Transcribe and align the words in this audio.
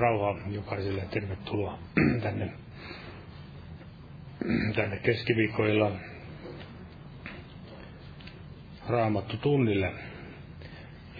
Rauhaa 0.00 0.38
jokaiselle. 0.50 1.02
Tervetuloa 1.10 1.78
tänne, 2.22 2.52
tänne 4.76 4.96
keskiviikkoilla 4.96 5.92
raamattu 8.88 9.36
tunnille. 9.36 9.92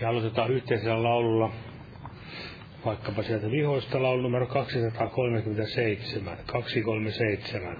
Ja 0.00 0.08
aloitetaan 0.08 0.50
yhteisellä 0.50 1.02
laululla 1.02 1.52
vaikkapa 2.84 3.22
sieltä 3.22 3.50
vihoista 3.50 4.02
laulu 4.02 4.22
numero 4.22 4.46
237, 4.46 6.38
237, 6.46 7.76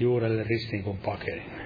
juurelle 0.00 0.42
ristin 0.42 0.82
kun 0.82 0.98
pakenin. 0.98 1.59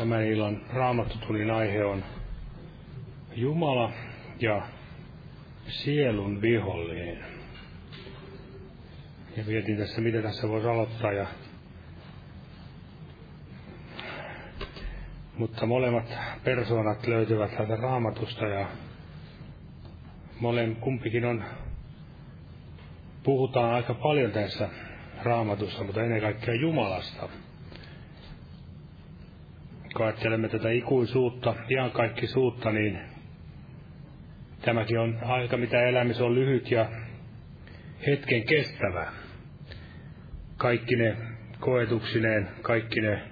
Tämän 0.00 0.24
illan 0.24 0.60
raamattotunnin 0.72 1.50
aihe 1.50 1.84
on 1.84 2.04
Jumala 3.36 3.92
ja 4.40 4.62
sielun 5.68 6.42
vihollinen. 6.42 7.24
Ja 9.36 9.44
mietin 9.46 9.76
tässä, 9.76 10.00
mitä 10.00 10.22
tässä 10.22 10.48
voisi 10.48 10.68
aloittaa. 10.68 11.12
Ja... 11.12 11.26
Mutta 15.38 15.66
molemmat 15.66 16.18
persoonat 16.44 17.06
löytyvät 17.06 17.56
täältä 17.56 17.76
raamatusta 17.76 18.46
ja 18.46 18.66
molemmat 20.40 20.78
kumpikin 20.78 21.24
on, 21.24 21.44
puhutaan 23.22 23.74
aika 23.74 23.94
paljon 23.94 24.32
tässä 24.32 24.68
raamatussa, 25.22 25.84
mutta 25.84 26.02
ennen 26.02 26.20
kaikkea 26.20 26.54
Jumalasta 26.54 27.28
kun 30.00 30.06
ajattelemme 30.06 30.48
tätä 30.48 30.70
ikuisuutta, 30.70 31.54
ihan 31.68 31.90
kaikki 31.90 32.26
suutta, 32.26 32.72
niin 32.72 32.98
tämäkin 34.62 34.98
on 34.98 35.18
aika, 35.22 35.56
mitä 35.56 35.82
elämys 35.82 36.20
on 36.20 36.34
lyhyt 36.34 36.70
ja 36.70 36.90
hetken 38.06 38.44
kestävä. 38.44 39.12
Kaikki 40.56 40.96
ne 40.96 41.16
koetuksineen, 41.58 42.48
kaikki 42.62 43.00
ne 43.00 43.22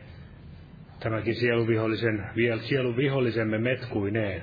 tämäkin 1.00 1.34
sieluvihollisen, 1.34 2.26
vielä 2.36 2.62
sieluvihollisemme 2.62 3.58
metkuineen. 3.58 4.42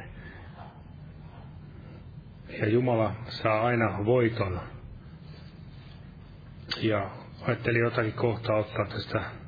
Ja 2.60 2.70
Jumala 2.70 3.16
saa 3.30 3.62
aina 3.62 4.06
voiton. 4.06 4.60
Ja 6.82 7.10
ajattelin 7.42 7.82
jotakin 7.82 8.14
kohtaa 8.14 8.58
ottaa 8.58 8.86
tästä 8.86 9.45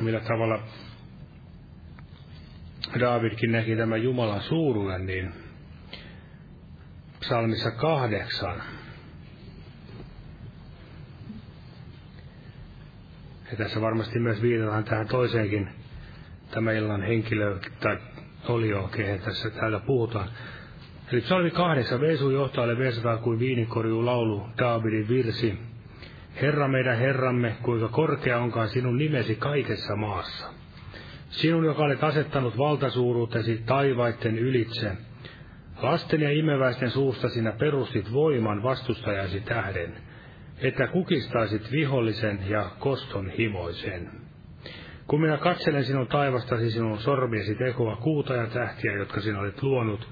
millä 0.00 0.20
tavalla 0.20 0.62
Daavidkin 3.00 3.52
näki 3.52 3.76
tämän 3.76 4.02
Jumalan 4.02 4.40
suuruuden, 4.40 5.06
niin 5.06 5.32
psalmissa 7.20 7.70
kahdeksan. 7.70 8.62
Ja 13.50 13.56
tässä 13.56 13.80
varmasti 13.80 14.18
myös 14.18 14.42
viitataan 14.42 14.84
tähän 14.84 15.08
toiseenkin 15.08 15.68
tämä 16.50 16.72
illan 16.72 17.02
henkilö 17.02 17.58
tai 17.80 17.98
olio, 18.48 18.88
kehen 18.92 19.20
tässä 19.20 19.50
täällä 19.50 19.80
puhutaan. 19.80 20.28
Eli 21.12 21.20
psalmi 21.20 21.50
kahdeksan, 21.50 22.00
Veesu 22.00 22.30
johtajalle 22.30 22.78
veesataan 22.78 23.18
kuin 23.18 23.38
viinikorjuu 23.38 24.06
laulu, 24.06 24.46
Daavidin 24.58 25.08
virsi, 25.08 25.58
Herra 26.42 26.68
meidän 26.68 26.98
Herramme, 26.98 27.56
kuinka 27.62 27.88
korkea 27.88 28.38
onkaan 28.38 28.68
sinun 28.68 28.98
nimesi 28.98 29.34
kaikessa 29.34 29.96
maassa. 29.96 30.46
Sinun, 31.28 31.64
joka 31.64 31.82
olet 31.84 32.04
asettanut 32.04 32.58
valtasuuruutesi 32.58 33.62
taivaitten 33.66 34.38
ylitse. 34.38 34.92
Lasten 35.82 36.20
ja 36.20 36.30
imeväisten 36.30 36.90
suusta 36.90 37.28
sinä 37.28 37.52
perustit 37.52 38.12
voiman 38.12 38.62
vastustajasi 38.62 39.40
tähden. 39.40 39.96
että 40.62 40.86
kukistaisit 40.86 41.72
vihollisen 41.72 42.38
ja 42.48 42.70
koston 42.78 43.30
himoisen. 43.30 44.10
Kun 45.06 45.20
minä 45.20 45.36
katselen 45.36 45.84
sinun 45.84 46.06
taivastasi 46.06 46.70
sinun 46.70 46.98
sormiesi 46.98 47.54
tekoa, 47.54 47.96
kuuta 47.96 48.34
ja 48.34 48.46
tähtiä, 48.46 48.92
jotka 48.92 49.20
sinä 49.20 49.40
olet 49.40 49.62
luonut, 49.62 50.08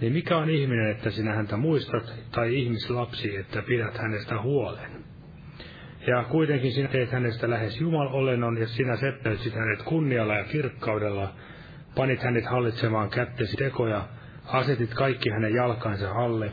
niin 0.00 0.12
mikä 0.12 0.36
on 0.36 0.50
ihminen, 0.50 0.90
että 0.90 1.10
sinä 1.10 1.34
häntä 1.34 1.56
muistat, 1.56 2.14
tai 2.32 2.54
ihmislapsi, 2.54 3.36
että 3.36 3.62
pidät 3.62 3.98
hänestä 3.98 4.42
huolen? 4.42 4.99
Ja 6.06 6.24
kuitenkin 6.24 6.72
sinä 6.72 6.88
teet 6.88 7.12
hänestä 7.12 7.50
lähes 7.50 7.80
Jumal 7.80 8.08
olennon, 8.12 8.58
ja 8.58 8.68
sinä 8.68 8.96
seppelsit 8.96 9.54
hänet 9.54 9.82
kunnialla 9.82 10.34
ja 10.34 10.44
kirkkaudella, 10.44 11.34
panit 11.94 12.22
hänet 12.22 12.46
hallitsemaan 12.46 13.10
kättesi 13.10 13.56
tekoja, 13.56 14.08
asetit 14.46 14.94
kaikki 14.94 15.30
hänen 15.30 15.54
jalkansa 15.54 16.12
alle. 16.12 16.52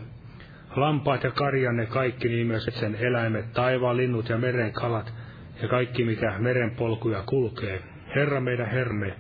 Lampaat 0.76 1.24
ja 1.24 1.32
karjanne 1.32 1.86
kaikki, 1.86 2.30
niin 2.30 2.48
myös 2.48 2.66
sen 2.66 2.96
eläimet, 2.96 3.54
taivaan 3.54 3.98
linnut 3.98 4.30
ja 4.30 4.38
meren 4.38 4.74
kalat, 4.74 5.14
ja 5.62 5.68
kaikki 5.68 6.06
mikä 6.06 6.40
meren 6.40 6.76
polkuja 6.76 7.24
kulkee. 7.26 7.82
Herra 8.16 8.42
meidän 8.42 8.72
Herme, 8.72 9.16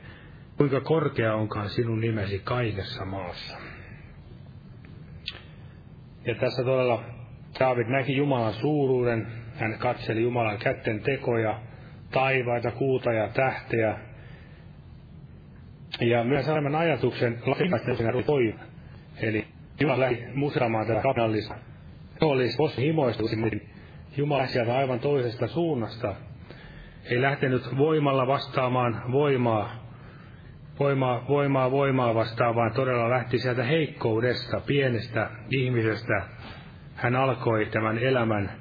kuinka 0.57 0.81
korkea 0.81 1.35
onkaan 1.35 1.69
sinun 1.69 2.01
nimesi 2.01 2.41
kaikessa 2.43 3.05
maassa. 3.05 3.57
Ja 6.25 6.35
tässä 6.35 6.63
todella 6.63 7.03
David 7.59 7.87
näki 7.87 8.15
Jumalan 8.15 8.53
suuruuden, 8.53 9.27
hän 9.57 9.79
katseli 9.79 10.21
Jumalan 10.21 10.57
kätten 10.57 10.99
tekoja, 10.99 11.59
taivaita, 12.11 12.71
kuuta 12.71 13.13
ja 13.13 13.29
tähteä. 13.29 13.97
Ja 16.01 16.23
myös 16.23 16.45
saimme 16.45 16.77
ajatuksen 16.77 17.39
lasten 17.45 18.23
toiva. 18.25 18.59
Eli 19.21 19.47
Jumala 19.79 19.99
lähti 19.99 20.23
museamaan 20.33 20.87
tätä 20.87 21.01
kapinallista. 21.01 21.55
Olisi 22.21 22.57
himoistus, 22.77 23.35
niin 23.35 23.69
Jumala 24.17 24.47
sieltä 24.47 24.77
aivan 24.77 24.99
toisesta 24.99 25.47
suunnasta. 25.47 26.15
Ei 27.11 27.21
lähtenyt 27.21 27.77
voimalla 27.77 28.27
vastaamaan 28.27 29.11
voimaa, 29.11 29.87
voimaa, 30.79 31.25
voimaa, 31.27 31.71
voimaa 31.71 32.15
vastaan, 32.15 32.55
vaan 32.55 32.73
todella 32.73 33.09
lähti 33.09 33.39
sieltä 33.39 33.63
heikkoudesta, 33.63 34.59
pienestä 34.59 35.29
ihmisestä. 35.49 36.21
Hän 36.95 37.15
alkoi 37.15 37.65
tämän 37.65 37.97
elämän 37.97 38.51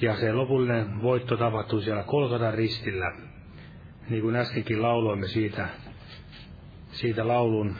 ja 0.00 0.16
se 0.16 0.32
lopullinen 0.32 1.02
voitto 1.02 1.36
tapahtui 1.36 1.82
siellä 1.82 2.02
Kolkatan 2.02 2.54
ristillä. 2.54 3.12
Niin 4.10 4.22
kuin 4.22 4.36
äskenkin 4.36 4.82
lauloimme 4.82 5.28
siitä, 5.28 5.68
siitä 6.92 7.28
laulun. 7.28 7.76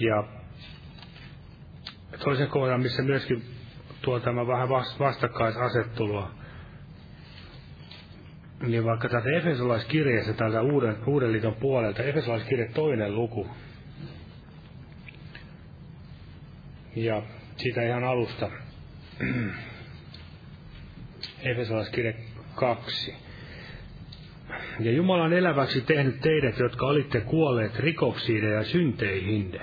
Ja 0.00 0.24
toisen 2.24 2.48
kohdan, 2.48 2.80
missä 2.80 3.02
myöskin 3.02 3.42
tuo 4.02 4.20
tämä 4.20 4.46
vähän 4.46 4.68
vastakkaisasettelua, 4.98 6.30
niin 8.66 8.84
vaikka 8.84 9.08
täältä 9.08 9.30
Efesolaiskirjeessä 9.30 10.32
täältä 10.32 10.62
uuden, 10.62 10.96
uuden 11.06 11.32
liiton 11.32 11.54
puolelta, 11.54 12.02
Efesolaiskirje 12.02 12.68
toinen 12.74 13.14
luku, 13.14 13.46
ja 16.96 17.22
siitä 17.56 17.82
ihan 17.82 18.04
alusta, 18.04 18.50
Efesolaiskirje 21.42 22.14
2. 22.54 23.14
Ja 24.80 24.92
Jumala 24.92 25.24
on 25.24 25.32
eläväksi 25.32 25.80
tehnyt 25.80 26.20
teidät, 26.20 26.58
jotka 26.58 26.86
olitte 26.86 27.20
kuolleet 27.20 27.78
rikoksiin 27.78 28.44
ja 28.44 28.64
synteihin, 28.64 29.60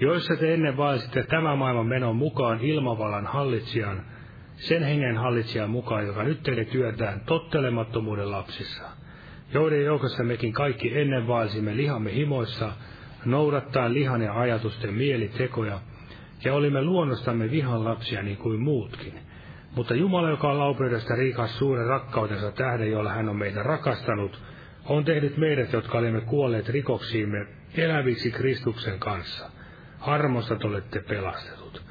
joissa 0.00 0.36
te 0.36 0.54
ennen 0.54 0.76
vaelsitte 0.76 1.22
tämän 1.22 1.58
maailman 1.58 1.86
menon 1.86 2.16
mukaan 2.16 2.60
ilmavallan 2.60 3.26
hallitsijan, 3.26 4.02
sen 4.56 4.82
hengen 4.82 5.16
hallitsijan 5.16 5.70
mukaan, 5.70 6.06
joka 6.06 6.22
nyt 6.22 6.42
teille 6.42 6.64
työtään 6.64 7.20
tottelemattomuuden 7.26 8.30
lapsissa, 8.30 8.82
joiden 9.54 9.84
joukossa 9.84 10.24
mekin 10.24 10.52
kaikki 10.52 10.98
ennen 10.98 11.26
vaelsimme 11.26 11.76
lihamme 11.76 12.14
himoissa, 12.14 12.72
noudattaa 13.24 13.92
lihan 13.92 14.22
ja 14.22 14.40
ajatusten 14.40 14.94
mielitekoja, 14.94 15.80
ja 16.44 16.54
olimme 16.54 16.82
luonnostamme 16.82 17.50
vihan 17.50 17.84
lapsia 17.84 18.22
niin 18.22 18.36
kuin 18.36 18.60
muutkin– 18.60 19.14
mutta 19.76 19.94
Jumala, 19.94 20.30
joka 20.30 20.50
on 20.50 20.58
laupeudesta 20.58 21.14
rikas 21.14 21.58
suuren 21.58 21.86
rakkautensa 21.86 22.52
tähden, 22.52 22.90
jolla 22.90 23.12
hän 23.12 23.28
on 23.28 23.36
meitä 23.36 23.62
rakastanut, 23.62 24.42
on 24.84 25.04
tehnyt 25.04 25.36
meidät, 25.36 25.72
jotka 25.72 25.98
olimme 25.98 26.20
kuolleet 26.20 26.68
rikoksiimme, 26.68 27.46
eläviksi 27.76 28.30
Kristuksen 28.30 28.98
kanssa. 28.98 29.50
Armosta 30.00 30.56
olette 30.64 31.00
pelastetut. 31.00 31.82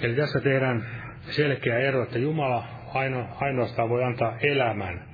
Eli 0.00 0.14
tässä 0.14 0.40
tehdään 0.40 0.86
selkeä 1.30 1.78
ero, 1.78 2.02
että 2.02 2.18
Jumala 2.18 2.64
aino, 2.94 3.28
ainoastaan 3.40 3.88
voi 3.88 4.04
antaa 4.04 4.38
elämän. 4.38 5.04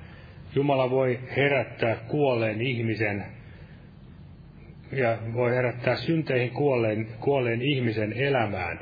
Jumala 0.55 0.89
voi 0.89 1.19
herättää 1.37 1.95
kuolleen 1.95 2.61
ihmisen 2.61 3.25
ja 4.91 5.17
voi 5.33 5.51
herättää 5.51 5.95
synteihin 5.95 6.51
kuolleen, 6.51 7.07
kuolleen 7.19 7.61
ihmisen 7.61 8.13
elämään. 8.13 8.79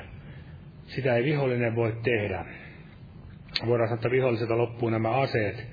Sitä 0.84 1.16
ei 1.16 1.24
vihollinen 1.24 1.76
voi 1.76 1.96
tehdä 2.04 2.46
voidaan 3.66 3.90
sanoa, 3.90 3.96
että 3.96 4.12
viholliselta 4.12 4.58
loppuu 4.58 4.90
nämä 4.90 5.10
aseet 5.10 5.68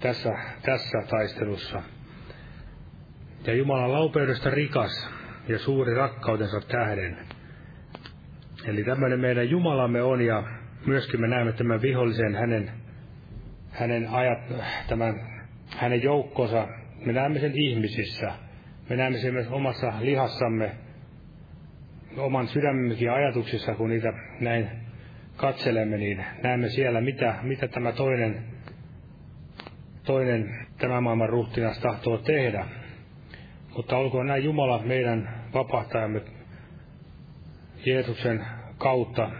tässä, 0.00 0.32
tässä 0.62 0.98
taistelussa. 1.10 1.82
Ja 3.46 3.54
Jumalan 3.54 3.92
laupeudesta 3.92 4.50
rikas 4.50 5.10
ja 5.48 5.58
suuri 5.58 5.94
rakkautensa 5.94 6.60
tähden. 6.60 7.18
Eli 8.64 8.84
tämmöinen 8.84 9.20
meidän 9.20 9.50
Jumalamme 9.50 10.02
on 10.02 10.20
ja 10.20 10.42
myöskin 10.86 11.20
me 11.20 11.28
näemme 11.28 11.52
tämän 11.52 11.82
vihollisen 11.82 12.34
hänen, 12.34 12.70
hänen 13.70 14.08
ajat, 14.08 14.38
tämän, 14.88 15.14
hänen 15.76 16.02
joukkonsa, 16.02 16.68
me 17.06 17.12
näemme 17.12 17.38
sen 17.38 17.52
ihmisissä. 17.54 18.32
Me 18.88 18.96
näemme 18.96 19.18
sen 19.18 19.34
myös 19.34 19.48
omassa 19.48 19.92
lihassamme, 20.00 20.70
oman 22.16 22.48
sydämemmekin 22.48 23.12
ajatuksissa, 23.12 23.74
kun 23.74 23.90
niitä 23.90 24.12
näin 24.40 24.87
katselemme, 25.38 25.96
niin 25.96 26.24
näemme 26.42 26.68
siellä, 26.68 27.00
mitä, 27.00 27.34
mitä 27.42 27.68
tämä 27.68 27.92
toinen, 27.92 28.44
toinen 30.04 30.66
tämän 30.78 31.02
maailman 31.02 31.28
ruhtinas 31.28 31.78
tahtoo 31.78 32.18
tehdä. 32.18 32.66
Mutta 33.76 33.96
olkoon 33.96 34.26
näin 34.26 34.44
Jumala 34.44 34.82
meidän 34.82 35.44
vapahtajamme 35.54 36.20
Jeesuksen 37.86 38.46
kautta, 38.78 39.30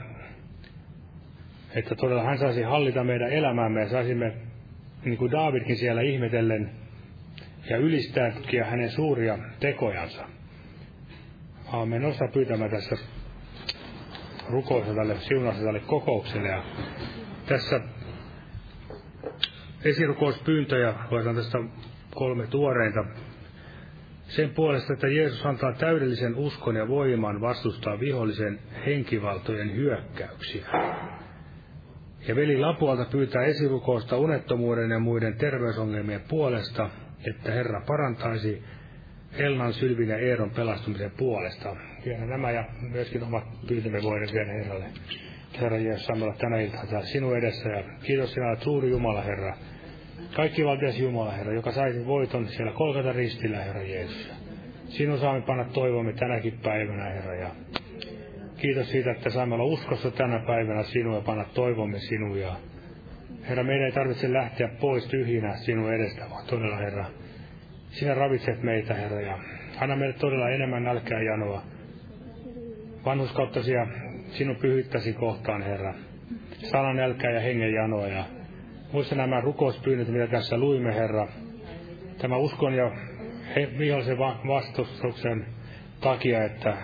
että 1.74 1.94
todella 1.94 2.22
hän 2.22 2.38
saisi 2.38 2.62
hallita 2.62 3.04
meidän 3.04 3.32
elämäämme 3.32 3.80
ja 3.80 3.88
saisimme, 3.88 4.32
niin 5.04 5.18
kuin 5.18 5.32
Davidkin 5.32 5.76
siellä 5.76 6.00
ihmetellen, 6.00 6.70
ja 7.70 7.76
ylistää 7.76 8.32
hänen 8.64 8.90
suuria 8.90 9.38
tekojansa. 9.60 10.28
Aamen. 11.72 12.02
Nosta 12.02 12.28
pyytämään 12.28 12.70
tässä 12.70 12.96
rukousta 14.50 14.94
tälle 14.94 15.16
siunausta 15.20 15.64
tälle 15.64 15.80
kokoukselle. 15.80 16.48
Ja 16.48 16.62
tässä 17.46 17.80
esirukouspyyntöjä, 19.84 20.94
luetaan 21.10 21.36
tästä 21.36 21.58
kolme 22.14 22.46
tuoreinta. 22.46 23.04
Sen 24.28 24.50
puolesta, 24.50 24.92
että 24.92 25.08
Jeesus 25.08 25.46
antaa 25.46 25.72
täydellisen 25.72 26.36
uskon 26.36 26.76
ja 26.76 26.88
voiman 26.88 27.40
vastustaa 27.40 28.00
vihollisen 28.00 28.58
henkivaltojen 28.86 29.76
hyökkäyksiä. 29.76 30.66
Ja 32.28 32.36
veli 32.36 32.58
Lapualta 32.58 33.04
pyytää 33.04 33.44
esirukousta 33.44 34.16
unettomuuden 34.16 34.90
ja 34.90 34.98
muiden 34.98 35.36
terveysongelmien 35.36 36.20
puolesta, 36.28 36.90
että 37.30 37.52
Herra 37.52 37.82
parantaisi 37.86 38.62
Elnan, 39.32 39.72
Sylvin 39.72 40.08
ja 40.08 40.18
Eeron 40.18 40.50
pelastumisen 40.50 41.10
puolesta. 41.10 41.76
Vielä 42.08 42.26
nämä 42.26 42.50
ja 42.50 42.64
myöskin 42.90 43.22
omat 43.22 43.44
pyytämme 43.68 44.02
voiden 44.02 44.28
vielä 44.32 44.52
Herralle. 44.52 44.84
Herra 45.60 45.78
Jeesus, 45.78 46.06
saamme 46.06 46.24
olla 46.24 46.34
tänä 46.34 46.60
iltana 46.60 46.86
täällä 46.86 47.06
sinun 47.06 47.38
edessä 47.38 47.68
ja 47.68 47.82
kiitos 48.02 48.32
sinä 48.32 48.48
olet 48.48 48.62
suuri 48.62 48.90
Jumala, 48.90 49.22
Herra. 49.22 49.56
Kaikki 50.36 50.64
valtias 50.64 50.98
Jumala, 50.98 51.32
Herra, 51.32 51.52
joka 51.52 51.72
saisi 51.72 52.06
voiton 52.06 52.48
siellä 52.48 52.72
kolkata 52.72 53.12
ristillä, 53.12 53.64
Herra 53.64 53.82
Jeesus. 53.82 54.30
Sinun 54.88 55.18
saamme 55.18 55.40
panna 55.40 55.64
toivomme 55.64 56.12
tänäkin 56.12 56.58
päivänä, 56.62 57.04
Herra, 57.04 57.34
ja 57.34 57.50
kiitos 58.56 58.90
siitä, 58.90 59.10
että 59.10 59.30
saamme 59.30 59.54
olla 59.54 59.64
uskossa 59.64 60.10
tänä 60.10 60.38
päivänä 60.46 60.82
sinua 60.82 61.14
ja 61.14 61.22
panna 61.22 61.44
toivomme 61.44 61.98
sinua. 61.98 62.36
Ja 62.36 62.56
Herra, 63.48 63.64
meidän 63.64 63.86
ei 63.86 63.92
tarvitse 63.92 64.32
lähteä 64.32 64.68
pois 64.80 65.06
tyhjinä 65.06 65.56
sinun 65.56 65.94
edestä, 65.94 66.24
vaan 66.30 66.46
todella, 66.46 66.76
Herra, 66.76 67.04
sinä 67.90 68.14
ravitset 68.14 68.62
meitä, 68.62 68.94
Herra, 68.94 69.20
ja 69.20 69.38
anna 69.80 69.96
meille 69.96 70.14
todella 70.14 70.50
enemmän 70.50 70.84
nälkää 70.84 71.22
janoa. 71.22 71.77
Vanhuskauttasia 73.08 73.86
sinun 74.30 74.56
pyhyttäsi 74.56 75.12
kohtaan, 75.12 75.62
Herra. 75.62 75.94
Sanan 76.62 76.96
nälkää 76.96 77.30
ja 77.30 77.40
hengen 77.40 77.72
janoa. 77.72 78.06
Ja 78.06 78.24
muista 78.92 79.14
nämä 79.14 79.40
rukouspyynnöt, 79.40 80.08
mitä 80.08 80.26
tässä 80.26 80.58
luimme, 80.58 80.94
Herra. 80.94 81.28
Tämä 82.18 82.36
uskon 82.36 82.74
ja 82.74 82.90
vihollisen 83.78 84.18
vastustuksen 84.48 85.46
takia, 86.00 86.44
että 86.44 86.76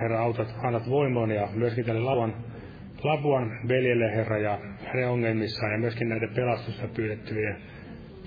Herra 0.00 0.22
autat, 0.22 0.54
annat 0.62 0.90
voimon 0.90 1.30
ja 1.30 1.48
myöskin 1.54 1.84
tälle 1.84 2.00
lavan 2.00 2.34
Labuan 3.04 3.68
veljelle, 3.68 4.14
Herra, 4.14 4.38
ja 4.38 4.58
hänen 4.84 5.08
ongelmissaan, 5.08 5.72
ja 5.72 5.78
myöskin 5.78 6.08
näiden 6.08 6.34
pelastusta 6.34 6.88
pyydettyvien 6.88 7.56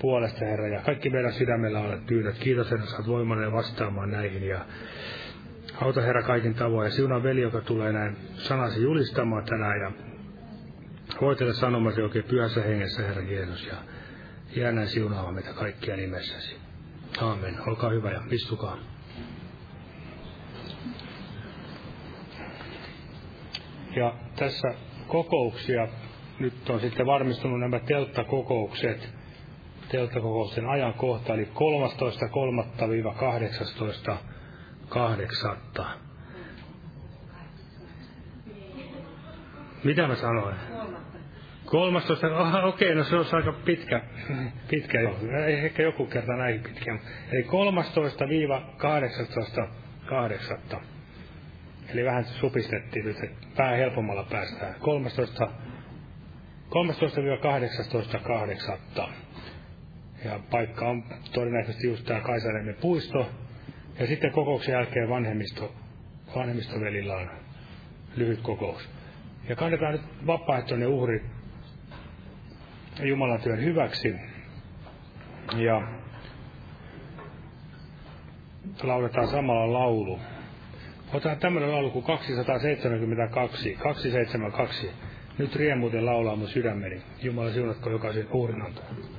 puolesta, 0.00 0.44
Herra, 0.44 0.68
ja 0.68 0.80
kaikki 0.80 1.10
meidän 1.10 1.32
sydämellä 1.32 1.80
olet 1.80 2.06
pyydät. 2.06 2.38
Kiitos, 2.38 2.70
Herra, 2.70 2.86
saat 2.86 3.06
voimallinen 3.06 3.52
vastaamaan 3.52 4.10
näihin, 4.10 4.48
ja 4.48 4.60
auta, 5.80 6.00
Herra, 6.00 6.22
kaikin 6.22 6.54
tavoin, 6.54 6.86
ja 6.86 6.90
siunaa 6.90 7.22
veli, 7.22 7.40
joka 7.40 7.60
tulee 7.60 7.92
näin 7.92 8.16
sanasi 8.34 8.82
julistamaan 8.82 9.44
tänään, 9.44 9.80
ja 9.80 9.92
voitele 11.20 11.54
sanomasi 11.54 12.02
oikein 12.02 12.24
pyhässä 12.24 12.62
hengessä, 12.62 13.02
Herra 13.02 13.22
Jeesus, 13.22 13.66
ja 13.66 13.74
jää 14.56 14.72
näin 14.72 14.88
siunaamaan 14.88 15.34
meitä 15.34 15.52
kaikkia 15.52 15.96
nimessäsi. 15.96 16.56
Aamen. 17.20 17.56
Olkaa 17.66 17.90
hyvä 17.90 18.10
ja 18.10 18.22
istukaa. 18.30 18.78
Ja 23.96 24.14
tässä 24.36 24.74
kokouksia, 25.06 25.88
nyt 26.38 26.70
on 26.70 26.80
sitten 26.80 27.06
varmistunut 27.06 27.60
nämä 27.60 27.78
telttakokoukset, 27.78 29.08
telttakokouksen 29.88 30.66
ajankohta, 30.66 31.34
eli 31.34 31.48
13.3.–18.8. 34.90 36.06
Mitä 39.84 40.06
mä 40.06 40.14
sanoin? 40.14 40.56
13. 41.64 42.26
Oh, 42.26 42.64
okei, 42.64 42.94
no 42.94 43.04
se 43.04 43.16
on 43.16 43.26
aika 43.32 43.52
pitkä, 43.52 44.00
pitkä 44.68 45.00
jo. 45.00 45.16
Ehkä 45.46 45.82
joku 45.82 46.06
kerta 46.06 46.32
näin 46.32 46.60
pitkä. 46.62 46.98
Eli 47.32 47.42
13-18.8. 50.74 50.76
Eli 51.88 52.04
vähän 52.04 52.24
supistettiin 52.24 53.04
nyt, 53.04 53.16
vähän 53.58 53.76
helpommalla 53.76 54.26
päästään. 54.30 54.74
13, 54.80 55.48
13-18.8. 58.96 59.08
Ja 60.24 60.40
paikka 60.50 60.88
on 60.88 61.04
todennäköisesti 61.32 61.86
just 61.86 62.04
tämä 62.06 62.20
Kaisaniemen 62.20 62.76
puisto. 62.80 63.30
Ja 63.98 64.06
sitten 64.06 64.32
kokouksen 64.32 64.72
jälkeen 64.72 65.08
vanhemmisto, 65.08 65.74
vanhemmistovelillä 66.36 67.16
on 67.16 67.30
lyhyt 68.16 68.40
kokous. 68.40 68.88
Ja 69.48 69.56
kannetaan 69.56 69.92
nyt 69.92 70.02
vapaaehtoinen 70.26 70.88
uhri 70.88 71.24
Jumalan 73.02 73.40
työn 73.40 73.64
hyväksi. 73.64 74.14
Ja 75.56 75.82
lauletaan 78.82 79.28
samalla 79.28 79.72
laulu. 79.72 80.20
Otetaan 81.12 81.38
tämmöinen 81.38 81.72
laulu 81.72 81.90
kuin 81.90 82.04
272, 82.04 83.74
272. 83.74 84.90
Nyt 85.38 85.56
riemuuten 85.56 86.06
laulaa 86.06 86.36
mun 86.36 86.48
sydämeni. 86.48 87.02
Jumala 87.22 87.52
siunatko 87.52 87.90
jokaisen 87.90 88.28
uhrinantoon. 88.32 89.15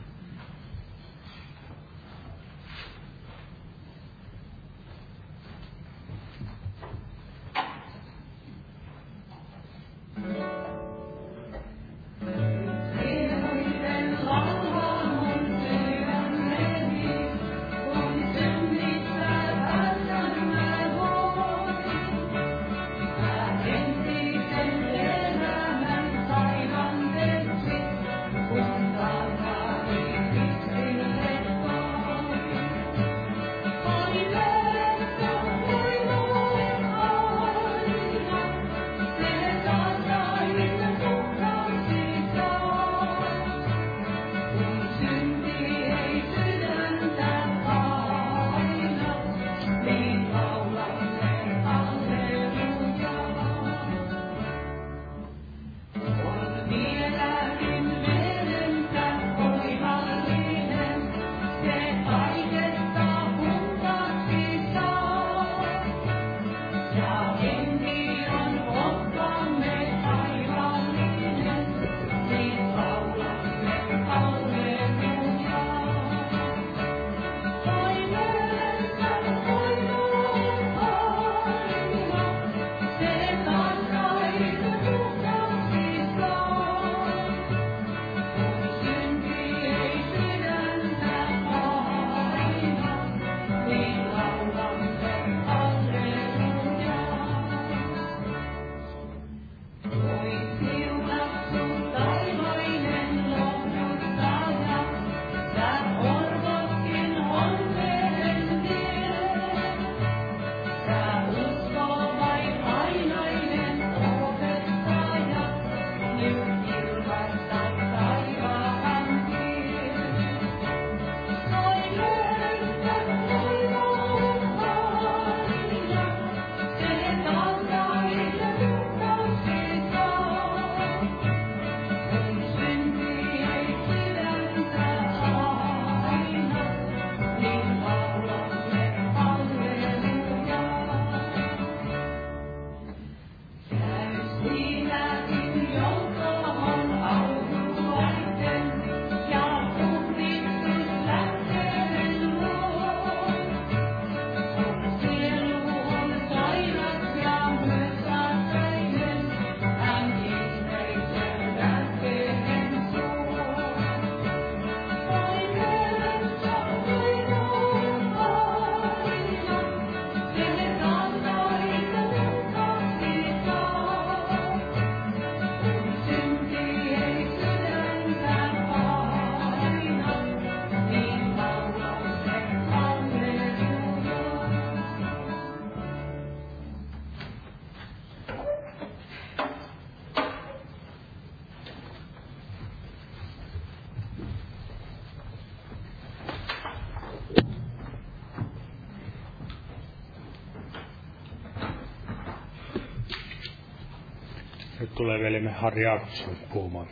Tulee 205.08 205.20
velimme 205.24 205.52
Harri 205.52 205.84
Jakobson 205.84 206.36
puhumaan. 206.54 206.88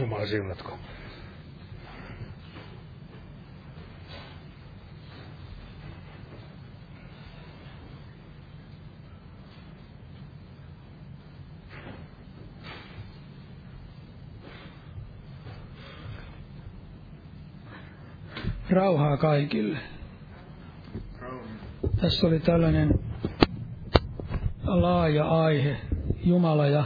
Jumala 0.00 0.26
siunatko. 0.26 0.78
Rauhaa 18.70 19.16
kaikille. 19.16 19.78
Tässä 22.00 22.26
oli 22.26 22.40
tällainen 22.40 22.94
laaja 24.64 25.28
aihe, 25.28 25.76
Jumala 26.24 26.66
ja 26.66 26.84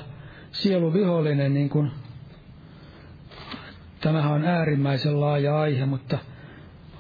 sielu 0.63 0.93
vihollinen, 0.93 1.55
niin 1.55 1.69
kuin 1.69 1.91
tämähän 4.01 4.33
on 4.33 4.45
äärimmäisen 4.45 5.21
laaja 5.21 5.61
aihe, 5.61 5.87
mutta 5.87 6.19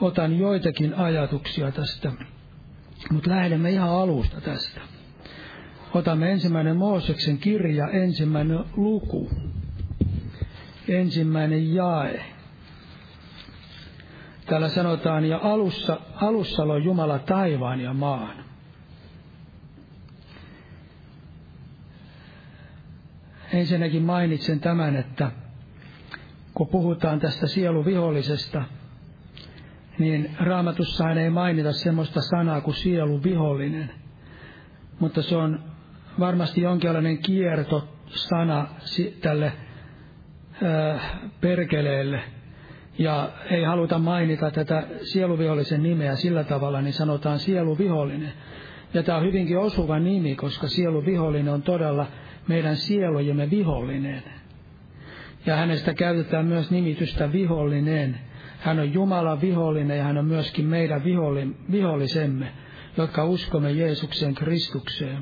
otan 0.01 0.39
joitakin 0.39 0.95
ajatuksia 0.95 1.73
tästä. 1.73 2.13
Mutta 3.13 3.31
lähdemme 3.31 3.71
ihan 3.71 3.89
alusta 3.89 4.41
tästä. 4.41 4.81
Otamme 5.95 6.33
ensimmäinen 6.33 6.77
Mooseksen 6.77 7.39
kirja, 7.39 7.89
ensimmäinen 7.89 8.65
luku, 8.77 9.31
ensimmäinen 10.89 11.75
jae. 11.75 12.25
Täällä 14.47 14.69
sanotaan, 14.69 15.25
ja 15.25 15.41
alussa, 15.43 16.01
alussa 16.15 16.69
loi 16.69 16.85
Jumala 16.85 17.19
taivaan 17.19 17.81
ja 17.81 17.93
maan. 17.93 18.46
Ensinnäkin 23.57 24.03
mainitsen 24.03 24.61
tämän, 24.61 24.97
että 24.97 25.31
kun 26.55 26.69
puhutaan 26.69 27.21
tästä 27.21 27.47
sieluvihollisesta, 27.47 28.63
niin 29.99 30.37
raamatussahan 30.41 31.19
ei 31.19 31.31
mainita 31.31 31.73
semmoista 31.73 32.21
sanaa 32.21 32.61
kuin 32.61 32.75
sieluvihollinen, 32.75 33.91
mutta 34.99 35.23
se 35.23 35.37
on 35.37 35.65
varmasti 36.19 36.61
jonkinlainen 36.61 37.19
kierto 37.19 37.89
sana 38.07 38.69
tälle 39.21 39.53
perkeleelle– 41.41 42.21
ja 42.99 43.31
ei 43.51 43.65
haluta 43.65 43.99
mainita 43.99 44.51
tätä 44.51 44.87
sieluvihollisen 45.03 45.83
nimeä 45.83 46.17
sillä 46.17 46.45
tavalla, 46.45 46.83
niin 46.83 46.93
sanotaan 46.93 47.39
sieluvihollinen. 47.39 48.33
Ja 48.95 49.03
tämä 49.03 49.19
on 49.19 49.25
hyvinkin 49.25 49.59
osuva 49.59 49.99
nimi, 49.99 50.37
koska 50.37 50.69
sieluvihollinen 50.69 51.55
on 51.55 51.63
todella 51.63 52.07
meidän 52.49 52.77
sielujemme 52.77 53.51
vihollinen. 53.51 54.23
Ja 55.47 55.57
hänestä 55.57 55.95
käytetään 55.95 56.47
myös 56.47 56.71
nimitystä 56.71 57.33
vihollinen. 57.33 58.19
Hän 58.59 58.79
on 58.79 58.93
Jumalan 58.93 59.41
vihollinen 59.41 59.99
ja 59.99 60.05
hän 60.05 60.19
on 60.19 60.25
myöskin 60.25 60.65
meidän 60.65 61.05
vihollisemme, 61.73 62.53
jotka 62.97 63.25
uskomme 63.25 63.73
Jeesuksen 63.73 64.35
Kristukseen. 64.35 65.19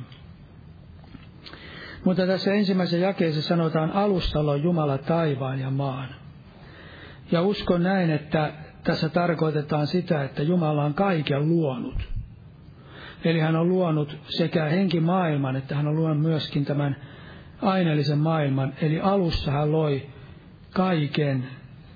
Mutta 2.05 2.27
tässä 2.27 2.55
ensimmäisessä 2.55 3.07
jakeessa 3.07 3.43
sanotaan 3.43 3.91
alussa 3.91 4.41
on 4.41 4.63
Jumala 4.63 4.99
taivaan 4.99 5.61
ja 5.61 5.71
maan. 5.71 6.09
Ja 7.33 7.43
uskon 7.43 7.83
näin, 7.83 8.11
että 8.11 8.53
tässä 8.85 9.09
tarkoitetaan 9.09 9.87
sitä, 9.87 10.25
että 10.25 10.43
Jumala 10.43 10.85
on 10.85 10.95
kaiken 10.95 11.49
luonut. 11.49 12.15
Eli 13.25 13.41
hän 13.41 13.57
on 13.57 13.69
luonut 13.69 14.19
sekä 14.29 14.65
henkimaailman, 14.65 15.57
että 15.57 15.75
hän 15.75 15.87
on 15.87 15.97
luonut 15.97 16.23
myöskin 16.23 16.65
tämän 16.65 16.97
aineellisen 17.65 18.19
maailman. 18.19 18.75
Eli 18.83 19.01
alussa 19.01 19.51
hän 19.51 19.73
loi 19.73 20.07
kaiken, 20.71 21.49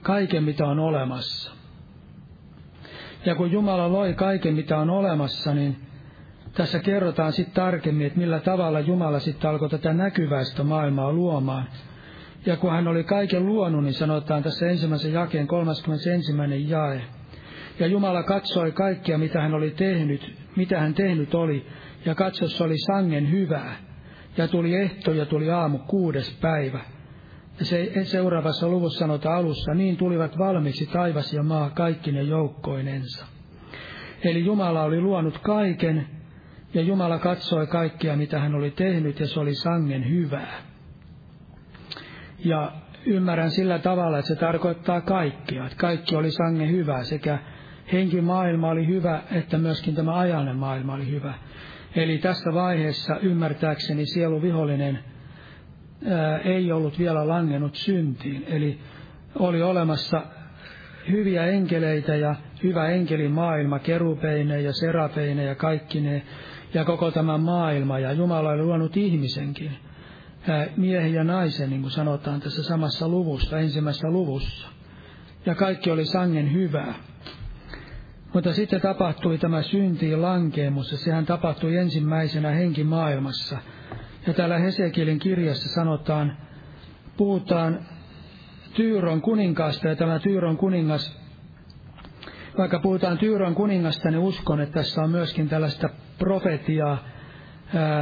kaiken 0.03 0.45
mitä 0.45 0.67
on 0.67 0.79
olemassa. 0.79 1.53
Ja 3.25 3.35
kun 3.35 3.53
Jumala 3.53 3.93
loi 3.93 4.15
kaiken, 4.15 4.55
mitä 4.55 4.79
on 4.79 4.91
olemassa, 4.91 5.55
niin 5.55 5.77
tässä 6.53 6.79
kerrotaan 6.79 7.33
sitten 7.33 7.55
tarkemmin, 7.55 8.07
että 8.07 8.19
millä 8.19 8.41
tavalla 8.41 8.81
Jumala 8.81 9.19
sitten 9.19 9.51
alkoi 9.51 9.69
tätä 9.69 9.93
näkyväistä 9.93 10.63
maailmaa 10.63 11.13
luomaan– 11.13 11.69
ja 12.47 12.57
kun 12.57 12.71
hän 12.71 12.89
oli 12.89 13.05
kaiken 13.05 13.47
luonut, 13.47 13.85
niin 13.85 13.95
sanotaan 13.95 14.43
tässä 14.43 14.67
ensimmäisen 14.67 15.13
jakeen 15.13 15.47
31. 15.47 16.33
jae. 16.67 17.03
Ja 17.79 17.87
Jumala 17.87 18.23
katsoi 18.23 18.73
kaikkea, 18.73 19.19
mitä 19.19 19.41
hän 19.41 19.55
oli 19.55 19.71
tehnyt, 19.71 20.35
mitä 20.57 20.81
hän 20.81 20.95
tehnyt 20.95 21.35
oli, 21.35 21.67
ja 22.05 22.15
katsossa 22.15 22.65
oli 22.65 22.79
sangen 22.79 23.31
hyvää. 23.31 23.77
Ja 24.39 24.49
tuli 24.49 24.75
ehto 24.75 25.13
ja 25.13 25.27
tuli 25.27 25.51
aamu 25.51 25.79
kuudes 25.79 26.39
päivä. 26.41 26.81
Ja 27.59 27.65
se 27.65 28.05
seuraavassa 28.05 28.69
luvussa 28.69 28.99
sanotaan 28.99 29.37
alussa, 29.37 29.75
niin 29.75 29.97
tulivat 29.97 30.39
valmiiksi 30.39 30.87
taivas 30.87 31.33
ja 31.33 31.43
maa 31.43 31.71
kaikki 31.71 32.13
ne 32.13 32.23
joukkoinensa. 32.23 33.27
Eli 34.25 34.45
Jumala 34.45 34.83
oli 34.83 35.01
luonut 35.01 35.39
kaiken, 35.39 36.07
ja 36.75 36.83
Jumala 36.83 37.19
katsoi 37.19 37.67
kaikkea, 37.67 38.17
mitä 38.17 38.39
hän 38.39 38.55
oli 38.55 38.71
tehnyt, 38.71 39.21
ja 39.21 39.27
se 39.27 39.41
oli 39.41 39.55
sangen 39.55 40.11
hyvää. 40.11 40.63
Ja 42.45 42.73
ymmärrän 43.07 43.51
sillä 43.51 43.79
tavalla, 43.79 44.19
että 44.19 44.29
se 44.29 44.37
tarkoittaa 44.37 45.01
kaikkia, 45.01 45.65
että 45.65 45.79
kaikki 45.79 46.17
oli 46.17 46.31
sange 46.31 46.69
hyvä, 46.69 47.05
sekä 47.05 47.39
henkimaailma 47.93 48.69
oli 48.69 48.87
hyvä, 48.87 49.23
että 49.31 49.59
myöskin 49.59 49.95
tämä 49.95 50.19
ajanen 50.19 50.57
maailma 50.57 50.95
oli 50.95 51.11
hyvä. 51.11 51.35
Eli 51.99 52.19
tässä 52.19 52.55
vaiheessa 52.55 53.19
ymmärtääkseni 53.19 54.07
sieluvihollinen 54.07 54.99
ää, 56.07 56.39
ei 56.39 56.73
ollut 56.73 56.99
vielä 56.99 57.29
langennut 57.29 57.75
syntiin. 57.75 58.45
Eli 58.49 58.79
oli 59.39 59.63
olemassa 59.63 60.23
hyviä 61.11 61.47
enkeleitä 61.47 62.15
ja 62.17 62.35
hyvä 62.63 62.89
enkelimaailma, 62.89 63.79
kerupeine 63.79 64.61
ja 64.61 64.73
serapeine 64.73 65.45
ja 65.45 65.55
kaikki 65.55 66.01
ne, 66.01 66.23
ja 66.75 66.85
koko 66.85 67.11
tämä 67.11 67.39
maailma, 67.39 67.99
ja 67.99 68.13
Jumala 68.13 68.51
oli 68.51 68.63
luonut 68.63 68.97
ihmisenkin 68.97 69.71
miehen 70.77 71.15
ja 71.15 71.25
naisen, 71.25 71.71
niin 71.71 71.83
kuin 71.83 71.93
sanotaan 71.93 72.41
tässä 72.41 72.63
samassa 72.63 73.09
luvussa, 73.09 73.59
ensimmäisessä 73.59 74.11
luvussa. 74.11 74.69
Ja 75.47 75.55
kaikki 75.55 75.91
oli 75.91 76.05
sangen 76.05 76.53
hyvää. 76.53 76.95
Mutta 78.35 78.53
sitten 78.53 78.81
tapahtui 78.81 79.39
tämä 79.39 79.63
syntiin 79.63 80.23
lankeemus, 80.23 80.93
ja 80.93 80.99
sehän 80.99 81.27
tapahtui 81.27 81.77
ensimmäisenä 81.77 82.51
henkimaailmassa. 82.51 83.59
Ja 84.27 84.35
täällä 84.35 84.59
Hesekilin 84.59 85.19
kirjassa 85.19 85.69
sanotaan, 85.69 86.37
puhutaan 87.17 87.79
Tyyron 88.75 89.21
kuninkaasta, 89.21 89.89
ja 89.89 89.97
tämä 89.97 90.19
Tyyron 90.19 90.57
kuningas, 90.57 91.19
vaikka 92.59 92.79
puhutaan 92.79 93.19
Tyyron 93.19 93.55
kuningasta, 93.55 94.11
niin 94.11 94.19
uskon, 94.19 94.61
että 94.61 94.75
tässä 94.75 95.03
on 95.03 95.11
myöskin 95.11 95.49
tällaista 95.49 95.89
profetiaa, 96.19 96.99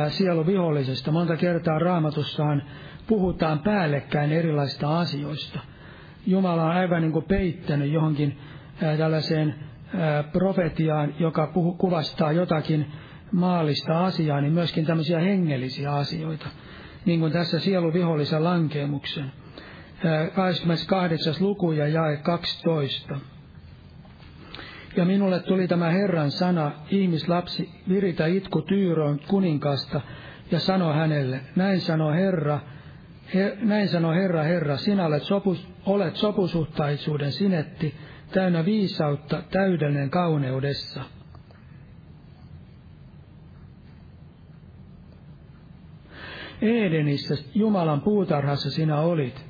sielu 0.09 0.47
vihollisesta. 0.47 1.13
Monta 1.13 1.37
kertaa 1.37 1.79
raamatussaan 1.79 2.63
puhutaan 3.07 3.59
päällekkäin 3.59 4.33
erilaisista 4.33 4.99
asioista. 4.99 5.61
Jumala 6.27 6.65
on 6.65 6.71
aivan 6.71 7.03
niin 7.03 7.13
kuin 7.13 7.25
peittänyt 7.25 7.93
johonkin 7.93 8.39
ää, 8.83 8.97
tällaiseen 8.97 9.55
profetiaan, 10.33 11.15
joka 11.19 11.47
puhu, 11.47 11.75
kuvastaa 11.75 12.33
jotakin 12.33 12.93
maallista 13.33 14.05
asiaa, 14.05 14.41
niin 14.41 14.53
myöskin 14.53 14.87
tämmöisiä 14.87 15.21
hengellisiä 15.21 15.93
asioita. 15.93 16.47
Niin 17.05 17.21
kuin 17.21 17.33
tässä 17.33 17.61
sieluvihollisen 17.61 18.45
lankeemuksen. 18.45 19.33
28. 20.35 21.35
luku 21.41 21.73
ja 21.73 21.89
jae 21.89 22.17
12. 22.17 23.21
Ja 24.97 25.05
minulle 25.05 25.41
tuli 25.41 25.69
tämä 25.69 25.91
Herran 25.91 26.31
sana, 26.31 26.73
ihmislapsi, 26.91 27.71
viritä 27.89 28.27
itku 28.27 28.63
Tyyroon 28.63 29.21
kuninkasta, 29.29 30.01
ja 30.51 30.59
sano 30.59 30.93
hänelle, 30.93 31.41
näin 31.57 31.81
sanoo 31.81 32.13
Herra, 32.13 32.61
he, 33.35 33.57
näin 33.61 33.89
sanoo 33.89 34.13
Herra, 34.13 34.43
Herra, 34.43 34.77
sinä 34.77 35.07
olet, 35.07 35.23
sopus, 35.23 35.69
olet 35.87 36.17
sopusuhtaisuuden 36.17 37.33
sinetti, 37.33 37.95
täynnä 38.33 38.65
viisautta, 38.65 39.43
täydellinen 39.51 40.11
kauneudessa. 40.11 41.01
Edenissä 46.63 47.35
Jumalan 47.55 48.01
puutarhassa 48.01 48.71
sinä 48.71 49.01
olit. 49.01 49.47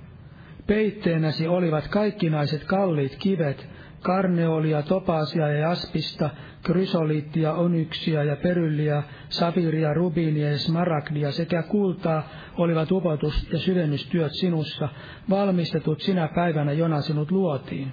Peitteenäsi 0.66 1.48
olivat 1.48 1.88
kaikkinaiset 1.88 2.64
kalliit 2.64 3.16
kivet, 3.16 3.68
karneolia, 4.02 4.82
topasia 4.82 5.48
ja 5.48 5.58
jaspista, 5.58 6.30
krysoliittia, 6.62 7.52
onyksia 7.52 8.24
ja 8.24 8.36
perylliä, 8.36 9.02
safiria, 9.28 9.94
rubiinia 9.94 10.50
ja 10.50 10.58
smaragdia 10.58 11.32
sekä 11.32 11.62
kultaa 11.62 12.28
olivat 12.58 12.92
upotus- 12.92 13.52
ja 13.52 13.58
syvennystyöt 13.58 14.32
sinussa, 14.32 14.88
valmistetut 15.30 16.00
sinä 16.00 16.28
päivänä, 16.34 16.72
jona 16.72 17.00
sinut 17.00 17.30
luotiin. 17.30 17.92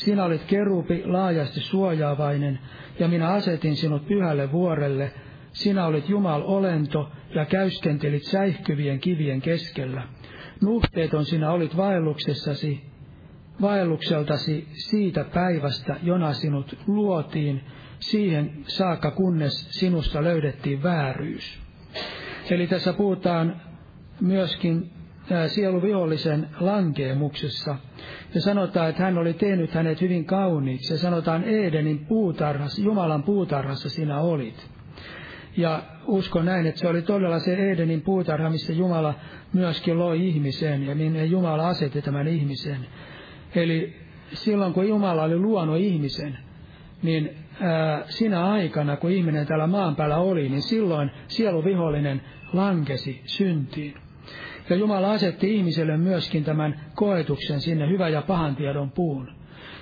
Sinä 0.00 0.24
olit 0.24 0.44
kerupi, 0.44 1.02
laajasti 1.06 1.60
suojaavainen, 1.60 2.58
ja 2.98 3.08
minä 3.08 3.28
asetin 3.28 3.76
sinut 3.76 4.06
pyhälle 4.06 4.52
vuorelle. 4.52 5.12
Sinä 5.52 5.86
olit 5.86 6.08
Jumal 6.08 6.42
olento, 6.44 7.10
ja 7.34 7.44
käyskentelit 7.44 8.22
säihkyvien 8.22 9.00
kivien 9.00 9.40
keskellä. 9.40 10.02
Nuhteeton 10.62 11.24
sinä 11.24 11.50
olit 11.50 11.76
vaelluksessasi, 11.76 12.80
vaellukseltasi 13.60 14.68
siitä 14.72 15.24
päivästä, 15.24 15.96
jona 16.02 16.32
sinut 16.32 16.78
luotiin, 16.86 17.60
siihen 17.98 18.52
saakka 18.62 19.10
kunnes 19.10 19.70
sinusta 19.70 20.24
löydettiin 20.24 20.82
vääryys. 20.82 21.58
Eli 22.50 22.66
tässä 22.66 22.92
puhutaan 22.92 23.60
myöskin 24.20 24.90
sieluvihollisen 25.46 26.48
lankeemuksessa. 26.60 27.76
Ja 28.34 28.40
sanotaan, 28.40 28.90
että 28.90 29.02
hän 29.02 29.18
oli 29.18 29.32
tehnyt 29.32 29.70
hänet 29.70 30.00
hyvin 30.00 30.24
kauniiksi. 30.24 30.94
Ja 30.94 30.98
sanotaan 30.98 31.44
Edenin 31.44 31.98
puutarhassa, 31.98 32.82
Jumalan 32.82 33.22
puutarhassa 33.22 33.90
sinä 33.90 34.18
olit. 34.18 34.70
Ja 35.56 35.82
uskon 36.06 36.44
näin, 36.44 36.66
että 36.66 36.80
se 36.80 36.88
oli 36.88 37.02
todella 37.02 37.38
se 37.38 37.72
Edenin 37.72 38.00
puutarha, 38.00 38.50
missä 38.50 38.72
Jumala 38.72 39.14
myöskin 39.52 39.98
loi 39.98 40.28
ihmisen 40.28 40.86
ja 40.86 40.94
minne 40.94 41.24
Jumala 41.24 41.68
asetti 41.68 42.02
tämän 42.02 42.28
ihmisen. 42.28 42.86
Eli 43.54 43.96
silloin 44.32 44.72
kun 44.72 44.88
Jumala 44.88 45.22
oli 45.22 45.38
luonut 45.38 45.76
ihmisen, 45.76 46.38
niin 47.02 47.30
ää, 47.60 48.02
sinä 48.08 48.44
aikana, 48.46 48.96
kun 48.96 49.10
ihminen 49.10 49.46
täällä 49.46 49.66
maan 49.66 49.96
päällä 49.96 50.16
oli, 50.16 50.48
niin 50.48 50.62
silloin 50.62 51.10
sieluvihollinen 51.28 52.22
lankesi 52.52 53.20
syntiin. 53.24 53.94
Ja 54.70 54.76
Jumala 54.76 55.12
asetti 55.12 55.56
ihmiselle 55.56 55.96
myöskin 55.96 56.44
tämän 56.44 56.80
koetuksen 56.94 57.60
sinne 57.60 57.88
hyvä 57.88 58.08
ja 58.08 58.22
pahan 58.22 58.56
tiedon 58.56 58.90
puun. 58.90 59.28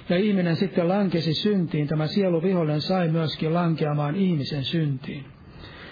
Ja 0.08 0.16
ihminen 0.16 0.56
sitten 0.56 0.88
lankesi 0.88 1.34
syntiin, 1.34 1.88
tämä 1.88 2.06
sieluvihollinen 2.06 2.80
sai 2.80 3.08
myöskin 3.08 3.54
lankeamaan 3.54 4.16
ihmisen 4.16 4.64
syntiin, 4.64 5.24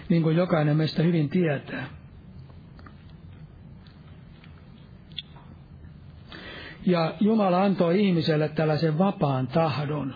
niin 0.08 0.22
kuin 0.22 0.36
jokainen 0.36 0.76
meistä 0.76 1.02
hyvin 1.02 1.28
tietää. 1.28 1.86
Ja 6.86 7.14
Jumala 7.20 7.62
antoi 7.62 8.00
ihmiselle 8.06 8.48
tällaisen 8.48 8.98
vapaan 8.98 9.46
tahdon. 9.46 10.14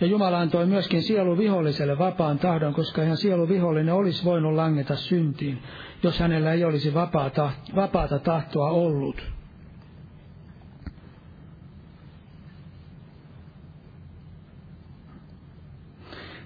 Ja 0.00 0.06
Jumala 0.06 0.38
antoi 0.38 0.66
myöskin 0.66 1.02
sieluviholliselle 1.02 1.98
vapaan 1.98 2.38
tahdon, 2.38 2.74
koska 2.74 3.02
ihan 3.02 3.16
sieluvihollinen 3.16 3.94
olisi 3.94 4.24
voinut 4.24 4.54
langeta 4.54 4.96
syntiin, 4.96 5.58
jos 6.02 6.20
hänellä 6.20 6.52
ei 6.52 6.64
olisi 6.64 6.94
vapaata, 6.94 7.50
vapaata 7.76 8.18
tahtoa 8.18 8.70
ollut. 8.70 9.26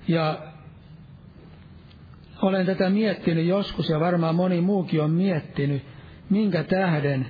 Ja 0.09 0.39
olen 2.43 2.67
tätä 2.67 2.91
miettinyt 2.91 3.47
joskus 3.47 3.89
ja 3.89 4.01
varmaan 4.01 4.35
moni 4.35 4.61
muukin 4.61 5.03
on 5.03 5.11
miettinyt, 5.11 5.83
minkä 6.31 6.65
tähden 6.65 7.27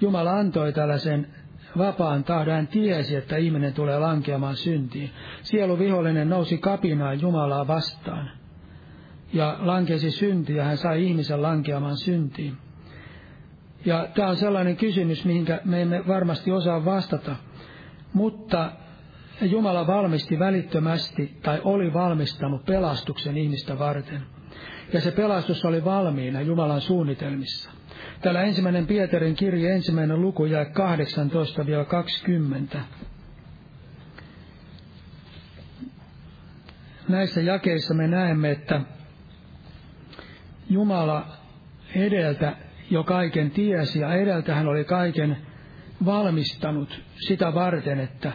Jumala 0.00 0.32
antoi 0.32 0.72
tällaisen 0.72 1.26
vapaan 1.78 2.24
tahdon. 2.24 2.54
Hän 2.54 2.66
tiesi, 2.66 3.16
että 3.16 3.36
ihminen 3.36 3.74
tulee 3.74 3.98
lankeamaan 3.98 4.56
syntiin. 4.56 5.10
Sielu 5.42 5.78
vihollinen 5.78 6.28
nousi 6.28 6.58
kapinaan 6.58 7.20
Jumalaa 7.20 7.66
vastaan 7.66 8.41
ja 9.32 9.56
lankesi 9.60 10.10
syntiin 10.10 10.56
ja 10.56 10.64
hän 10.64 10.76
sai 10.76 11.06
ihmisen 11.06 11.42
lankeamaan 11.42 11.96
syntiin. 11.96 12.56
Ja 13.84 14.08
tämä 14.14 14.28
on 14.28 14.36
sellainen 14.36 14.76
kysymys, 14.76 15.24
mihinkä 15.24 15.60
me 15.64 15.82
emme 15.82 16.08
varmasti 16.08 16.52
osaa 16.52 16.84
vastata. 16.84 17.36
Mutta 18.12 18.72
Jumala 19.40 19.86
valmisti 19.86 20.38
välittömästi 20.38 21.38
tai 21.42 21.60
oli 21.64 21.92
valmistanut 21.92 22.64
pelastuksen 22.64 23.36
ihmistä 23.36 23.78
varten. 23.78 24.22
Ja 24.92 25.00
se 25.00 25.10
pelastus 25.10 25.64
oli 25.64 25.84
valmiina 25.84 26.40
Jumalan 26.40 26.80
suunnitelmissa. 26.80 27.70
Täällä 28.20 28.42
ensimmäinen 28.42 28.86
Pietarin 28.86 29.34
kirje, 29.34 29.74
ensimmäinen 29.74 30.20
luku, 30.20 30.44
jää 30.44 30.64
18-20. 32.74 32.78
Näissä 37.08 37.40
jakeissa 37.40 37.94
me 37.94 38.08
näemme, 38.08 38.50
että 38.50 38.80
Jumala 40.70 41.26
edeltä 41.94 42.56
jo 42.90 43.04
kaiken 43.04 43.50
tiesi 43.50 44.00
ja 44.00 44.14
edeltä 44.14 44.54
hän 44.54 44.68
oli 44.68 44.84
kaiken 44.84 45.36
valmistanut 46.04 47.02
sitä 47.26 47.54
varten, 47.54 48.00
että 48.00 48.32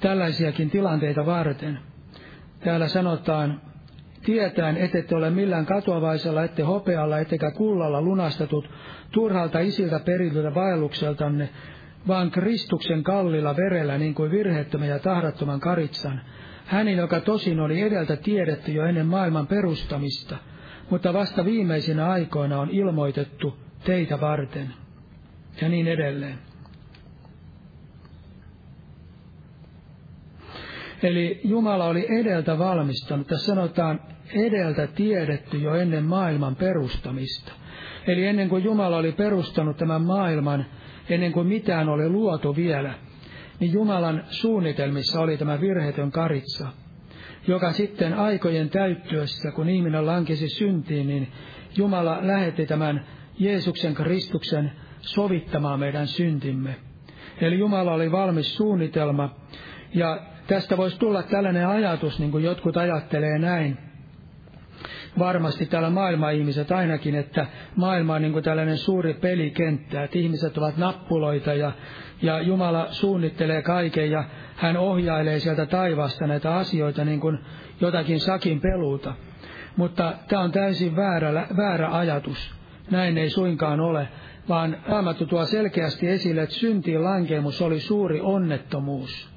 tällaisiakin 0.00 0.70
tilanteita 0.70 1.26
varten. 1.26 1.78
Täällä 2.60 2.88
sanotaan, 2.88 3.60
tietäen, 4.24 4.76
ette 4.76 5.16
ole 5.16 5.30
millään 5.30 5.66
katoavaisella, 5.66 6.44
ette 6.44 6.62
hopealla, 6.62 7.18
ettekä 7.18 7.50
kullalla 7.50 8.02
lunastetut 8.02 8.70
turhalta 9.10 9.58
isiltä 9.58 10.00
perityltä 10.00 10.54
vaellukseltanne, 10.54 11.48
vaan 12.08 12.30
Kristuksen 12.30 13.02
kallilla 13.02 13.56
verellä, 13.56 13.98
niin 13.98 14.14
kuin 14.14 14.30
virheettömän 14.30 14.88
ja 14.88 14.98
tahdattoman 14.98 15.60
karitsan, 15.60 16.20
hänin, 16.66 16.98
joka 16.98 17.20
tosin 17.20 17.60
oli 17.60 17.80
edeltä 17.80 18.16
tiedetty 18.16 18.72
jo 18.72 18.84
ennen 18.84 19.06
maailman 19.06 19.46
perustamista– 19.46 20.36
mutta 20.90 21.12
vasta 21.12 21.44
viimeisinä 21.44 22.06
aikoina 22.10 22.60
on 22.60 22.70
ilmoitettu 22.70 23.58
teitä 23.84 24.20
varten. 24.20 24.74
Ja 25.60 25.68
niin 25.68 25.88
edelleen. 25.88 26.38
Eli 31.02 31.40
Jumala 31.44 31.84
oli 31.84 32.06
edeltä 32.20 32.58
valmistanut, 32.58 33.26
tässä 33.26 33.46
sanotaan 33.46 34.00
edeltä 34.34 34.86
tiedetty 34.86 35.58
jo 35.58 35.74
ennen 35.74 36.04
maailman 36.04 36.56
perustamista. 36.56 37.52
Eli 38.06 38.26
ennen 38.26 38.48
kuin 38.48 38.64
Jumala 38.64 38.96
oli 38.96 39.12
perustanut 39.12 39.76
tämän 39.76 40.02
maailman, 40.02 40.66
ennen 41.08 41.32
kuin 41.32 41.46
mitään 41.46 41.88
oli 41.88 42.08
luotu 42.08 42.56
vielä, 42.56 42.94
niin 43.60 43.72
Jumalan 43.72 44.24
suunnitelmissa 44.28 45.20
oli 45.20 45.36
tämä 45.36 45.60
virheetön 45.60 46.10
karitsa– 46.10 46.68
joka 47.46 47.72
sitten 47.72 48.14
aikojen 48.14 48.70
täyttyessä, 48.70 49.50
kun 49.52 49.68
ihminen 49.68 50.06
lankesi 50.06 50.48
syntiin, 50.48 51.06
niin 51.06 51.28
Jumala 51.76 52.18
lähetti 52.22 52.66
tämän 52.66 53.06
Jeesuksen 53.38 53.94
Kristuksen 53.94 54.72
sovittamaan 55.00 55.80
meidän 55.80 56.06
syntimme. 56.06 56.76
Eli 57.40 57.58
Jumala 57.58 57.92
oli 57.92 58.12
valmis 58.12 58.56
suunnitelma. 58.56 59.34
Ja 59.94 60.20
tästä 60.46 60.76
voisi 60.76 60.98
tulla 60.98 61.22
tällainen 61.22 61.68
ajatus, 61.68 62.18
niin 62.18 62.30
kuin 62.30 62.44
jotkut 62.44 62.76
ajattelee 62.76 63.38
näin, 63.38 63.78
varmasti 65.18 65.66
täällä 65.66 65.90
maailma-ihmiset 65.90 66.72
ainakin, 66.72 67.14
että 67.14 67.46
maailma 67.76 68.14
on 68.14 68.22
niin 68.22 68.32
kuin 68.32 68.44
tällainen 68.44 68.78
suuri 68.78 69.14
pelikenttä, 69.14 70.04
että 70.04 70.18
ihmiset 70.18 70.58
ovat 70.58 70.76
nappuloita 70.76 71.54
ja, 71.54 71.72
ja 72.22 72.40
Jumala 72.40 72.86
suunnittelee 72.90 73.62
kaiken 73.62 74.10
ja 74.10 74.24
hän 74.56 74.76
ohjailee 74.76 75.38
sieltä 75.38 75.66
taivaasta 75.66 76.26
näitä 76.26 76.54
asioita 76.54 77.04
niin 77.04 77.20
kuin 77.20 77.38
jotakin 77.80 78.20
sakin 78.20 78.60
peluuta. 78.60 79.14
Mutta 79.76 80.14
tämä 80.28 80.42
on 80.42 80.52
täysin 80.52 80.96
väärä, 80.96 81.46
väärä 81.56 81.96
ajatus. 81.96 82.54
Näin 82.90 83.18
ei 83.18 83.30
suinkaan 83.30 83.80
ole, 83.80 84.08
vaan 84.48 84.76
Raamattu 84.88 85.26
tuo 85.26 85.44
selkeästi 85.44 86.08
esille, 86.08 86.42
että 86.42 86.54
syntiin 86.54 87.04
lankemus 87.04 87.62
oli 87.62 87.80
suuri 87.80 88.20
onnettomuus. 88.20 89.34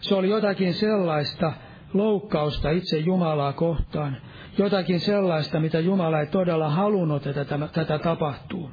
Se 0.00 0.14
oli 0.14 0.28
jotakin 0.28 0.74
sellaista 0.74 1.52
loukkausta 1.94 2.70
itse 2.70 2.98
Jumalaa 2.98 3.52
kohtaan, 3.52 4.16
jotakin 4.58 5.00
sellaista, 5.00 5.60
mitä 5.60 5.80
Jumala 5.80 6.20
ei 6.20 6.26
todella 6.26 6.68
halunnut, 6.68 7.26
että 7.26 7.44
tätä, 7.44 7.68
tätä 7.72 7.98
tapahtuu. 7.98 8.70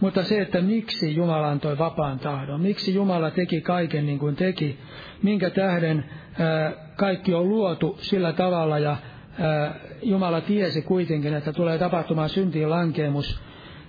Mutta 0.00 0.22
se, 0.22 0.40
että 0.40 0.60
miksi 0.60 1.16
Jumala 1.16 1.48
antoi 1.50 1.78
vapaan 1.78 2.18
tahdon, 2.18 2.60
miksi 2.60 2.94
Jumala 2.94 3.30
teki 3.30 3.60
kaiken 3.60 4.06
niin 4.06 4.18
kuin 4.18 4.36
teki, 4.36 4.78
minkä 5.22 5.50
tähden 5.50 6.04
ää, 6.38 6.72
kaikki 6.96 7.34
on 7.34 7.48
luotu 7.48 7.98
sillä 8.00 8.32
tavalla 8.32 8.78
ja 8.78 8.96
ää, 9.38 9.74
Jumala 10.02 10.40
tiesi 10.40 10.82
kuitenkin, 10.82 11.34
että 11.34 11.52
tulee 11.52 11.78
tapahtumaan 11.78 12.28
syntiin 12.28 12.70
lankeemus, 12.70 13.40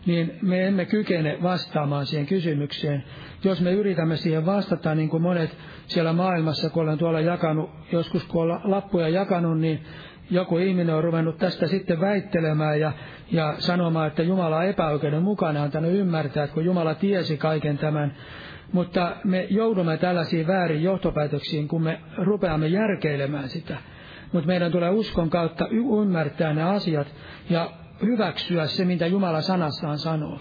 niin 0.05 0.37
me 0.41 0.67
emme 0.67 0.85
kykene 0.85 1.37
vastaamaan 1.43 2.05
siihen 2.05 2.27
kysymykseen. 2.27 3.03
Jos 3.43 3.61
me 3.61 3.71
yritämme 3.71 4.17
siihen 4.17 4.45
vastata, 4.45 4.95
niin 4.95 5.09
kuin 5.09 5.23
monet 5.23 5.57
siellä 5.87 6.13
maailmassa, 6.13 6.69
kun 6.69 6.83
olen 6.83 6.97
tuolla 6.97 7.19
jakanut, 7.19 7.69
joskus 7.91 8.23
kun 8.23 8.43
olen 8.43 8.59
lappuja 8.63 9.09
jakanut, 9.09 9.59
niin 9.59 9.83
joku 10.31 10.57
ihminen 10.57 10.95
on 10.95 11.03
ruvennut 11.03 11.37
tästä 11.37 11.67
sitten 11.67 11.99
väittelemään 11.99 12.79
ja, 12.79 12.91
ja 13.31 13.55
sanomaan, 13.59 14.07
että 14.07 14.23
Jumala 14.23 14.57
on 14.57 14.65
epäoikeudenmukainen, 14.65 15.61
antanut 15.61 15.91
ymmärtää, 15.91 16.43
että 16.43 16.53
kun 16.53 16.65
Jumala 16.65 16.95
tiesi 16.95 17.37
kaiken 17.37 17.77
tämän, 17.77 18.15
mutta 18.71 19.15
me 19.23 19.47
joudumme 19.49 19.97
tällaisiin 19.97 20.47
väärin 20.47 20.83
johtopäätöksiin, 20.83 21.67
kun 21.67 21.83
me 21.83 21.99
rupeamme 22.17 22.67
järkeilemään 22.67 23.49
sitä. 23.49 23.77
Mutta 24.31 24.47
meidän 24.47 24.71
tulee 24.71 24.89
uskon 24.89 25.29
kautta 25.29 25.67
ymmärtää 26.01 26.53
ne 26.53 26.63
asiat 26.63 27.07
ja 27.49 27.71
hyväksyä 28.05 28.67
se, 28.67 28.85
mitä 28.85 29.07
Jumala 29.07 29.41
sanassaan 29.41 29.97
sanoo. 29.97 30.39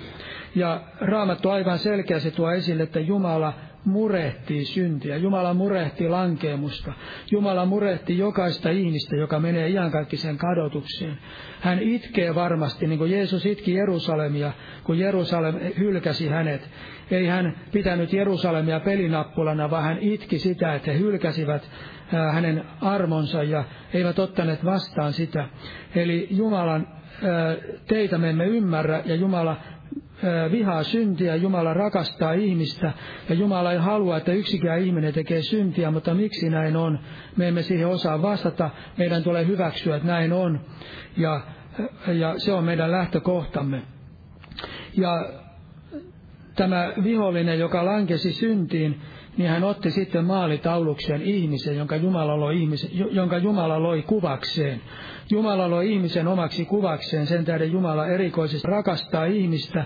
Ja 0.55 0.81
Raamattu 1.01 1.51
aivan 1.51 1.79
selkeästi 1.79 2.31
tuo 2.31 2.51
esille, 2.51 2.83
että 2.83 3.01
Jumala 3.01 3.53
murehtii 3.85 4.65
syntiä, 4.65 5.17
Jumala 5.17 5.55
murehtii 5.55 6.09
lankeemusta, 6.09 6.93
Jumala 7.31 7.67
murehtii 7.67 8.19
jokaista 8.19 8.71
ihmistä, 8.71 9.17
joka 9.17 9.41
menee 9.41 9.69
iankaikkiseen 9.69 10.39
kadotukseen. 10.39 11.19
Hän 11.61 11.79
itkee 11.83 12.35
varmasti, 12.35 12.87
niin 12.87 12.99
kuin 12.99 13.11
Jeesus 13.11 13.47
itki 13.47 13.75
Jerusalemia, 13.75 14.53
kun 14.85 14.99
Jerusalem 14.99 15.55
hylkäsi 15.79 16.29
hänet. 16.29 16.71
Ei 17.11 17.27
hän 17.27 17.57
pitänyt 17.73 18.13
Jerusalemia 18.13 18.81
pelinappulana, 18.81 19.71
vaan 19.71 19.85
hän 19.85 19.99
itki 20.01 20.39
sitä, 20.39 20.75
että 20.75 20.93
he 20.93 20.99
hylkäsivät 20.99 21.71
hänen 22.33 22.65
armonsa 22.81 23.43
ja 23.43 23.65
eivät 23.95 24.19
ottaneet 24.19 24.65
vastaan 24.65 25.13
sitä. 25.13 25.49
Eli 25.95 26.29
Jumalan 26.31 27.00
teitä 27.87 28.19
me 28.19 28.31
emme 28.31 28.47
ymmärrä 28.47 29.03
ja 29.05 29.15
Jumala 29.15 29.57
vihaa 30.51 30.83
syntiä, 30.83 31.37
Jumala 31.37 31.75
rakastaa 31.75 32.33
ihmistä 32.33 32.93
ja 33.29 33.35
Jumala 33.35 33.73
ei 33.73 33.79
halua, 33.79 34.17
että 34.17 34.33
yksikään 34.33 34.81
ihminen 34.81 35.15
tekee 35.15 35.43
syntiä, 35.43 35.91
mutta 35.91 36.15
miksi 36.15 36.51
näin 36.51 36.77
on? 36.77 36.99
Me 37.37 37.49
emme 37.49 37.63
siihen 37.63 37.89
osaa 37.89 38.23
vastata, 38.23 38.71
meidän 38.97 39.23
tulee 39.23 39.47
hyväksyä, 39.47 39.97
että 39.97 40.09
näin 40.09 40.33
on 40.33 40.61
ja, 41.17 41.41
ja 42.07 42.35
se 42.39 42.53
on 42.53 42.65
meidän 42.65 42.91
lähtökohtamme. 42.91 43.83
Ja 44.97 45.29
tämä 46.57 46.93
vihollinen, 47.05 47.59
joka 47.59 47.85
lankesi 47.85 48.33
syntiin, 48.33 49.01
niin 49.37 49.51
hän 49.51 49.65
otti 49.65 49.91
sitten 49.91 50.25
maalitaulukseen 50.25 51.23
ihmisen, 51.23 51.77
jonka 51.77 51.97
Jumala 51.97 52.41
loi, 52.41 52.61
ihmisen, 52.61 52.91
jonka 53.11 53.39
Jumala 53.39 53.83
loi 53.83 54.03
kuvakseen. 54.03 54.81
Jumala 55.31 55.71
loi 55.71 55.93
ihmisen 55.93 56.29
omaksi 56.29 56.65
kuvakseen, 56.65 57.27
sen 57.27 57.45
tähden 57.45 57.73
Jumala 57.73 58.07
erikoisesti 58.07 58.69
rakastaa 58.69 59.25
ihmistä. 59.25 59.85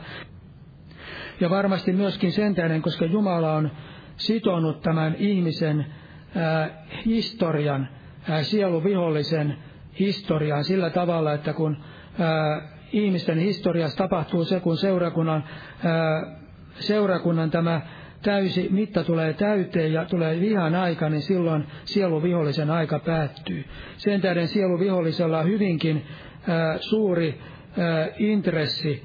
Ja 1.40 1.50
varmasti 1.50 1.92
myöskin 1.92 2.32
sen 2.32 2.54
tähden, 2.54 2.82
koska 2.82 3.04
Jumala 3.04 3.52
on 3.52 3.70
sitonut 4.16 4.82
tämän 4.82 5.14
ihmisen 5.18 5.86
ää, 6.34 6.84
historian, 7.06 7.88
ää, 8.28 8.42
sieluvihollisen 8.42 9.56
historiaan 9.98 10.64
sillä 10.64 10.90
tavalla, 10.90 11.32
että 11.32 11.52
kun 11.52 11.76
ää, 12.18 12.68
ihmisten 12.92 13.38
historiassa 13.38 13.98
tapahtuu 13.98 14.44
se, 14.44 14.60
kun 14.60 14.76
seurakunnan, 14.76 15.44
ää, 15.84 16.36
seurakunnan 16.80 17.50
tämä 17.50 17.80
täysi 18.24 18.68
mitta 18.70 19.04
tulee 19.04 19.32
täyteen 19.32 19.92
ja 19.92 20.04
tulee 20.04 20.40
vihan 20.40 20.74
aika, 20.74 21.08
niin 21.08 21.22
silloin 21.22 21.66
sieluvihollisen 21.84 22.70
aika 22.70 22.98
päättyy. 22.98 23.64
Sen 23.96 24.20
tähden 24.20 24.48
sieluvihollisella 24.48 25.38
on 25.38 25.46
hyvinkin 25.46 26.02
ää, 26.48 26.78
suuri 26.80 27.40
ää, 27.78 28.08
intressi 28.18 29.02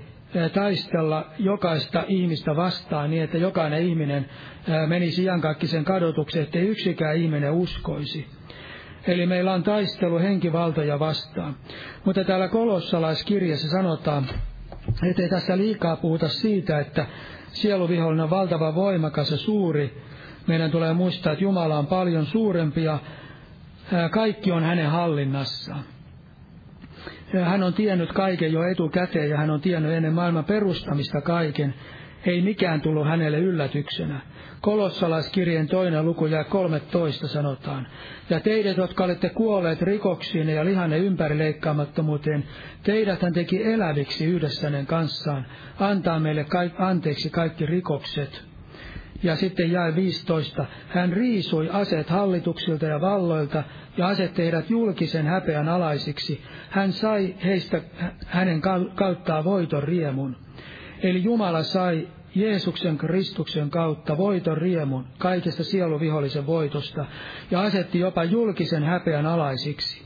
taistella 0.54 1.26
jokaista 1.40 2.04
ihmistä 2.08 2.56
vastaan 2.56 3.10
niin, 3.10 3.24
että 3.24 3.38
jokainen 3.38 3.84
ihminen 3.84 4.26
menisi 4.88 5.24
iankaikkisen 5.24 5.84
kadotukseen, 5.86 6.44
ettei 6.44 6.68
yksikään 6.68 7.18
ihminen 7.18 7.52
uskoisi. 7.52 8.28
Eli 9.08 9.26
meillä 9.26 9.54
on 9.54 9.64
taistelu 9.64 10.20
henkivaltoja 10.20 11.00
vastaan. 11.00 11.56
Mutta 12.06 12.24
täällä 12.24 12.48
kolossalaiskirjassa 12.48 13.68
sanotaan, 13.70 14.28
ettei 15.10 15.30
tässä 15.30 15.58
liikaa 15.58 15.96
puhuta 15.96 16.28
siitä, 16.28 16.80
että 16.80 17.06
sieluvihollinen 17.62 18.24
on 18.24 18.30
valtava 18.30 18.76
voimakas 18.76 19.32
ja 19.32 19.38
suuri. 19.38 20.04
Meidän 20.48 20.72
tulee 20.72 20.94
muistaa, 20.94 21.34
että 21.34 21.44
Jumala 21.44 21.78
on 21.78 21.88
paljon 21.88 22.26
suurempi 22.26 22.84
ja 22.84 23.00
kaikki 24.12 24.52
on 24.52 24.64
hänen 24.64 24.90
hallinnassaan. 24.90 25.84
Hän 27.44 27.64
on 27.64 27.74
tiennyt 27.74 28.14
kaiken 28.14 28.54
jo 28.54 28.64
etukäteen 28.64 29.30
ja 29.30 29.38
hän 29.38 29.50
on 29.50 29.62
tiennyt 29.62 29.92
ennen 29.92 30.14
maailman 30.14 30.46
perustamista 30.46 31.22
kaiken. 31.22 31.74
Ei 32.26 32.42
mikään 32.42 32.82
tullut 32.82 33.08
hänelle 33.08 33.40
yllätyksenä. 33.40 34.22
Kolossalaiskirjeen 34.62 35.68
toinen 35.68 36.06
luku 36.06 36.26
ja 36.26 36.44
13 36.44 37.28
sanotaan. 37.28 37.88
Ja 38.30 38.40
teidät, 38.40 38.78
jotka 38.78 39.04
olette 39.04 39.30
kuolleet 39.30 39.82
rikoksiin 39.82 40.50
ja 40.50 40.66
lihanne 40.66 40.98
ympärileikkaamattomuuteen, 40.98 42.44
teidät 42.84 43.22
hän 43.22 43.34
teki 43.34 43.64
eläviksi 43.64 44.26
yhdessä 44.26 44.68
hänen 44.68 44.86
kanssaan, 44.86 45.46
antaa 45.80 46.20
meille 46.20 46.44
kaik- 46.44 46.82
anteeksi 46.82 47.30
kaikki 47.30 47.66
rikokset. 47.66 48.50
Ja 49.24 49.36
sitten 49.36 49.72
jäi 49.72 49.96
15. 49.96 50.66
Hän 50.88 51.14
riisui 51.14 51.70
aseet 51.72 52.10
hallituksilta 52.10 52.86
ja 52.86 53.02
valloilta 53.02 53.64
ja 53.98 54.08
asetti 54.08 54.42
heidät 54.42 54.70
julkisen 54.70 55.26
häpeän 55.26 55.70
alaisiksi. 55.70 56.42
Hän 56.70 56.92
sai 56.92 57.36
heistä 57.44 57.82
hänen 58.26 58.62
kauttaan 58.96 59.44
voiton 59.44 59.84
riemun. 59.84 60.36
Eli 61.04 61.24
Jumala 61.24 61.64
sai 61.64 62.08
Jeesuksen 62.36 62.98
Kristuksen 62.98 63.70
kautta 63.70 64.18
voiton 64.18 64.58
riemun 64.58 65.06
kaikesta 65.18 65.64
sieluvihollisen 65.64 66.46
voitosta 66.48 67.06
ja 67.52 67.62
asetti 67.62 68.00
jopa 68.00 68.24
julkisen 68.24 68.84
häpeän 68.84 69.26
alaisiksi. 69.26 70.02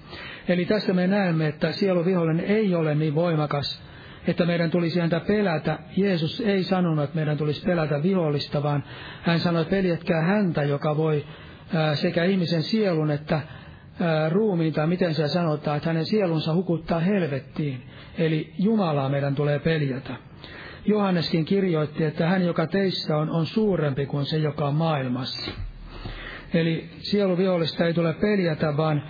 Eli 0.48 0.66
tässä 0.66 0.94
me 0.94 1.08
näemme, 1.08 1.48
että 1.48 1.72
sieluvihollinen 1.72 2.46
ei 2.46 2.76
ole 2.76 2.96
niin 2.96 3.16
voimakas, 3.16 3.84
että 4.28 4.46
meidän 4.46 4.72
tulisi 4.72 5.00
häntä 5.00 5.20
pelätä. 5.20 5.80
Jeesus 5.98 6.42
ei 6.42 6.64
sanonut, 6.64 7.04
että 7.04 7.16
meidän 7.16 7.38
tulisi 7.38 7.66
pelätä 7.66 8.04
vihollista, 8.04 8.64
vaan 8.64 8.84
hän 9.22 9.40
sanoi, 9.40 9.62
että 9.62 9.72
peljetkää 9.72 10.22
häntä, 10.22 10.64
joka 10.64 10.98
voi 10.98 11.26
sekä 11.94 12.24
ihmisen 12.24 12.64
sielun 12.64 13.12
että 13.12 13.42
ruumiin, 14.30 14.74
tai 14.74 14.88
miten 14.88 15.14
se 15.14 15.28
sanotaan, 15.28 15.78
että 15.78 15.90
hänen 15.90 16.06
sielunsa 16.06 16.54
hukuttaa 16.54 17.00
helvettiin. 17.00 17.84
Eli 18.18 18.54
Jumalaa 18.60 19.10
meidän 19.10 19.36
tulee 19.36 19.60
peljätä. 19.60 20.16
Johanneskin 20.86 21.46
kirjoitti, 21.46 22.04
että 22.04 22.28
hän, 22.28 22.46
joka 22.46 22.68
teissä 22.68 23.18
on, 23.18 23.30
on 23.30 23.46
suurempi 23.46 24.06
kuin 24.06 24.26
se, 24.26 24.38
joka 24.38 24.68
on 24.68 24.76
maailmassa. 24.76 25.52
Eli 26.54 26.90
sieluvihollista 27.00 27.86
ei 27.86 27.94
tule 27.94 28.14
peljätä, 28.14 28.78
vaan 28.78 29.04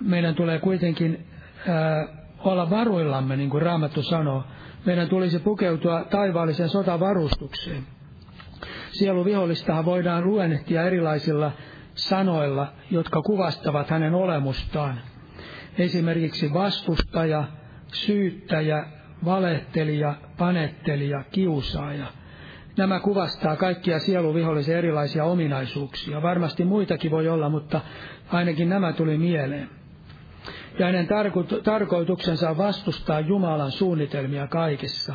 meidän 0.00 0.34
tulee 0.34 0.58
kuitenkin 0.58 1.26
ää, 1.68 2.08
olla 2.38 2.70
varuillamme, 2.70 3.36
niin 3.36 3.50
kuin 3.50 3.62
Raamattu 3.62 4.02
sanoo. 4.02 4.44
Meidän 4.84 5.08
tulisi 5.08 5.38
pukeutua 5.38 6.04
taivaalliseen 6.10 6.68
sotavarustukseen. 6.68 7.86
Sieluvihollistahan 8.90 9.84
voidaan 9.84 10.24
luennehtia 10.24 10.82
erilaisilla 10.82 11.52
sanoilla, 11.94 12.72
jotka 12.90 13.22
kuvastavat 13.22 13.90
hänen 13.90 14.14
olemustaan. 14.14 15.00
Esimerkiksi 15.78 16.52
vastustaja, 16.52 17.44
syyttäjä, 17.92 18.86
valehtelija, 19.24 20.14
panettelija, 20.38 21.24
kiusaaja. 21.32 22.06
Nämä 22.76 23.00
kuvastaa 23.00 23.56
kaikkia 23.56 23.98
sieluvihollisen 23.98 24.76
erilaisia 24.76 25.24
ominaisuuksia. 25.24 26.22
Varmasti 26.22 26.64
muitakin 26.64 27.10
voi 27.10 27.28
olla, 27.28 27.48
mutta 27.48 27.80
ainakin 28.28 28.68
nämä 28.68 28.92
tuli 28.92 29.18
mieleen. 29.18 29.68
Ja 30.78 30.86
hänen 30.86 31.06
tarko- 31.06 31.62
tarkoituksensa 31.62 32.50
on 32.50 32.58
vastustaa 32.58 33.20
Jumalan 33.20 33.70
suunnitelmia 33.70 34.46
kaikessa. 34.46 35.14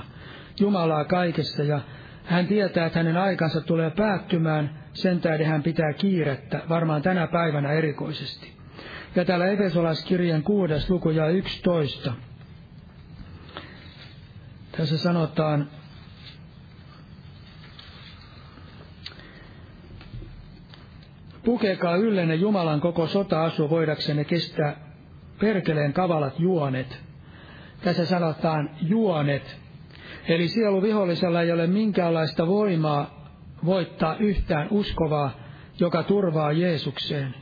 Jumalaa 0.60 1.06
kaikessa 1.06 1.64
ja 1.64 1.80
hän 2.26 2.48
tietää, 2.48 2.86
että 2.86 3.00
hänen 3.00 3.18
aikansa 3.18 3.62
tulee 3.62 3.90
päättymään, 3.92 4.70
sen 4.94 5.20
tähden 5.20 5.48
hän 5.48 5.64
pitää 5.64 5.94
kiirettä, 5.94 6.62
varmaan 6.70 7.02
tänä 7.02 7.28
päivänä 7.28 7.72
erikoisesti. 7.72 8.54
Ja 9.16 9.26
täällä 9.26 9.46
Efesolaiskirjan 9.46 10.44
kuudes 10.44 10.90
luku 10.90 11.10
ja 11.10 11.28
11. 11.28 12.14
Tässä 14.78 14.98
sanotaan, 14.98 15.70
Pukekaa 21.46 21.96
yllenne 21.96 22.36
Jumalan 22.36 22.82
koko 22.82 23.08
sota-asu 23.08 23.70
voidaksenne 23.70 24.24
kestää 24.24 24.76
perkeleen 25.40 25.94
kavalat 25.94 26.40
juonet. 26.40 27.00
Tässä 27.82 28.06
sanotaan 28.06 28.70
juonet. 28.82 29.58
Eli 30.28 30.48
sielu 30.48 30.82
vihollisella 30.82 31.42
ei 31.42 31.52
ole 31.52 31.68
minkäänlaista 31.68 32.48
voimaa 32.48 33.30
voittaa 33.66 34.16
yhtään 34.16 34.68
uskovaa, 34.72 35.32
joka 35.80 36.04
turvaa 36.04 36.52
Jeesukseen. 36.52 37.36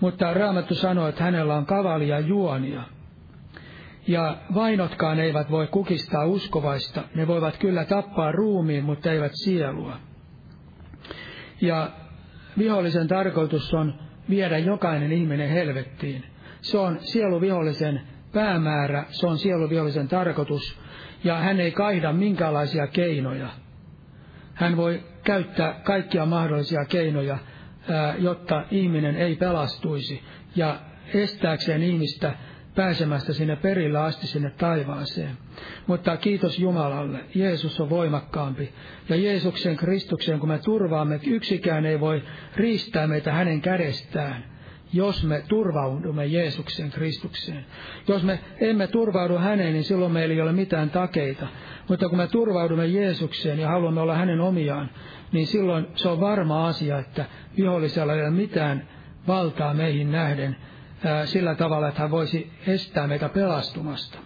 Mutta 0.00 0.34
Raamattu 0.34 0.74
sanoo, 0.74 1.08
että 1.08 1.24
hänellä 1.24 1.54
on 1.54 1.66
kavalia 1.66 2.20
juonia. 2.20 2.82
Ja 4.06 4.36
vainotkaan 4.54 5.20
eivät 5.20 5.50
voi 5.50 5.66
kukistaa 5.66 6.26
uskovaista. 6.26 7.02
Ne 7.14 7.26
voivat 7.26 7.56
kyllä 7.56 7.84
tappaa 7.84 8.32
ruumiin, 8.32 8.84
mutta 8.84 9.12
eivät 9.12 9.32
sielua. 9.34 9.96
Ja 11.60 11.90
vihollisen 12.58 13.08
tarkoitus 13.08 13.74
on 13.74 13.94
viedä 14.30 14.58
jokainen 14.58 15.12
ihminen 15.12 15.48
helvettiin. 15.50 16.24
Se 16.60 16.78
on 16.78 16.98
sieluvihollisen 17.00 18.00
päämäärä, 18.32 19.04
se 19.08 19.26
on 19.26 19.38
sieluvihollisen 19.38 20.08
tarkoitus, 20.08 20.80
ja 21.24 21.36
hän 21.36 21.60
ei 21.60 21.70
kaihda 21.70 22.12
minkäänlaisia 22.12 22.86
keinoja. 22.86 23.48
Hän 24.54 24.76
voi 24.76 25.02
käyttää 25.24 25.80
kaikkia 25.84 26.26
mahdollisia 26.26 26.84
keinoja, 26.84 27.38
jotta 28.18 28.64
ihminen 28.70 29.16
ei 29.16 29.36
pelastuisi, 29.36 30.22
ja 30.56 30.80
estääkseen 31.14 31.82
ihmistä 31.82 32.34
pääsemästä 32.74 33.32
sinne 33.32 33.56
perille 33.56 33.98
asti 33.98 34.26
sinne 34.26 34.50
taivaaseen. 34.50 35.36
Mutta 35.86 36.16
kiitos 36.16 36.58
Jumalalle, 36.58 37.20
Jeesus 37.34 37.80
on 37.80 37.90
voimakkaampi. 37.90 38.72
Ja 39.08 39.16
Jeesuksen 39.16 39.76
Kristuksen, 39.76 40.40
kun 40.40 40.48
me 40.48 40.58
turvaamme, 40.58 41.20
yksikään 41.26 41.86
ei 41.86 42.00
voi 42.00 42.22
riistää 42.56 43.06
meitä 43.06 43.32
hänen 43.32 43.60
kädestään, 43.60 44.44
jos 44.92 45.24
me 45.24 45.42
turvaudumme 45.48 46.26
Jeesuksen 46.26 46.90
Kristukseen. 46.90 47.66
Jos 48.08 48.22
me 48.22 48.38
emme 48.60 48.86
turvaudu 48.86 49.38
häneen, 49.38 49.72
niin 49.72 49.84
silloin 49.84 50.12
meillä 50.12 50.34
ei 50.34 50.40
ole 50.40 50.52
mitään 50.52 50.90
takeita. 50.90 51.46
Mutta 51.88 52.08
kun 52.08 52.18
me 52.18 52.26
turvaudumme 52.26 52.86
Jeesukseen 52.86 53.58
ja 53.58 53.68
haluamme 53.68 54.00
olla 54.00 54.14
hänen 54.14 54.40
omiaan, 54.40 54.90
niin 55.32 55.46
silloin 55.46 55.86
se 55.94 56.08
on 56.08 56.20
varma 56.20 56.66
asia, 56.66 56.98
että 56.98 57.24
vihollisella 57.56 58.14
ei 58.14 58.20
ole 58.20 58.30
mitään 58.30 58.88
valtaa 59.26 59.74
meihin 59.74 60.12
nähden 60.12 60.56
sillä 61.24 61.54
tavalla, 61.54 61.88
että 61.88 62.00
hän 62.00 62.10
voisi 62.10 62.52
estää 62.66 63.06
meitä 63.06 63.28
pelastumasta. 63.28 64.18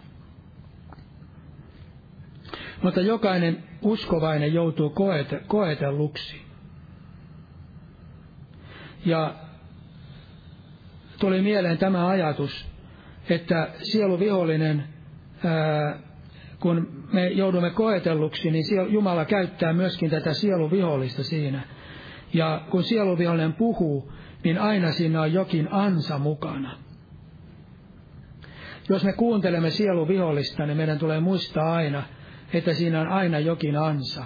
Mutta 2.83 3.01
jokainen 3.01 3.65
uskovainen 3.83 4.55
joutuu 4.55 4.91
koete, 4.91 5.43
koetelluksi. 5.47 6.41
Ja 9.05 9.35
tuli 11.21 11.43
mieleen 11.43 11.79
tämä 11.79 12.09
ajatus, 12.09 12.67
että 13.31 13.69
sieluvihollinen, 13.83 14.85
ää, 15.45 15.99
kun 16.61 17.05
me 17.13 17.29
joudumme 17.29 17.71
koetelluksi, 17.71 18.51
niin 18.51 18.65
Jumala 18.93 19.25
käyttää 19.25 19.73
myöskin 19.73 20.11
tätä 20.11 20.33
sieluvihollista 20.33 21.25
siinä. 21.25 21.63
Ja 22.33 22.61
kun 22.71 22.85
sieluvihollinen 22.85 23.53
puhuu, 23.53 24.13
niin 24.47 24.59
aina 24.59 24.93
siinä 24.93 25.21
on 25.21 25.33
jokin 25.33 25.69
ansa 25.71 26.19
mukana. 26.19 26.71
Jos 28.89 29.05
me 29.05 29.13
kuuntelemme 29.13 29.71
sieluvihollista, 29.71 30.67
niin 30.67 30.77
meidän 30.77 30.99
tulee 30.99 31.21
muistaa 31.21 31.75
aina, 31.75 32.03
että 32.53 32.75
siinä 32.75 33.01
on 33.01 33.09
aina 33.09 33.39
jokin 33.39 33.79
ansa. 33.79 34.25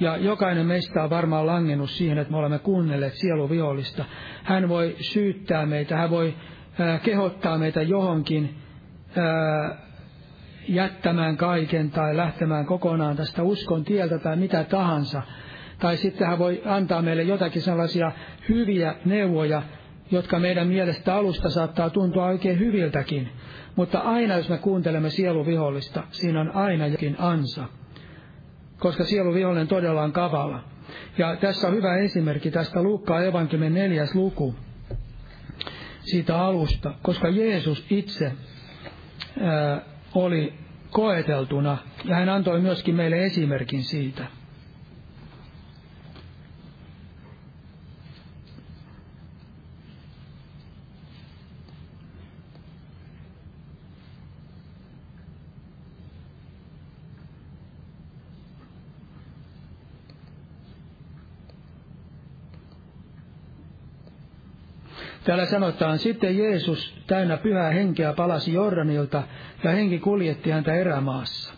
Ja 0.00 0.16
jokainen 0.16 0.66
meistä 0.66 1.04
on 1.04 1.10
varmaan 1.10 1.46
langennut 1.46 1.90
siihen, 1.90 2.18
että 2.18 2.30
me 2.30 2.36
olemme 2.36 2.58
kuunnelleet 2.58 3.14
sieluvihollista. 3.14 4.04
Hän 4.42 4.68
voi 4.68 4.96
syyttää 5.00 5.66
meitä, 5.66 5.96
hän 5.96 6.10
voi 6.10 6.34
kehottaa 7.02 7.58
meitä 7.58 7.82
johonkin 7.82 8.54
jättämään 10.68 11.36
kaiken 11.36 11.90
tai 11.90 12.16
lähtemään 12.16 12.66
kokonaan 12.66 13.16
tästä 13.16 13.42
uskon 13.42 13.84
tieltä 13.84 14.18
tai 14.18 14.36
mitä 14.36 14.64
tahansa. 14.64 15.22
Tai 15.78 15.96
sitten 15.96 16.26
hän 16.26 16.38
voi 16.38 16.62
antaa 16.64 17.02
meille 17.02 17.22
jotakin 17.22 17.62
sellaisia 17.62 18.12
hyviä 18.48 18.94
neuvoja, 19.04 19.62
jotka 20.10 20.38
meidän 20.38 20.66
mielestä 20.68 21.14
alusta 21.14 21.50
saattaa 21.50 21.90
tuntua 21.90 22.26
oikein 22.26 22.58
hyviltäkin. 22.58 23.28
Mutta 23.76 23.98
aina 23.98 24.36
jos 24.36 24.48
me 24.48 24.58
kuuntelemme 24.58 25.10
sieluvihollista, 25.10 26.02
siinä 26.10 26.40
on 26.40 26.50
aina 26.56 26.86
jokin 26.86 27.16
ansa. 27.18 27.64
Koska 28.78 29.04
sieluvihollinen 29.04 29.68
todella 29.68 30.02
on 30.02 30.12
kavala. 30.12 30.64
Ja 31.18 31.36
tässä 31.36 31.68
on 31.68 31.74
hyvä 31.74 31.96
esimerkki 31.96 32.50
tästä 32.50 32.82
Luukkaa 32.82 33.22
evankeliumin 33.22 33.74
neljäs 33.74 34.14
luku 34.14 34.54
siitä 36.00 36.40
alusta, 36.40 36.94
koska 37.02 37.28
Jeesus 37.28 37.86
itse 37.90 38.32
ää, 39.40 39.80
oli 40.14 40.54
koeteltuna 40.90 41.78
ja 42.04 42.16
hän 42.16 42.28
antoi 42.28 42.60
myöskin 42.60 42.94
meille 42.94 43.24
esimerkin 43.24 43.82
siitä. 43.82 44.26
Täällä 65.28 65.46
sanotaan, 65.46 65.98
sitten 65.98 66.38
Jeesus 66.38 66.94
täynnä 67.06 67.36
pyhää 67.36 67.70
henkeä 67.70 68.12
palasi 68.12 68.52
Jordanilta 68.52 69.22
ja 69.64 69.70
henki 69.70 69.98
kuljetti 69.98 70.50
häntä 70.50 70.74
erämaassa. 70.74 71.54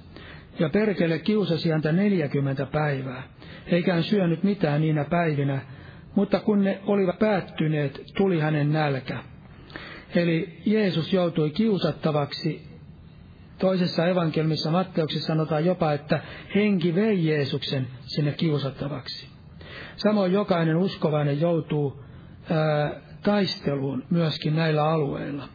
Ja 0.59 0.69
perkele 0.69 1.19
kiusasi 1.19 1.71
häntä 1.71 1.93
neljäkymmentä 1.93 2.67
päivää, 2.67 3.23
eikä 3.67 3.95
hän 3.95 4.03
syönyt 4.03 4.43
mitään 4.43 4.81
niinä 4.81 5.05
päivinä, 5.05 5.61
mutta 6.15 6.41
kun 6.41 6.65
ne 6.65 6.81
olivat 6.87 7.19
päättyneet, 7.19 8.03
tuli 8.17 8.41
hänen 8.41 8.73
nälkä. 8.73 9.19
Eli 10.15 10.61
Jeesus 10.67 11.13
joutui 11.13 11.51
kiusattavaksi. 11.51 12.63
Toisessa 13.59 14.07
evankelmissa 14.07 14.71
Matteuksessa 14.71 15.27
sanotaan 15.27 15.65
jopa, 15.65 15.93
että 15.93 16.21
henki 16.55 16.95
vei 16.95 17.27
Jeesuksen 17.27 17.87
sinne 18.01 18.33
kiusattavaksi. 18.33 19.29
Samoin 19.97 20.33
jokainen 20.33 20.77
uskovainen 20.77 21.41
joutuu 21.41 22.05
ää, 22.51 23.10
taisteluun 23.23 24.05
myöskin 24.11 24.57
näillä 24.57 24.85
alueilla. 24.85 25.49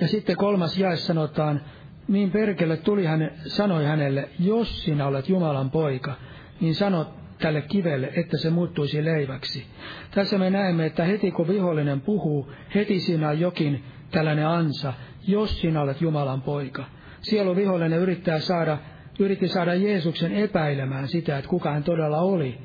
Ja 0.00 0.08
sitten 0.08 0.36
kolmas 0.36 0.78
jae 0.78 0.96
sanotaan, 0.96 1.60
niin 2.08 2.30
perkele 2.30 2.76
tuli 2.76 3.04
hän, 3.04 3.30
sanoi 3.46 3.84
hänelle, 3.84 4.28
jos 4.38 4.82
sinä 4.82 5.06
olet 5.06 5.28
Jumalan 5.28 5.70
poika, 5.70 6.14
niin 6.60 6.74
sano 6.74 7.06
tälle 7.38 7.62
kivelle, 7.62 8.12
että 8.16 8.38
se 8.38 8.50
muuttuisi 8.50 9.04
leiväksi. 9.04 9.66
Tässä 10.10 10.38
me 10.38 10.50
näemme, 10.50 10.86
että 10.86 11.04
heti 11.04 11.30
kun 11.30 11.48
vihollinen 11.48 12.00
puhuu, 12.00 12.52
heti 12.74 13.00
siinä 13.00 13.28
on 13.28 13.40
jokin 13.40 13.84
tällainen 14.10 14.46
ansa, 14.46 14.92
jos 15.26 15.60
sinä 15.60 15.80
olet 15.80 16.00
Jumalan 16.00 16.42
poika. 16.42 16.84
Sielu 17.20 17.56
vihollinen 17.56 17.98
yrittää 17.98 18.38
saada, 18.38 18.78
yritti 19.18 19.48
saada 19.48 19.74
Jeesuksen 19.74 20.32
epäilemään 20.32 21.08
sitä, 21.08 21.38
että 21.38 21.50
kuka 21.50 21.72
hän 21.72 21.84
todella 21.84 22.18
oli, 22.18 22.58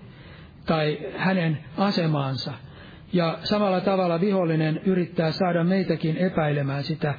tai 0.65 0.99
hänen 1.17 1.57
asemaansa. 1.77 2.53
Ja 3.15 3.37
samalla 3.43 3.81
tavalla 3.81 4.21
vihollinen 4.21 4.81
yrittää 4.85 5.31
saada 5.31 5.63
meitäkin 5.63 6.17
epäilemään 6.17 6.83
sitä 6.83 7.13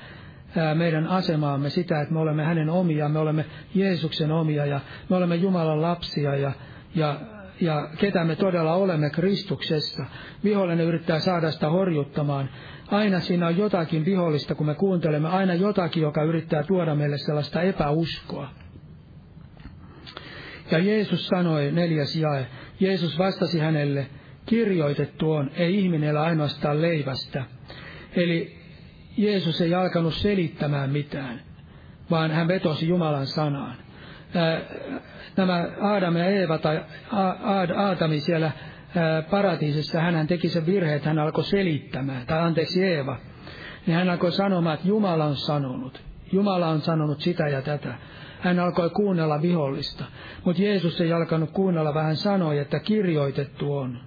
meidän 0.74 1.06
asemaamme, 1.06 1.70
sitä, 1.70 2.00
että 2.00 2.14
me 2.14 2.20
olemme 2.20 2.44
hänen 2.44 2.70
omia, 2.70 3.08
me 3.08 3.18
olemme 3.18 3.44
Jeesuksen 3.74 4.32
omia 4.32 4.66
ja 4.66 4.80
me 5.10 5.16
olemme 5.16 5.36
Jumalan 5.36 5.82
lapsia 5.82 6.36
ja, 6.36 6.52
ja, 6.94 7.20
ja 7.60 7.88
ketä 7.98 8.24
me 8.24 8.36
todella 8.36 8.74
olemme 8.74 9.10
Kristuksessa. 9.10 10.04
Vihollinen 10.44 10.86
yrittää 10.86 11.18
saada 11.18 11.50
sitä 11.50 11.70
horjuttamaan. 11.70 12.48
Aina 12.90 13.20
siinä 13.20 13.46
on 13.46 13.56
jotakin 13.56 14.04
vihollista, 14.04 14.54
kun 14.54 14.66
me 14.66 14.74
kuuntelemme, 14.74 15.28
aina 15.28 15.54
jotakin, 15.54 16.02
joka 16.02 16.22
yrittää 16.22 16.62
tuoda 16.62 16.94
meille 16.94 17.18
sellaista 17.18 17.62
epäuskoa. 17.62 18.48
Ja 20.70 20.78
Jeesus 20.78 21.26
sanoi, 21.26 21.72
neljäs 21.72 22.16
jae, 22.16 22.46
Jeesus 22.80 23.18
vastasi 23.18 23.58
hänelle, 23.58 24.06
kirjoitettu 24.46 25.32
on, 25.32 25.50
ei 25.54 25.78
ihminen 25.78 26.10
elä 26.10 26.22
ainoastaan 26.22 26.82
leivästä. 26.82 27.44
Eli 28.16 28.56
Jeesus 29.16 29.60
ei 29.60 29.74
alkanut 29.74 30.14
selittämään 30.14 30.90
mitään, 30.90 31.40
vaan 32.10 32.30
hän 32.30 32.48
vetosi 32.48 32.88
Jumalan 32.88 33.26
sanaan. 33.26 33.76
Nämä 35.36 35.68
Aadam 35.80 36.16
ja 36.16 36.24
Eeva 36.24 36.58
tai 36.58 36.84
Aatami 37.76 38.20
siellä 38.20 38.52
paratiisissa, 39.30 40.00
hän 40.00 40.26
teki 40.26 40.48
sen 40.48 40.66
virhe, 40.66 40.94
että 40.94 41.08
hän 41.08 41.18
alkoi 41.18 41.44
selittämään, 41.44 42.26
tai 42.26 42.40
anteeksi 42.40 42.84
Eeva, 42.84 43.16
niin 43.86 43.94
hän 43.94 44.10
alkoi 44.10 44.32
sanomaan, 44.32 44.74
että 44.74 44.88
Jumala 44.88 45.24
on 45.24 45.36
sanonut. 45.36 46.02
Jumala 46.32 46.68
on 46.68 46.80
sanonut 46.80 47.20
sitä 47.20 47.48
ja 47.48 47.62
tätä. 47.62 47.94
Hän 48.40 48.58
alkoi 48.58 48.90
kuunnella 48.90 49.42
vihollista, 49.42 50.04
mutta 50.44 50.62
Jeesus 50.62 51.00
ei 51.00 51.12
alkanut 51.12 51.50
kuunnella, 51.50 51.94
vaan 51.94 52.06
hän 52.06 52.16
sanoi, 52.16 52.58
että 52.58 52.78
kirjoitettu 52.78 53.76
on. 53.76 54.00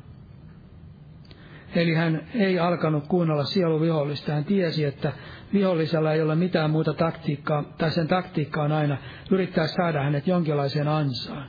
Eli 1.75 1.93
hän 1.93 2.21
ei 2.35 2.59
alkanut 2.59 3.07
kuunnella 3.07 3.43
sieluvihollista. 3.43 4.31
Hän 4.31 4.45
tiesi, 4.45 4.85
että 4.85 5.11
vihollisella 5.53 6.13
ei 6.13 6.21
ole 6.21 6.35
mitään 6.35 6.71
muuta 6.71 6.93
taktiikkaa, 6.93 7.63
tai 7.77 7.91
sen 7.91 8.07
taktiikka 8.07 8.63
on 8.63 8.71
aina 8.71 8.97
yrittää 9.31 9.67
saada 9.67 10.03
hänet 10.03 10.27
jonkinlaiseen 10.27 10.87
ansaan. 10.87 11.47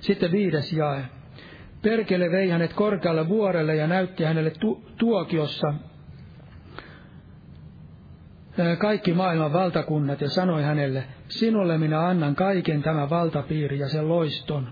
Sitten 0.00 0.32
viides 0.32 0.72
jae. 0.72 1.04
Perkele 1.82 2.30
vei 2.30 2.48
hänet 2.50 2.72
korkealle 2.72 3.28
vuorelle 3.28 3.76
ja 3.76 3.86
näytti 3.86 4.24
hänelle 4.24 4.50
tu- 4.50 4.84
tuokiossa 4.98 5.74
kaikki 8.78 9.12
maailman 9.12 9.52
valtakunnat 9.52 10.20
ja 10.20 10.28
sanoi 10.28 10.62
hänelle, 10.62 11.04
sinulle 11.28 11.78
minä 11.78 12.00
annan 12.06 12.34
kaiken 12.34 12.82
tämän 12.82 13.10
valtapiiri 13.10 13.78
ja 13.78 13.88
sen 13.88 14.08
loiston 14.08 14.68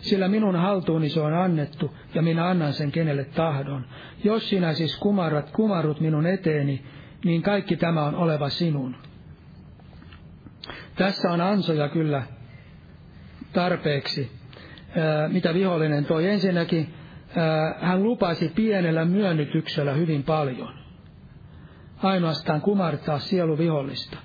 sillä 0.00 0.28
minun 0.28 0.56
haltuuni 0.56 1.08
se 1.08 1.20
on 1.20 1.34
annettu, 1.34 1.96
ja 2.14 2.22
minä 2.22 2.48
annan 2.48 2.72
sen 2.72 2.92
kenelle 2.92 3.24
tahdon. 3.24 3.84
Jos 4.24 4.48
sinä 4.48 4.72
siis 4.72 4.96
kumarrat, 4.98 5.50
kumarrut 5.50 6.00
minun 6.00 6.26
eteeni, 6.26 6.84
niin 7.24 7.42
kaikki 7.42 7.76
tämä 7.76 8.04
on 8.04 8.14
oleva 8.14 8.48
sinun. 8.48 8.96
Tässä 10.94 11.30
on 11.32 11.40
ansoja 11.40 11.88
kyllä 11.88 12.22
tarpeeksi, 13.52 14.30
mitä 15.28 15.54
vihollinen 15.54 16.04
toi. 16.04 16.28
Ensinnäkin 16.28 16.94
hän 17.80 18.02
lupasi 18.02 18.52
pienellä 18.54 19.04
myönnytyksellä 19.04 19.92
hyvin 19.92 20.22
paljon. 20.22 20.74
ainoastaan 22.02 22.60
kumartaa 22.60 23.18
sieluvihollista. 23.18 24.18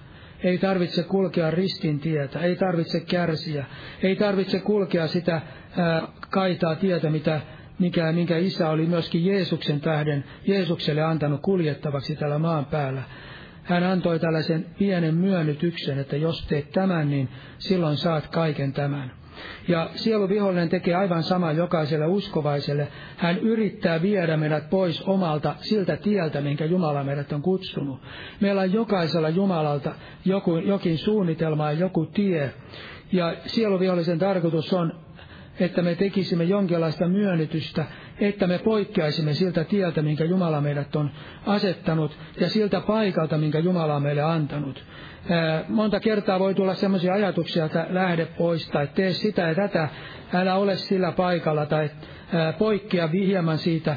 Ei 0.44 0.58
tarvitse 0.58 1.04
kulkea 1.04 1.52
ristin 1.52 2.00
tietä, 2.00 2.40
ei 2.40 2.56
tarvitse 2.56 3.00
kärsiä, 3.00 3.66
ei 4.04 4.16
tarvitse 4.16 4.60
kulkea 4.60 5.08
sitä 5.08 5.42
ää, 5.78 6.08
kaitaa 6.30 6.76
tietä, 6.76 7.10
mitä, 7.10 7.42
mikä, 7.80 8.12
minkä 8.12 8.38
isä 8.38 8.70
oli 8.70 8.86
myöskin 8.86 9.26
Jeesuksen 9.26 9.82
tähden 9.82 10.24
Jeesukselle 10.48 11.02
antanut 11.02 11.42
kuljettavaksi 11.42 12.16
tällä 12.16 12.40
maan 12.40 12.66
päällä. 12.66 13.04
Hän 13.64 13.84
antoi 13.84 14.20
tällaisen 14.20 14.66
pienen 14.80 15.16
myönnytyksen, 15.16 16.00
että 16.00 16.18
jos 16.18 16.46
teet 16.48 16.72
tämän, 16.72 17.10
niin 17.10 17.30
silloin 17.58 17.98
saat 17.98 18.28
kaiken 18.28 18.74
tämän. 18.74 19.12
Ja 19.68 19.90
sieluvihollinen 19.96 20.70
tekee 20.70 20.96
aivan 20.96 21.24
sama 21.24 21.52
jokaiselle 21.52 22.06
uskovaiselle. 22.06 22.88
Hän 23.18 23.38
yrittää 23.40 24.02
viedä 24.02 24.38
meidät 24.38 24.70
pois 24.70 25.02
omalta 25.02 25.56
siltä 25.62 25.98
tieltä, 25.98 26.42
minkä 26.42 26.66
Jumala 26.66 27.04
meidät 27.04 27.34
on 27.34 27.42
kutsunut. 27.42 28.00
Meillä 28.40 28.62
on 28.62 28.74
jokaisella 28.74 29.30
Jumalalta 29.30 29.92
joku, 30.26 30.58
jokin 30.58 30.98
suunnitelma 30.98 31.72
ja 31.72 31.80
joku 31.80 32.06
tie. 32.06 32.54
Ja 33.12 33.36
sieluvihollisen 33.46 34.20
tarkoitus 34.20 34.74
on, 34.74 34.94
että 35.60 35.82
me 35.82 35.96
tekisimme 35.96 36.44
jonkinlaista 36.44 37.08
myönnytystä, 37.08 37.86
että 38.20 38.48
me 38.48 38.58
poikkeaisimme 38.58 39.34
siltä 39.34 39.64
tieltä, 39.64 40.02
minkä 40.02 40.24
Jumala 40.24 40.62
meidät 40.62 40.96
on 40.96 41.12
asettanut, 41.46 42.18
ja 42.40 42.50
siltä 42.50 42.82
paikalta, 42.82 43.38
minkä 43.38 43.60
Jumala 43.60 43.96
on 43.96 44.04
meille 44.04 44.22
antanut. 44.22 44.84
Monta 45.68 46.00
kertaa 46.00 46.40
voi 46.40 46.54
tulla 46.54 46.74
sellaisia 46.74 47.14
ajatuksia, 47.14 47.66
että 47.66 47.88
lähde 47.90 48.26
pois 48.26 48.70
tai 48.70 48.88
tee 48.96 49.14
sitä 49.14 49.42
ja 49.42 49.56
tätä, 49.56 49.90
älä 50.34 50.56
ole 50.56 50.76
sillä 50.76 51.12
paikalla 51.12 51.66
tai 51.66 51.90
poikkea 52.58 53.08
hieman 53.08 53.58
siitä 53.58 53.96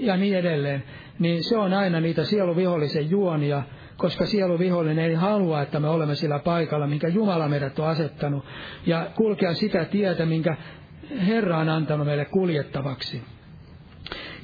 ja 0.00 0.16
niin 0.16 0.36
edelleen. 0.36 0.82
Niin 1.18 1.44
se 1.44 1.56
on 1.56 1.74
aina 1.74 2.00
niitä 2.00 2.24
sieluvihollisen 2.24 3.10
juonia, 3.10 3.62
koska 3.96 4.26
sieluvihollinen 4.26 5.04
ei 5.04 5.14
halua, 5.14 5.62
että 5.62 5.80
me 5.80 5.88
olemme 5.88 6.14
sillä 6.14 6.38
paikalla, 6.38 6.86
minkä 6.86 7.08
Jumala 7.08 7.48
meidät 7.48 7.78
on 7.78 7.88
asettanut, 7.88 8.44
ja 8.86 9.06
kulkea 9.14 9.54
sitä 9.54 9.84
tietä, 9.84 10.26
minkä 10.26 10.56
Herra 11.26 11.58
on 11.58 11.68
antanut 11.68 12.06
meille 12.06 12.24
kuljettavaksi. 12.24 13.22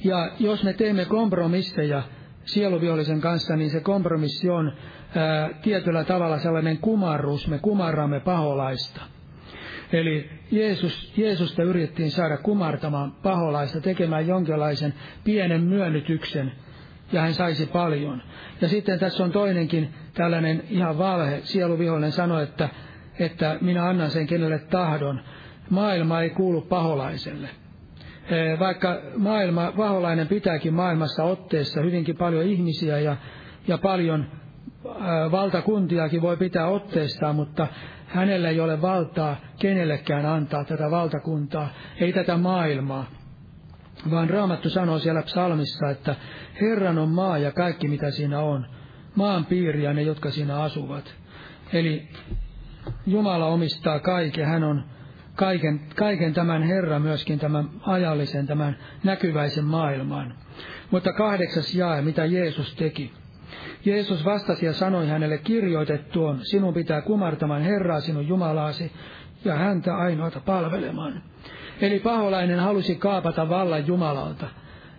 Ja 0.03 0.31
jos 0.39 0.63
me 0.63 0.73
teemme 0.73 1.05
kompromisseja 1.05 2.03
sieluvihollisen 2.45 3.21
kanssa, 3.21 3.55
niin 3.55 3.69
se 3.69 3.79
kompromissi 3.79 4.49
on 4.49 4.73
ää, 5.15 5.49
tietyllä 5.61 6.03
tavalla 6.03 6.39
sellainen 6.39 6.77
kumarrus, 6.77 7.47
me 7.47 7.59
kumarramme 7.59 8.19
paholaista. 8.19 9.01
Eli 9.93 10.29
Jeesus, 10.51 11.13
Jeesusta 11.17 11.63
yritettiin 11.63 12.11
saada 12.11 12.37
kumartamaan 12.37 13.11
paholaista, 13.11 13.81
tekemään 13.81 14.27
jonkinlaisen 14.27 14.93
pienen 15.23 15.61
myönnytyksen, 15.61 16.51
ja 17.11 17.21
hän 17.21 17.33
saisi 17.33 17.65
paljon. 17.65 18.21
Ja 18.61 18.67
sitten 18.67 18.99
tässä 18.99 19.23
on 19.23 19.31
toinenkin 19.31 19.93
tällainen 20.13 20.63
ihan 20.69 20.97
valhe. 20.97 21.39
Sieluvihollinen 21.43 22.11
sanoi, 22.11 22.43
että, 22.43 22.69
että 23.19 23.57
minä 23.61 23.85
annan 23.85 24.09
sen 24.09 24.27
kenelle 24.27 24.59
tahdon. 24.59 25.21
Maailma 25.69 26.21
ei 26.21 26.29
kuulu 26.29 26.61
paholaiselle. 26.61 27.49
Vaikka 28.59 29.01
maailma, 29.17 29.73
paholainen 29.77 30.27
pitääkin 30.27 30.73
maailmassa 30.73 31.23
otteessa 31.23 31.81
hyvinkin 31.81 32.17
paljon 32.17 32.45
ihmisiä 32.45 32.99
ja, 32.99 33.17
ja 33.67 33.77
paljon 33.77 34.25
valtakuntiakin 35.31 36.21
voi 36.21 36.37
pitää 36.37 36.67
otteestaan, 36.67 37.35
mutta 37.35 37.67
hänellä 38.07 38.49
ei 38.49 38.59
ole 38.59 38.81
valtaa 38.81 39.35
kenellekään 39.59 40.25
antaa 40.25 40.63
tätä 40.63 40.91
valtakuntaa, 40.91 41.69
ei 41.99 42.13
tätä 42.13 42.37
maailmaa. 42.37 43.05
Vaan 44.11 44.29
Raamattu 44.29 44.69
sanoo 44.69 44.99
siellä 44.99 45.21
psalmissa, 45.21 45.89
että 45.89 46.15
Herran 46.61 46.97
on 46.97 47.09
maa 47.09 47.37
ja 47.37 47.51
kaikki 47.51 47.87
mitä 47.87 48.11
siinä 48.11 48.39
on, 48.39 48.65
maan 49.15 49.45
piiri 49.45 49.83
ja 49.83 49.93
ne, 49.93 50.01
jotka 50.01 50.31
siinä 50.31 50.61
asuvat. 50.61 51.15
Eli 51.73 52.07
Jumala 53.05 53.45
omistaa 53.45 53.99
kaiken, 53.99 54.45
hän 54.45 54.63
on 54.63 54.83
kaiken, 55.35 55.81
kaiken 55.95 56.33
tämän 56.33 56.63
Herra 56.63 56.99
myöskin 56.99 57.39
tämän 57.39 57.69
ajallisen, 57.81 58.47
tämän 58.47 58.77
näkyväisen 59.03 59.65
maailman. 59.65 60.33
Mutta 60.91 61.13
kahdeksas 61.13 61.75
jae, 61.75 62.01
mitä 62.01 62.25
Jeesus 62.25 62.75
teki. 62.75 63.13
Jeesus 63.85 64.25
vastasi 64.25 64.65
ja 64.65 64.73
sanoi 64.73 65.07
hänelle 65.07 65.37
kirjoitettuun, 65.37 66.39
sinun 66.45 66.73
pitää 66.73 67.01
kumartamaan 67.01 67.61
Herraa 67.61 67.99
sinun 67.99 68.27
Jumalaasi 68.27 68.91
ja 69.45 69.55
häntä 69.55 69.95
ainoata 69.97 70.39
palvelemaan. 70.39 71.23
Eli 71.81 71.99
paholainen 71.99 72.59
halusi 72.59 72.95
kaapata 72.95 73.49
vallan 73.49 73.87
Jumalalta 73.87 74.47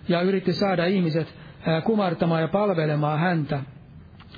ja 0.08 0.20
yritti 0.20 0.52
saada 0.52 0.86
ihmiset 0.86 1.34
kumartamaan 1.84 2.42
ja 2.42 2.48
palvelemaan 2.48 3.18
häntä, 3.18 3.60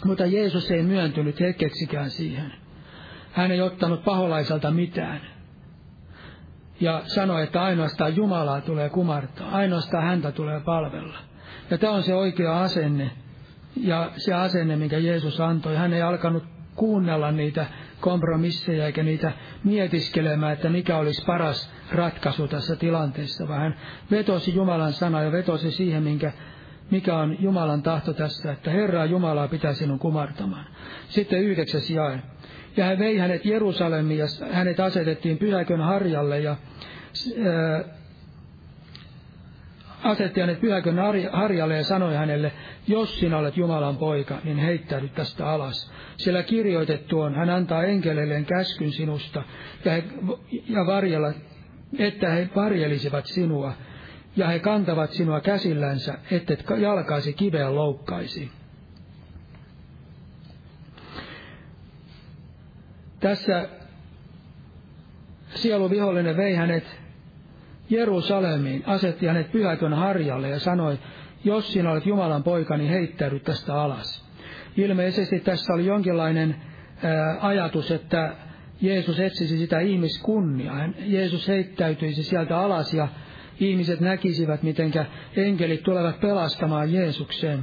mutta 0.04 0.26
Jeesus 0.26 0.70
ei 0.70 0.82
myöntynyt 0.82 1.40
hetkeksikään 1.40 2.10
siihen. 2.10 2.52
Hän 3.32 3.50
ei 3.50 3.60
ottanut 3.60 4.04
paholaiselta 4.04 4.70
mitään. 4.70 5.35
Ja 6.80 7.02
sanoi, 7.04 7.42
että 7.42 7.62
ainoastaan 7.62 8.16
Jumalaa 8.16 8.60
tulee 8.60 8.88
kumartaa, 8.88 9.50
ainoastaan 9.50 10.04
häntä 10.04 10.32
tulee 10.32 10.60
palvella. 10.60 11.18
Ja 11.70 11.78
tämä 11.78 11.92
on 11.92 12.02
se 12.02 12.14
oikea 12.14 12.60
asenne, 12.60 13.10
ja 13.76 14.10
se 14.16 14.34
asenne, 14.34 14.76
minkä 14.76 14.98
Jeesus 14.98 15.40
antoi, 15.40 15.76
hän 15.76 15.92
ei 15.92 16.02
alkanut 16.02 16.44
kuunnella 16.76 17.32
niitä 17.32 17.66
kompromisseja 18.00 18.86
eikä 18.86 19.02
niitä 19.02 19.32
mietiskelemään, 19.64 20.52
että 20.52 20.68
mikä 20.68 20.96
olisi 20.96 21.24
paras 21.24 21.72
ratkaisu 21.92 22.48
tässä 22.48 22.76
tilanteessa, 22.76 23.48
vaan 23.48 23.60
hän 23.60 23.76
vetosi 24.10 24.54
Jumalan 24.54 24.92
sana 24.92 25.22
ja 25.22 25.32
vetosi 25.32 25.70
siihen, 25.70 26.02
minkä, 26.02 26.32
mikä 26.90 27.16
on 27.16 27.36
Jumalan 27.40 27.82
tahto 27.82 28.12
tässä, 28.12 28.52
että 28.52 28.70
Herraa 28.70 29.04
Jumalaa 29.04 29.48
pitää 29.48 29.72
sinun 29.72 29.98
kumartamaan. 29.98 30.66
Sitten 31.08 31.42
yhdeksäs 31.42 31.90
jae. 31.90 32.22
Ja 32.76 32.84
hän 32.84 32.98
vei 32.98 33.18
hänet 33.18 33.44
Jerusalemiin 33.44 34.18
ja 34.18 34.26
hänet 34.52 34.80
asetettiin 34.80 35.38
pyhäkön 35.38 35.80
harjalle 35.80 36.40
ja 36.40 36.56
asetti 40.02 40.40
hänet 40.40 40.60
pyhäkön 40.60 40.96
harjalle 41.32 41.76
ja 41.76 41.84
sanoi 41.84 42.14
hänelle, 42.14 42.52
jos 42.86 43.20
sinä 43.20 43.38
olet 43.38 43.56
Jumalan 43.56 43.96
poika, 43.96 44.38
niin 44.44 44.58
heittäydy 44.58 45.08
tästä 45.08 45.48
alas. 45.48 45.92
Sillä 46.16 46.42
kirjoitettu 46.42 47.20
on, 47.20 47.34
hän 47.34 47.50
antaa 47.50 47.84
enkeleilleen 47.84 48.44
käskyn 48.44 48.92
sinusta 48.92 49.42
ja, 49.84 49.92
he, 49.92 50.04
ja 50.68 50.86
varjella, 50.86 51.32
että 51.98 52.30
he 52.30 52.48
varjelisivat 52.56 53.26
sinua, 53.26 53.72
ja 54.36 54.48
he 54.48 54.58
kantavat 54.58 55.10
sinua 55.10 55.40
käsillänsä, 55.40 56.18
ettet 56.30 56.64
jalkaisi 56.78 57.32
kiveen 57.32 57.74
loukkaisi. 57.74 58.50
Tässä 63.20 63.68
sieluvihollinen 65.54 66.36
vei 66.36 66.54
hänet 66.54 67.00
Jerusalemiin, 67.90 68.82
asetti 68.86 69.26
hänet 69.26 69.52
pyhäkön 69.52 69.92
harjalle 69.92 70.48
ja 70.48 70.58
sanoi, 70.58 70.98
jos 71.44 71.72
sinä 71.72 71.90
olet 71.90 72.06
Jumalan 72.06 72.42
poika, 72.42 72.76
niin 72.76 72.90
heittäydy 72.90 73.40
tästä 73.40 73.80
alas. 73.80 74.26
Ilmeisesti 74.76 75.40
tässä 75.40 75.72
oli 75.72 75.86
jonkinlainen 75.86 76.56
ajatus, 77.40 77.90
että 77.90 78.36
Jeesus 78.80 79.20
etsisi 79.20 79.58
sitä 79.58 79.80
ihmiskunnia. 79.80 80.72
Jeesus 80.98 81.48
heittäytyisi 81.48 82.22
sieltä 82.22 82.58
alas 82.58 82.94
ja 82.94 83.08
ihmiset 83.60 84.00
näkisivät, 84.00 84.62
miten 84.62 84.92
enkelit 85.36 85.82
tulevat 85.82 86.20
pelastamaan 86.20 86.92
Jeesuksen. 86.92 87.62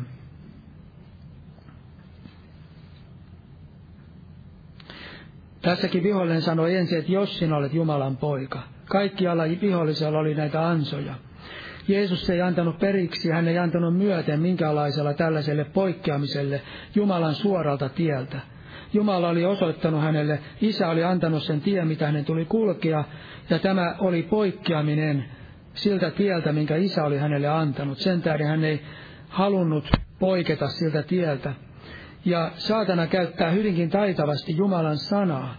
Tässäkin 5.63 6.03
vihollinen 6.03 6.41
sanoi 6.41 6.75
ensin, 6.75 6.97
että 6.97 7.11
jos 7.11 7.39
sinä 7.39 7.57
olet 7.57 7.73
Jumalan 7.73 8.17
poika. 8.17 8.59
Kaikkialla 8.85 9.43
vihollisella 9.61 10.19
oli 10.19 10.35
näitä 10.35 10.67
ansoja. 10.67 11.13
Jeesus 11.87 12.29
ei 12.29 12.41
antanut 12.41 12.79
periksi, 12.79 13.29
hän 13.29 13.47
ei 13.47 13.57
antanut 13.57 13.97
myöten 13.97 14.39
minkälaisella 14.39 15.13
tällaiselle 15.13 15.63
poikkeamiselle 15.63 16.61
Jumalan 16.95 17.35
suoralta 17.35 17.89
tieltä. 17.89 18.39
Jumala 18.93 19.29
oli 19.29 19.45
osoittanut 19.45 20.01
hänelle, 20.01 20.39
isä 20.61 20.89
oli 20.89 21.03
antanut 21.03 21.43
sen 21.43 21.61
tien, 21.61 21.87
mitä 21.87 22.05
hänen 22.05 22.25
tuli 22.25 22.45
kulkea, 22.45 23.03
ja 23.49 23.59
tämä 23.59 23.95
oli 23.99 24.23
poikkeaminen 24.23 25.25
siltä 25.73 26.11
tieltä, 26.11 26.53
minkä 26.53 26.75
isä 26.75 27.03
oli 27.03 27.17
hänelle 27.17 27.47
antanut. 27.47 27.97
Sen 27.97 28.21
tähden 28.21 28.47
hän 28.47 28.63
ei 28.63 28.81
halunnut 29.29 29.89
poiketa 30.19 30.67
siltä 30.67 31.03
tieltä. 31.03 31.53
Ja 32.25 32.51
saatana 32.57 33.07
käyttää 33.07 33.51
hyvinkin 33.51 33.89
taitavasti 33.89 34.57
Jumalan 34.57 34.97
sanaa, 34.97 35.55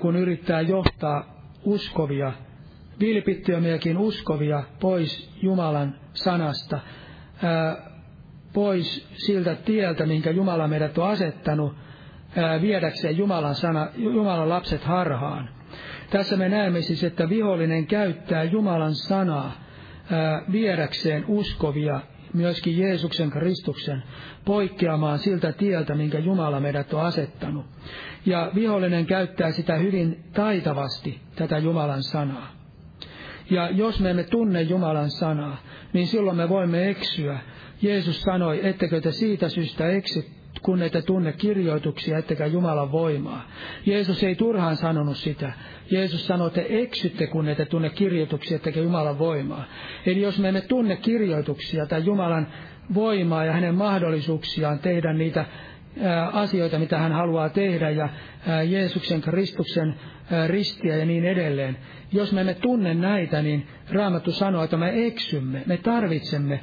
kun 0.00 0.16
yrittää 0.16 0.60
johtaa 0.60 1.24
uskovia, 1.64 2.32
vilpittömiäkin 3.00 3.98
uskovia 3.98 4.62
pois 4.80 5.38
Jumalan 5.42 5.94
sanasta, 6.12 6.80
pois 8.52 9.08
siltä 9.12 9.54
tieltä, 9.54 10.06
minkä 10.06 10.30
Jumala 10.30 10.68
meidät 10.68 10.98
on 10.98 11.08
asettanut, 11.08 11.74
viedäkseen 12.60 13.16
Jumalan, 13.16 13.54
sana, 13.54 13.88
Jumalan 13.96 14.48
lapset 14.48 14.84
harhaan. 14.84 15.48
Tässä 16.10 16.36
me 16.36 16.48
näemme 16.48 16.80
siis, 16.82 17.04
että 17.04 17.28
vihollinen 17.28 17.86
käyttää 17.86 18.42
Jumalan 18.42 18.94
sanaa 18.94 19.52
viedäkseen 20.52 21.24
uskovia 21.28 22.00
myöskin 22.34 22.78
Jeesuksen 22.78 23.30
Kristuksen 23.30 24.02
poikkeamaan 24.44 25.18
siltä 25.18 25.52
tieltä, 25.52 25.94
minkä 25.94 26.18
Jumala 26.18 26.60
meidät 26.60 26.94
on 26.94 27.00
asettanut. 27.00 27.66
Ja 28.26 28.50
vihollinen 28.54 29.06
käyttää 29.06 29.50
sitä 29.50 29.74
hyvin 29.76 30.24
taitavasti, 30.32 31.20
tätä 31.34 31.58
Jumalan 31.58 32.02
sanaa. 32.02 32.52
Ja 33.50 33.70
jos 33.70 34.00
me 34.00 34.10
emme 34.10 34.24
tunne 34.24 34.62
Jumalan 34.62 35.10
sanaa, 35.10 35.56
niin 35.92 36.06
silloin 36.06 36.36
me 36.36 36.48
voimme 36.48 36.90
eksyä. 36.90 37.38
Jeesus 37.82 38.20
sanoi, 38.20 38.66
ettekö 38.66 39.00
te 39.00 39.12
siitä 39.12 39.48
syystä 39.48 39.88
eksy, 39.88 40.37
kun 40.62 40.82
ette 40.82 41.02
tunne 41.02 41.32
kirjoituksia, 41.32 42.18
ettekä 42.18 42.46
Jumalan 42.46 42.92
voimaa. 42.92 43.48
Jeesus 43.86 44.24
ei 44.24 44.34
turhaan 44.34 44.76
sanonut 44.76 45.16
sitä. 45.16 45.52
Jeesus 45.90 46.26
sanoi, 46.26 46.46
että 46.46 46.62
eksytte, 46.68 47.26
kun 47.26 47.48
ette 47.48 47.64
tunne 47.64 47.90
kirjoituksia, 47.90 48.56
ettekä 48.56 48.80
Jumalan 48.80 49.18
voimaa. 49.18 49.64
Eli 50.06 50.22
jos 50.22 50.38
me 50.38 50.48
emme 50.48 50.60
tunne 50.60 50.96
kirjoituksia 50.96 51.86
tai 51.86 52.04
Jumalan 52.04 52.46
voimaa 52.94 53.44
ja 53.44 53.52
hänen 53.52 53.74
mahdollisuuksiaan 53.74 54.78
tehdä 54.78 55.12
niitä 55.12 55.44
asioita, 56.32 56.78
mitä 56.78 56.98
hän 56.98 57.12
haluaa 57.12 57.48
tehdä, 57.48 57.90
ja 57.90 58.08
Jeesuksen 58.68 59.20
Kristuksen 59.20 59.94
ristiä 60.46 60.96
ja 60.96 61.04
niin 61.04 61.24
edelleen. 61.24 61.76
Jos 62.12 62.32
me 62.32 62.40
emme 62.40 62.54
tunne 62.54 62.94
näitä, 62.94 63.42
niin 63.42 63.66
Raamattu 63.92 64.32
sanoo, 64.32 64.64
että 64.64 64.76
me 64.76 65.06
eksymme. 65.06 65.62
Me 65.66 65.76
tarvitsemme 65.76 66.60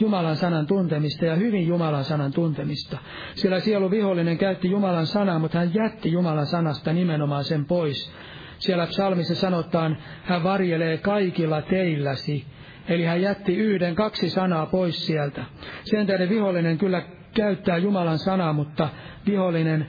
Jumalan 0.00 0.36
sanan 0.36 0.66
tuntemista 0.66 1.26
ja 1.26 1.34
hyvin 1.34 1.66
Jumalan 1.66 2.04
sanan 2.04 2.32
tuntemista. 2.32 2.98
Sillä 3.34 3.60
sielu 3.60 3.90
vihollinen 3.90 4.38
käytti 4.38 4.70
Jumalan 4.70 5.06
sanaa, 5.06 5.38
mutta 5.38 5.58
hän 5.58 5.74
jätti 5.74 6.12
Jumalan 6.12 6.46
sanasta 6.46 6.92
nimenomaan 6.92 7.44
sen 7.44 7.64
pois. 7.64 8.12
Siellä 8.58 8.86
psalmissa 8.86 9.34
sanotaan, 9.34 9.96
hän 10.24 10.42
varjelee 10.42 10.96
kaikilla 10.96 11.62
teilläsi. 11.62 12.44
Eli 12.88 13.04
hän 13.04 13.22
jätti 13.22 13.56
yhden, 13.56 13.94
kaksi 13.94 14.30
sanaa 14.30 14.66
pois 14.66 15.06
sieltä. 15.06 15.44
Sen 15.84 16.06
tähden 16.06 16.28
vihollinen 16.28 16.78
kyllä 16.78 17.02
käyttää 17.34 17.76
Jumalan 17.76 18.18
sanaa, 18.18 18.52
mutta 18.52 18.88
vihollinen 19.26 19.86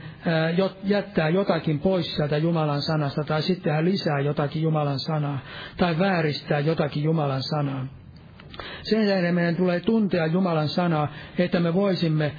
jättää 0.84 1.30
jotakin 1.30 1.80
pois 1.80 2.16
sieltä 2.16 2.38
Jumalan 2.38 2.82
sanasta, 2.82 3.24
tai 3.24 3.42
sitten 3.42 3.74
hän 3.74 3.86
lisää 3.86 4.20
jotakin 4.20 4.62
Jumalan 4.62 5.00
sanaa, 5.00 5.40
tai 5.78 6.00
vääristää 6.00 6.60
jotakin 6.60 7.04
Jumalan 7.04 7.44
sanaa. 7.44 7.86
Sen 8.82 9.08
jälkeen 9.08 9.36
meidän 9.36 9.56
tulee 9.56 9.80
tuntea 9.80 10.26
Jumalan 10.26 10.68
sanaa, 10.70 11.08
että 11.38 11.60
me 11.60 11.74
voisimme 11.74 12.32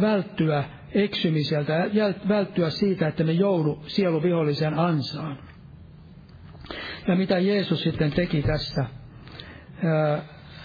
välttyä 0.00 0.64
eksymiseltä, 0.94 1.86
välttyä 2.28 2.70
siitä, 2.70 3.08
että 3.08 3.24
me 3.24 3.32
joudu 3.32 3.82
sieluvihollisen 3.86 4.78
ansaan. 4.78 5.38
Ja 7.08 7.16
mitä 7.16 7.38
Jeesus 7.38 7.82
sitten 7.82 8.12
teki 8.12 8.42
tässä? 8.42 8.84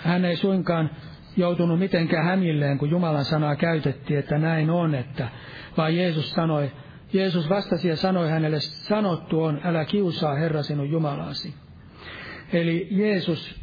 Hän 0.04 0.26
ei 0.26 0.36
suinkaan 0.36 0.90
joutunut 1.38 1.80
mitenkään 1.80 2.26
hämilleen, 2.26 2.78
kun 2.78 2.90
Jumalan 2.90 3.26
sanaa 3.26 3.56
käytettiin, 3.56 4.20
että 4.20 4.38
näin 4.38 4.70
on, 4.70 4.96
että 4.96 5.28
vaan 5.78 5.96
Jeesus 5.96 6.32
sanoi, 6.32 6.72
Jeesus 7.14 7.50
vastasi 7.50 7.88
ja 7.88 7.96
sanoi 7.96 8.30
hänelle, 8.30 8.60
sanottu 8.60 9.44
on, 9.44 9.62
älä 9.64 9.86
kiusaa 9.86 10.36
Herra 10.36 10.64
sinun 10.64 10.90
Jumalasi. 10.90 11.54
Eli 12.54 12.88
Jeesus, 12.92 13.56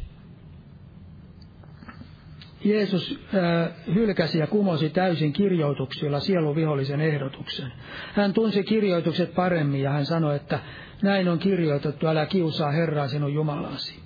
Jeesus 2.63 3.19
äh, 3.35 3.95
hylkäsi 3.95 4.39
ja 4.39 4.47
kumosi 4.47 4.89
täysin 4.89 5.33
kirjoituksilla 5.33 6.19
sieluvihollisen 6.19 7.01
ehdotuksen. 7.01 7.71
Hän 8.13 8.33
tunsi 8.33 8.63
kirjoitukset 8.63 9.35
paremmin 9.35 9.81
ja 9.81 9.91
hän 9.91 10.05
sanoi, 10.05 10.35
että 10.35 10.59
näin 11.01 11.29
on 11.29 11.39
kirjoitettu, 11.39 12.07
älä 12.07 12.25
kiusaa 12.25 12.71
Herraa 12.71 13.07
sinun 13.07 13.33
Jumalasi. 13.33 14.02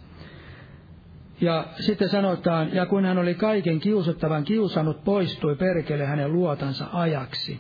Ja 1.42 1.66
sitten 1.80 2.10
sanotaan, 2.10 2.76
ja 2.76 2.86
kun 2.86 3.06
hän 3.06 3.18
oli 3.18 3.34
kaiken 3.34 3.80
kiusattavan 3.80 4.44
kiusannut, 4.44 5.04
poistui 5.04 5.56
perkele 5.56 6.06
hänen 6.06 6.34
luotansa 6.34 6.86
ajaksi. 6.94 7.60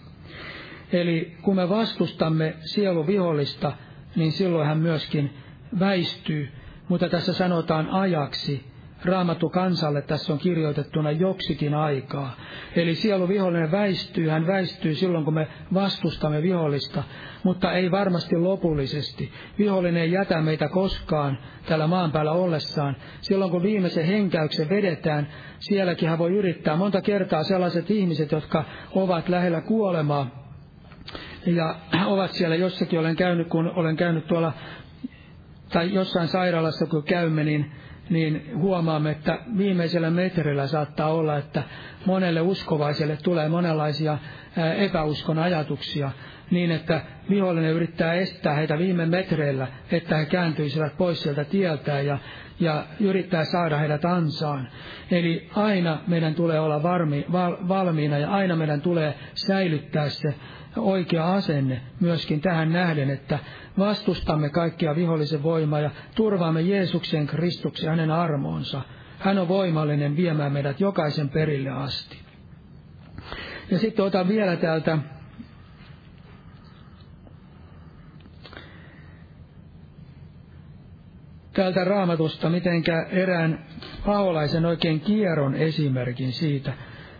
Eli 0.93 1.37
kun 1.41 1.55
me 1.55 1.69
vastustamme 1.69 2.55
sieluvihollista, 2.59 3.73
niin 4.15 4.31
silloin 4.31 4.67
hän 4.67 4.77
myöskin 4.77 5.33
väistyy, 5.79 6.49
mutta 6.87 7.09
tässä 7.09 7.33
sanotaan 7.33 7.89
ajaksi, 7.89 8.65
Raamattu 9.05 9.49
kansalle 9.49 10.01
tässä 10.01 10.33
on 10.33 10.39
kirjoitettuna 10.39 11.11
joksikin 11.11 11.73
aikaa. 11.73 12.35
Eli 12.75 12.95
sielu 12.95 13.27
vihollinen 13.27 13.71
väistyy, 13.71 14.29
hän 14.29 14.47
väistyy 14.47 14.95
silloin, 14.95 15.25
kun 15.25 15.33
me 15.33 15.47
vastustamme 15.73 16.41
vihollista, 16.41 17.03
mutta 17.43 17.73
ei 17.73 17.91
varmasti 17.91 18.37
lopullisesti. 18.37 19.31
Vihollinen 19.57 20.01
ei 20.01 20.11
jätä 20.11 20.41
meitä 20.41 20.69
koskaan 20.69 21.37
tällä 21.65 21.87
maan 21.87 22.11
päällä 22.11 22.31
ollessaan. 22.31 22.95
Silloin, 23.21 23.51
kun 23.51 23.63
viimeisen 23.63 24.05
henkäyksen 24.05 24.69
vedetään, 24.69 25.27
sielläkin 25.59 26.09
hän 26.09 26.19
voi 26.19 26.33
yrittää. 26.33 26.75
Monta 26.75 27.01
kertaa 27.01 27.43
sellaiset 27.43 27.91
ihmiset, 27.91 28.31
jotka 28.31 28.63
ovat 28.95 29.29
lähellä 29.29 29.61
kuolemaa, 29.61 30.47
ja 31.45 31.75
ovat 32.13 32.31
siellä 32.31 32.55
jossakin, 32.55 32.99
olen 32.99 33.15
käynyt, 33.15 33.47
kun 33.47 33.71
olen 33.75 33.95
käynyt 33.95 34.27
tuolla, 34.27 34.53
tai 35.73 35.93
jossain 35.93 36.27
sairaalassa, 36.27 36.85
kun 36.85 37.03
käymme, 37.03 37.43
niin 37.43 37.71
niin 38.09 38.51
huomaamme, 38.55 39.11
että 39.11 39.39
viimeisellä 39.57 40.09
metrillä 40.09 40.67
saattaa 40.67 41.13
olla, 41.13 41.37
että 41.37 41.63
monelle 42.05 42.41
uskovaiselle 42.41 43.17
tulee 43.23 43.49
monenlaisia 43.49 44.17
epäuskon 44.77 45.39
ajatuksia, 45.39 46.11
niin 46.51 46.71
että 46.71 47.01
vihollinen 47.29 47.71
yrittää 47.71 48.13
estää 48.13 48.53
heitä 48.53 48.77
viime 48.77 49.05
metreillä, 49.05 49.67
että 49.91 50.17
he 50.17 50.25
kääntyisivät 50.25 50.97
pois 50.97 51.23
sieltä 51.23 51.43
tieltä 51.43 52.01
ja, 52.01 52.17
ja 52.59 52.85
yrittää 52.99 53.43
saada 53.45 53.77
heidät 53.77 54.05
ansaan. 54.05 54.67
Eli 55.11 55.49
aina 55.55 56.01
meidän 56.07 56.35
tulee 56.35 56.59
olla 56.59 56.83
varmi, 56.83 57.25
val, 57.31 57.57
valmiina 57.67 58.17
ja 58.17 58.29
aina 58.29 58.55
meidän 58.55 58.81
tulee 58.81 59.13
säilyttää 59.33 60.09
se 60.09 60.33
oikea 60.79 61.33
asenne 61.33 61.81
myöskin 61.99 62.41
tähän 62.41 62.73
nähden, 62.73 63.09
että 63.09 63.39
vastustamme 63.77 64.49
kaikkia 64.49 64.95
vihollisen 64.95 65.43
voimaa 65.43 65.79
ja 65.79 65.91
turvaamme 66.15 66.61
Jeesuksen 66.61 67.27
Kristuksen 67.27 67.89
hänen 67.89 68.11
armoonsa. 68.11 68.81
Hän 69.19 69.39
on 69.39 69.47
voimallinen 69.47 70.15
viemään 70.15 70.51
meidät 70.51 70.79
jokaisen 70.79 71.29
perille 71.29 71.69
asti. 71.69 72.17
Ja 73.71 73.79
sitten 73.79 74.05
otan 74.05 74.27
vielä 74.27 74.55
täältä 74.55 74.97
täältä 81.53 81.83
raamatusta, 81.83 82.49
mitenkä 82.49 83.07
erään 83.09 83.65
paholaisen 84.05 84.65
oikein 84.65 84.99
kierron 84.99 85.55
esimerkin 85.55 86.31
siitä, 86.31 86.73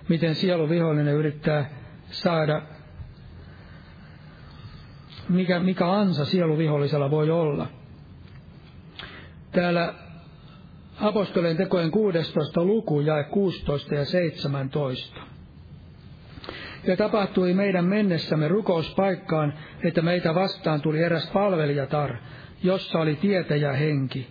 miten 0.09 0.35
sieluvihollinen 0.35 1.13
yrittää 1.13 1.69
saada 2.09 2.61
mikä, 5.29 5.59
mikä 5.59 5.91
ansa 5.91 6.25
sieluvihollisella 6.25 7.11
voi 7.11 7.31
olla. 7.31 7.67
Täällä 9.51 9.93
apostolien 11.01 11.57
tekojen 11.57 11.91
16. 11.91 12.63
luku 12.63 12.99
jae 12.99 13.23
16 13.23 13.95
ja 13.95 14.05
17. 14.05 15.21
Ja 16.87 16.97
tapahtui 16.97 17.53
meidän 17.53 17.85
mennessämme 17.85 18.47
rukouspaikkaan, 18.47 19.53
että 19.83 20.01
meitä 20.01 20.35
vastaan 20.35 20.81
tuli 20.81 20.99
eräs 21.03 21.29
palvelijatar, 21.33 22.15
jossa 22.63 22.99
oli 22.99 23.15
tietäjä 23.15 23.73
henki, 23.73 24.27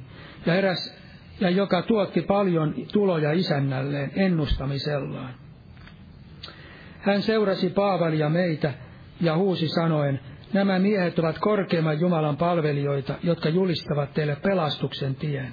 ja 0.47 0.55
eräs, 0.55 0.94
ja 1.40 1.51
joka 1.51 1.82
tuotti 1.82 2.22
paljon 2.22 2.74
tuloja 2.92 3.32
isännälleen 3.32 4.12
ennustamisellaan. 4.14 5.34
Hän 7.01 7.22
seurasi 7.22 7.70
Paavalia 7.70 8.28
meitä 8.28 8.72
ja 9.20 9.36
huusi 9.36 9.68
sanoen, 9.68 10.20
Nämä 10.53 10.78
miehet 10.78 11.18
ovat 11.18 11.38
korkeimman 11.38 12.01
Jumalan 12.01 12.36
palvelijoita, 12.36 13.14
jotka 13.22 13.49
julistavat 13.49 14.14
teille 14.14 14.36
pelastuksen 14.36 15.14
tien. 15.14 15.53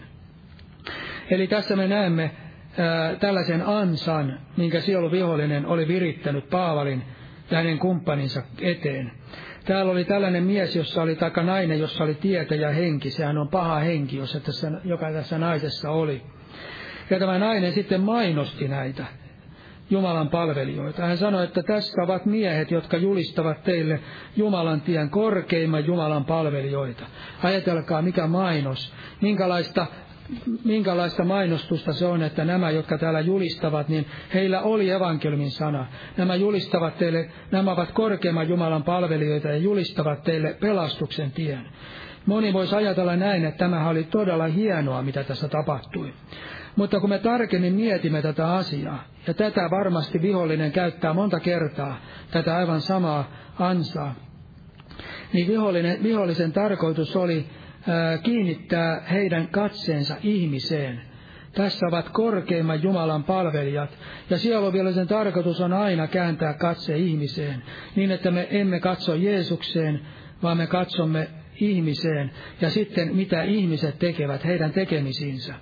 Eli 1.29 1.47
tässä 1.47 1.75
me 1.75 1.87
näemme 1.87 2.31
ää, 2.77 3.15
tällaisen 3.15 3.65
ansan, 3.65 4.39
minkä 4.57 4.79
vihollinen 5.11 5.65
oli 5.65 5.87
virittänyt 5.87 6.49
Paavalin 6.49 7.03
ja 7.51 7.57
hänen 7.57 7.79
kumppaninsa 7.79 8.41
eteen. 8.61 9.11
Täällä 9.65 9.91
oli 9.91 10.05
tällainen 10.05 10.43
mies, 10.43 10.75
jossa 10.75 11.01
oli 11.01 11.15
taka 11.15 11.43
nainen, 11.43 11.79
jossa 11.79 12.03
oli 12.03 12.13
tietä 12.13 12.55
ja 12.55 12.69
henki. 12.69 13.09
Sehän 13.09 13.37
on 13.37 13.47
paha 13.47 13.79
henki, 13.79 14.17
jossa 14.17 14.39
tässä, 14.39 14.71
joka 14.83 15.11
tässä 15.11 15.37
naisessa 15.37 15.91
oli. 15.91 16.21
Ja 17.09 17.19
tämä 17.19 17.39
nainen 17.39 17.73
sitten 17.73 18.01
mainosti 18.01 18.67
näitä. 18.67 19.05
Jumalan 19.93 20.29
palvelijoita. 20.29 21.05
Hän 21.05 21.17
sanoi, 21.17 21.43
että 21.43 21.63
tässä 21.63 22.01
ovat 22.03 22.25
miehet, 22.25 22.71
jotka 22.71 22.97
julistavat 22.97 23.63
teille 23.63 23.99
Jumalan 24.35 24.81
tien 24.81 25.09
korkeimman 25.09 25.85
Jumalan 25.85 26.25
palvelijoita. 26.25 27.05
Ajatelkaa, 27.43 28.01
mikä 28.01 28.27
mainos, 28.27 28.93
minkälaista 29.21 29.85
minkälaista 30.63 31.23
mainostusta 31.23 31.93
se 31.93 32.05
on, 32.05 32.23
että 32.23 32.45
nämä, 32.45 32.69
jotka 32.69 32.97
täällä 32.97 33.19
julistavat, 33.19 33.89
niin 33.89 34.05
heillä 34.33 34.61
oli 34.61 34.89
evankeliumin 34.89 35.51
sana. 35.51 35.87
Nämä 36.17 36.35
julistavat 36.35 36.97
teille, 36.97 37.29
nämä 37.51 37.71
ovat 37.71 37.91
korkeimman 37.91 38.49
Jumalan 38.49 38.83
palvelijoita 38.83 39.47
ja 39.47 39.57
julistavat 39.57 40.23
teille 40.23 40.57
pelastuksen 40.59 41.31
tien. 41.31 41.67
Moni 42.25 42.53
voisi 42.53 42.75
ajatella 42.75 43.15
näin, 43.15 43.45
että 43.45 43.57
tämä 43.57 43.89
oli 43.89 44.03
todella 44.03 44.45
hienoa, 44.47 45.01
mitä 45.01 45.23
tässä 45.23 45.47
tapahtui. 45.47 46.13
Mutta 46.75 46.99
kun 46.99 47.09
me 47.09 47.19
tarkemmin 47.19 47.73
mietimme 47.73 48.21
tätä 48.21 48.53
asiaa, 48.53 49.03
ja 49.27 49.33
tätä 49.33 49.69
varmasti 49.71 50.21
vihollinen 50.21 50.71
käyttää 50.71 51.13
monta 51.13 51.39
kertaa, 51.39 51.99
tätä 52.31 52.55
aivan 52.55 52.81
samaa 52.81 53.31
ansaa, 53.59 54.15
niin 55.33 55.47
vihollinen, 55.47 56.03
vihollisen 56.03 56.51
tarkoitus 56.51 57.15
oli 57.15 57.45
ää, 57.87 58.17
kiinnittää 58.17 59.01
heidän 59.11 59.47
katseensa 59.47 60.15
ihmiseen. 60.23 61.01
Tässä 61.53 61.87
ovat 61.87 62.09
korkeimman 62.09 62.83
Jumalan 62.83 63.23
palvelijat, 63.23 63.89
ja 64.29 64.37
sieluvihollisen 64.37 65.07
tarkoitus 65.07 65.61
on 65.61 65.73
aina 65.73 66.07
kääntää 66.07 66.53
katse 66.53 66.97
ihmiseen, 66.97 67.63
niin 67.95 68.11
että 68.11 68.31
me 68.31 68.47
emme 68.51 68.79
katso 68.79 69.15
Jeesukseen, 69.15 70.01
vaan 70.43 70.57
me 70.57 70.67
katsomme 70.67 71.27
ihmiseen, 71.59 72.31
ja 72.61 72.69
sitten 72.69 73.15
mitä 73.15 73.43
ihmiset 73.43 73.99
tekevät, 73.99 74.45
heidän 74.45 74.71
tekemisiinsä. 74.71 75.53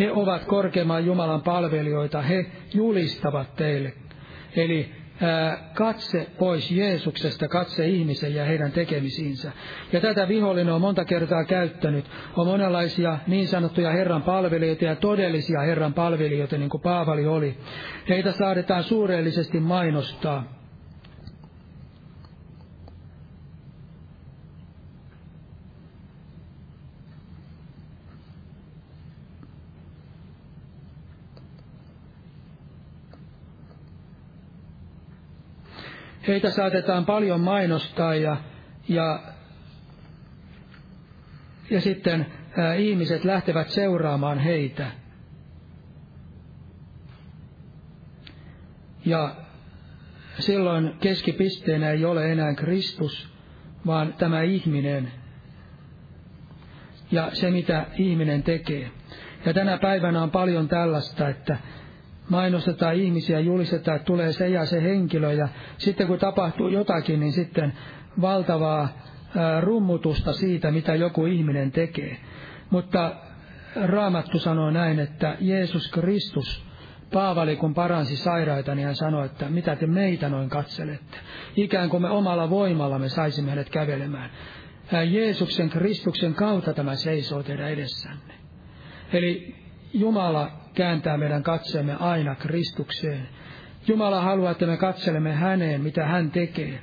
He 0.00 0.12
ovat 0.12 0.44
korkeimman 0.44 1.06
Jumalan 1.06 1.42
palvelijoita, 1.42 2.22
he 2.22 2.46
julistavat 2.74 3.56
teille. 3.56 3.92
Eli 4.56 4.92
katse 5.74 6.26
pois 6.38 6.70
Jeesuksesta, 6.70 7.48
katse 7.48 7.86
ihmisen 7.86 8.34
ja 8.34 8.44
heidän 8.44 8.72
tekemisiinsä. 8.72 9.52
Ja 9.92 10.00
tätä 10.00 10.28
vihollinen 10.28 10.74
on 10.74 10.80
monta 10.80 11.04
kertaa 11.04 11.44
käyttänyt. 11.44 12.04
On 12.36 12.46
monenlaisia 12.46 13.18
niin 13.26 13.48
sanottuja 13.48 13.90
Herran 13.90 14.22
palvelijoita 14.22 14.84
ja 14.84 14.96
todellisia 14.96 15.60
Herran 15.60 15.94
palvelijoita, 15.94 16.58
niin 16.58 16.70
kuin 16.70 16.80
Paavali 16.80 17.26
oli. 17.26 17.58
Heitä 18.08 18.32
saadetaan 18.32 18.84
suureellisesti 18.84 19.60
mainostaa. 19.60 20.56
Heitä 36.28 36.50
saatetaan 36.50 37.06
paljon 37.06 37.40
mainostaa 37.40 38.14
ja, 38.14 38.36
ja, 38.88 39.22
ja 41.70 41.80
sitten 41.80 42.26
ihmiset 42.78 43.24
lähtevät 43.24 43.68
seuraamaan 43.68 44.38
heitä. 44.38 44.86
Ja 49.04 49.36
silloin 50.38 50.96
keskipisteenä 51.00 51.90
ei 51.90 52.04
ole 52.04 52.32
enää 52.32 52.54
Kristus, 52.54 53.28
vaan 53.86 54.14
tämä 54.18 54.42
ihminen 54.42 55.12
ja 57.10 57.30
se, 57.32 57.50
mitä 57.50 57.86
ihminen 57.98 58.42
tekee. 58.42 58.90
Ja 59.44 59.54
tänä 59.54 59.78
päivänä 59.78 60.22
on 60.22 60.30
paljon 60.30 60.68
tällaista, 60.68 61.28
että 61.28 61.58
mainostetaan 62.28 62.94
ihmisiä, 62.94 63.40
julistetaan, 63.40 63.96
että 63.96 64.06
tulee 64.06 64.32
se 64.32 64.48
ja 64.48 64.66
se 64.66 64.82
henkilö, 64.82 65.32
ja 65.32 65.48
sitten 65.78 66.06
kun 66.06 66.18
tapahtuu 66.18 66.68
jotakin, 66.68 67.20
niin 67.20 67.32
sitten 67.32 67.72
valtavaa 68.20 68.88
rummutusta 69.60 70.32
siitä, 70.32 70.70
mitä 70.70 70.94
joku 70.94 71.26
ihminen 71.26 71.72
tekee. 71.72 72.16
Mutta 72.70 73.12
Raamattu 73.84 74.38
sanoo 74.38 74.70
näin, 74.70 74.98
että 74.98 75.36
Jeesus 75.40 75.88
Kristus, 75.90 76.66
Paavali 77.12 77.56
kun 77.56 77.74
paransi 77.74 78.16
sairaita, 78.16 78.74
niin 78.74 78.86
hän 78.86 78.94
sanoi, 78.94 79.26
että 79.26 79.48
mitä 79.48 79.76
te 79.76 79.86
meitä 79.86 80.28
noin 80.28 80.48
katselette. 80.48 81.16
Ikään 81.56 81.90
kuin 81.90 82.02
me 82.02 82.10
omalla 82.10 82.50
voimalla 82.50 82.98
me 82.98 83.08
saisimme 83.08 83.50
hänet 83.50 83.70
kävelemään. 83.70 84.30
Jeesuksen 85.10 85.70
Kristuksen 85.70 86.34
kautta 86.34 86.74
tämä 86.74 86.94
seisoo 86.94 87.42
teidän 87.42 87.70
edessänne. 87.70 88.34
Eli 89.12 89.54
Jumala 89.92 90.50
kääntää 90.76 91.16
meidän 91.16 91.42
katseemme 91.42 91.96
aina 92.00 92.34
Kristukseen. 92.34 93.28
Jumala 93.88 94.20
haluaa, 94.20 94.50
että 94.50 94.66
me 94.66 94.76
katselemme 94.76 95.32
häneen, 95.32 95.80
mitä 95.80 96.06
hän 96.06 96.30
tekee, 96.30 96.78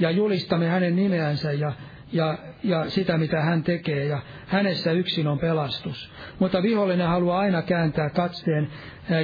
ja 0.00 0.10
julistamme 0.10 0.68
hänen 0.68 0.96
nimeänsä 0.96 1.52
ja, 1.52 1.72
ja, 2.12 2.38
ja 2.64 2.90
sitä, 2.90 3.18
mitä 3.18 3.40
hän 3.40 3.62
tekee, 3.62 4.04
ja 4.04 4.22
hänessä 4.46 4.92
yksin 4.92 5.28
on 5.28 5.38
pelastus. 5.38 6.12
Mutta 6.38 6.62
vihollinen 6.62 7.08
haluaa 7.08 7.38
aina 7.38 7.62
kääntää 7.62 8.10
katseen 8.10 8.68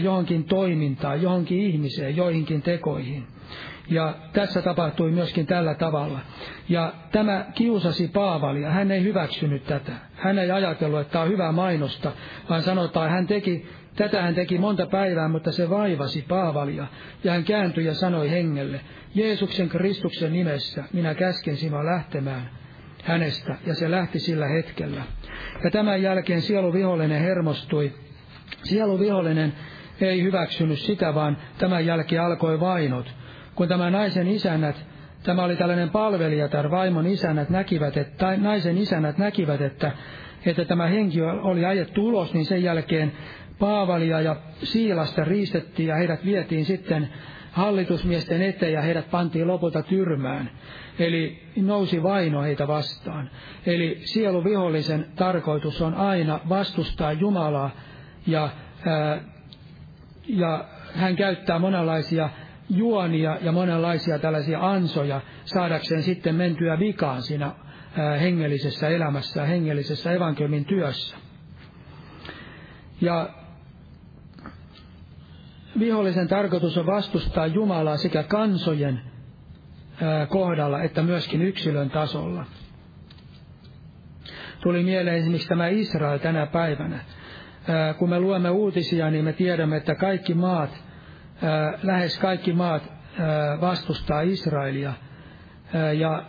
johonkin 0.03 0.45
toimintaan, 0.45 1.23
johonkin 1.23 1.61
ihmiseen, 1.61 2.17
joihinkin 2.17 2.63
tekoihin. 2.63 3.27
Ja 3.91 4.15
tässä 4.33 4.63
tapahtui 4.63 5.11
myöskin 5.11 5.47
tällä 5.47 5.75
tavalla. 5.75 6.19
Ja 6.69 6.93
tämä 7.13 7.47
kiusasi 7.55 8.09
Paavalia. 8.09 8.71
Hän 8.71 8.91
ei 8.91 9.03
hyväksynyt 9.03 9.65
tätä. 9.65 9.93
Hän 10.15 10.39
ei 10.39 10.51
ajatellut, 10.51 11.01
että 11.01 11.13
tämä 11.13 11.25
on 11.25 11.31
hyvä 11.31 11.53
mainosta, 11.53 12.13
vaan 12.49 12.63
sanotaan, 12.63 13.07
että 13.07 13.17
hän 13.17 13.27
teki 13.27 13.69
Tätä 13.99 14.23
hän 14.23 14.35
teki 14.35 14.59
monta 14.59 14.87
päivää, 14.87 15.29
mutta 15.29 15.53
se 15.53 15.71
vaivasi 15.71 16.25
Paavalia, 16.29 16.87
ja 17.25 17.33
hän 17.33 17.45
kääntyi 17.45 17.85
ja 17.85 17.95
sanoi 17.95 18.31
hengelle, 18.31 18.81
Jeesuksen 19.15 19.69
Kristuksen 19.69 20.33
nimessä 20.33 20.85
minä 20.93 21.15
käsken 21.15 21.57
sinua 21.57 21.85
lähtemään 21.85 22.51
hänestä, 23.05 23.57
ja 23.67 23.75
se 23.75 23.91
lähti 23.91 24.19
sillä 24.19 24.47
hetkellä. 24.47 25.03
Ja 25.65 25.71
tämän 25.71 26.03
jälkeen 26.03 26.43
sieluvihollinen 26.43 27.23
hermostui. 27.23 27.93
Sieluvihollinen 28.63 29.53
ei 30.01 30.23
hyväksynyt 30.23 30.79
sitä, 30.79 31.15
vaan 31.15 31.37
tämän 31.59 31.87
jälkeen 31.87 32.23
alkoi 32.23 32.61
vainot. 32.61 33.15
Kun 33.55 33.69
tämä 33.69 33.91
naisen 33.91 34.29
isännät, 34.29 34.87
tämä 35.23 35.45
oli 35.45 35.57
tällainen 35.57 35.91
palvelija, 35.91 36.49
tai 36.49 36.71
vaimon 36.71 37.07
isännät 37.07 37.51
näkivät, 37.51 37.97
että, 37.97 38.17
tai 38.19 38.37
naisen 38.37 38.79
isännät 38.79 39.19
näkivät, 39.19 39.61
että, 39.61 39.93
että 40.47 40.65
tämä 40.65 40.87
henki 40.87 41.23
oli 41.23 41.65
ajettu 41.65 42.07
ulos, 42.07 42.35
niin 42.35 42.45
sen 42.45 42.63
jälkeen 42.63 43.13
Paavalia 43.59 44.21
ja 44.21 44.37
Siilasta 44.63 45.25
riistettiin 45.25 45.89
ja 45.89 45.97
heidät 45.97 46.25
vietiin 46.25 46.65
sitten 46.65 47.09
hallitusmiesten 47.53 48.43
eteen 48.43 48.73
ja 48.73 48.83
heidät 48.83 49.11
pantiin 49.11 49.47
lopulta 49.47 49.83
tyrmään. 49.83 50.51
Eli 50.99 51.43
nousi 51.57 52.03
vaino 52.03 52.43
heitä 52.43 52.69
vastaan. 52.69 53.31
Eli 53.67 54.01
sieluvihollisen 54.05 55.07
tarkoitus 55.17 55.83
on 55.83 55.95
aina 55.95 56.41
vastustaa 56.49 57.13
Jumalaa 57.13 57.71
ja, 58.27 58.49
ää, 58.87 59.21
ja 60.29 60.65
hän 60.95 61.17
käyttää 61.17 61.59
monenlaisia 61.59 62.29
juonia 62.71 63.39
ja 63.41 63.53
monenlaisia 63.53 64.19
tällaisia 64.19 64.61
ansoja 64.61 65.21
saadakseen 65.45 66.03
sitten 66.03 66.35
mentyä 66.35 66.79
vikaan 66.79 67.23
siinä 67.23 67.53
ää, 67.97 68.17
hengellisessä 68.19 68.89
elämässä 68.89 69.41
ja 69.41 69.47
hengellisessä 69.47 70.13
evankeliumin 70.13 70.65
työssä. 70.65 71.17
Ja 73.01 73.31
vihollisen 75.79 76.29
tarkoitus 76.29 76.79
on 76.79 76.87
vastustaa 76.87 77.47
Jumalaa 77.47 77.97
sekä 77.97 78.23
kansojen 78.23 79.01
kohdalla 80.29 80.83
että 80.83 81.03
myöskin 81.03 81.43
yksilön 81.43 81.91
tasolla. 81.91 82.45
Tuli 84.63 84.83
mieleen 84.83 85.17
esimerkiksi 85.17 85.49
tämä 85.49 85.69
Israel 85.69 86.19
tänä 86.19 86.47
päivänä. 86.47 87.01
Kun 87.99 88.11
me 88.11 88.21
luemme 88.21 88.51
uutisia, 88.51 89.11
niin 89.11 89.25
me 89.25 89.33
tiedämme, 89.33 89.77
että 89.77 89.95
kaikki 89.95 90.35
maat, 90.35 90.85
lähes 91.83 92.19
kaikki 92.19 92.53
maat 92.53 92.93
vastustaa 93.61 94.21
Israelia. 94.21 94.93
Ja 95.99 96.23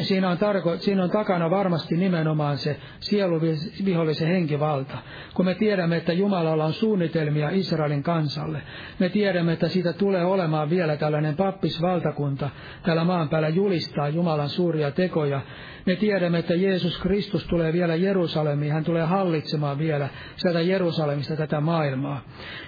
Siinä 0.00 0.30
on, 0.30 0.38
tarko, 0.38 0.76
siinä 0.76 1.02
on 1.02 1.10
takana 1.10 1.50
varmasti 1.50 1.96
nimenomaan 1.96 2.58
se 2.58 2.76
sieluvihollisen 3.00 4.28
henkivalta. 4.28 4.98
Kun 5.34 5.44
me 5.44 5.54
tiedämme, 5.54 5.96
että 5.96 6.12
Jumalalla 6.12 6.64
on 6.64 6.72
suunnitelmia 6.72 7.50
Israelin 7.50 8.02
kansalle, 8.02 8.62
me 8.98 9.08
tiedämme, 9.08 9.52
että 9.52 9.68
siitä 9.68 9.92
tulee 9.92 10.24
olemaan 10.24 10.70
vielä 10.70 10.96
tällainen 10.96 11.36
pappisvaltakunta 11.36 12.50
täällä 12.82 13.04
maan 13.04 13.28
päällä 13.28 13.48
julistaa 13.48 14.08
Jumalan 14.08 14.48
suuria 14.48 14.90
tekoja. 14.90 15.40
Me 15.86 15.96
tiedämme, 15.96 16.38
että 16.38 16.54
Jeesus 16.54 16.98
Kristus 16.98 17.46
tulee 17.46 17.72
vielä 17.72 17.94
Jerusalemiin, 17.94 18.72
hän 18.72 18.84
tulee 18.84 19.02
hallitsemaan 19.02 19.78
vielä 19.78 20.08
sieltä 20.36 20.60
Jerusalemista 20.60 21.36
tätä 21.36 21.60
maailmaa. 21.60 22.24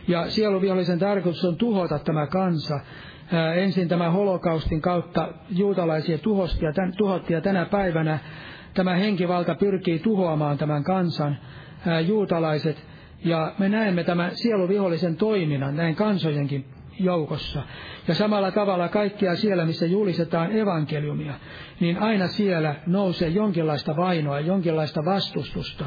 Ja 0.09 0.31
sieluvihollisen 0.31 0.99
tarkoitus 0.99 1.45
on 1.45 1.57
tuhota 1.57 1.99
tämä 1.99 2.27
kansa, 2.27 2.81
ensin 3.57 3.89
tämä 3.89 4.11
holokaustin 4.11 4.81
kautta 4.81 5.29
juutalaisia 5.51 6.19
tuhosti 6.19 6.65
ja, 6.65 6.73
tämän, 6.73 6.93
tuhotti 6.97 7.33
ja 7.33 7.41
tänä 7.41 7.65
päivänä. 7.65 8.19
Tämä 8.75 8.95
henkivalta 8.95 9.55
pyrkii 9.55 9.99
tuhoamaan 9.99 10.59
tämän 10.59 10.85
kansan, 10.85 11.37
juutalaiset, 12.07 12.85
ja 13.25 13.53
me 13.59 13.69
näemme 13.69 14.05
tämän 14.05 14.31
sieluvihollisen 14.37 15.17
toiminnan 15.17 15.77
näin 15.77 15.95
kansojenkin 15.97 16.65
joukossa. 17.01 17.63
Ja 18.09 18.15
samalla 18.15 18.51
tavalla 18.51 18.89
kaikkia 18.89 19.37
siellä, 19.37 19.65
missä 19.65 19.87
julistetaan 19.87 20.57
evankeliumia, 20.57 21.35
niin 21.81 21.99
aina 21.99 22.27
siellä 22.27 22.75
nousee 22.87 23.29
jonkinlaista 23.29 23.97
vainoa, 23.97 24.41
jonkinlaista 24.41 25.05
vastustusta 25.05 25.85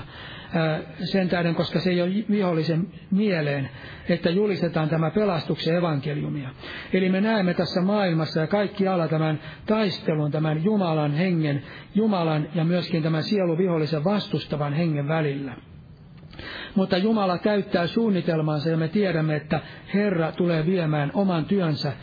sen 1.03 1.30
tähden, 1.30 1.55
koska 1.55 1.80
se 1.80 1.89
ei 1.89 2.01
ole 2.01 2.12
vihollisen 2.30 2.88
mieleen, 3.12 3.70
että 4.10 4.30
julistetaan 4.30 4.89
tämä 4.89 5.12
pelastuksen 5.12 5.76
evankeliumia. 5.76 6.49
Eli 6.93 7.10
me 7.10 7.22
näemme 7.22 7.53
tässä 7.53 7.82
maailmassa 7.82 8.39
ja 8.39 8.47
kaikki 8.47 8.88
alla 8.88 9.07
tämän 9.07 9.39
taistelun, 9.66 10.32
tämän 10.32 10.64
Jumalan 10.64 11.14
hengen, 11.14 11.64
Jumalan 11.95 12.47
ja 12.55 12.64
myöskin 12.64 13.03
tämän 13.03 13.24
sieluvihollisen 13.24 14.03
vastustavan 14.03 14.74
hengen 14.74 15.07
välillä. 15.07 15.69
Mutta 16.76 16.98
Jumala 16.98 17.38
täyttää 17.38 17.88
suunnitelmansa 17.88 18.70
ja 18.70 18.78
me 18.78 18.88
tiedämme, 18.88 19.36
että 19.36 19.60
Herra 19.94 20.32
tulee 20.32 20.66
viemään 20.66 21.12
oman 21.14 21.46
työnsä 21.46 21.94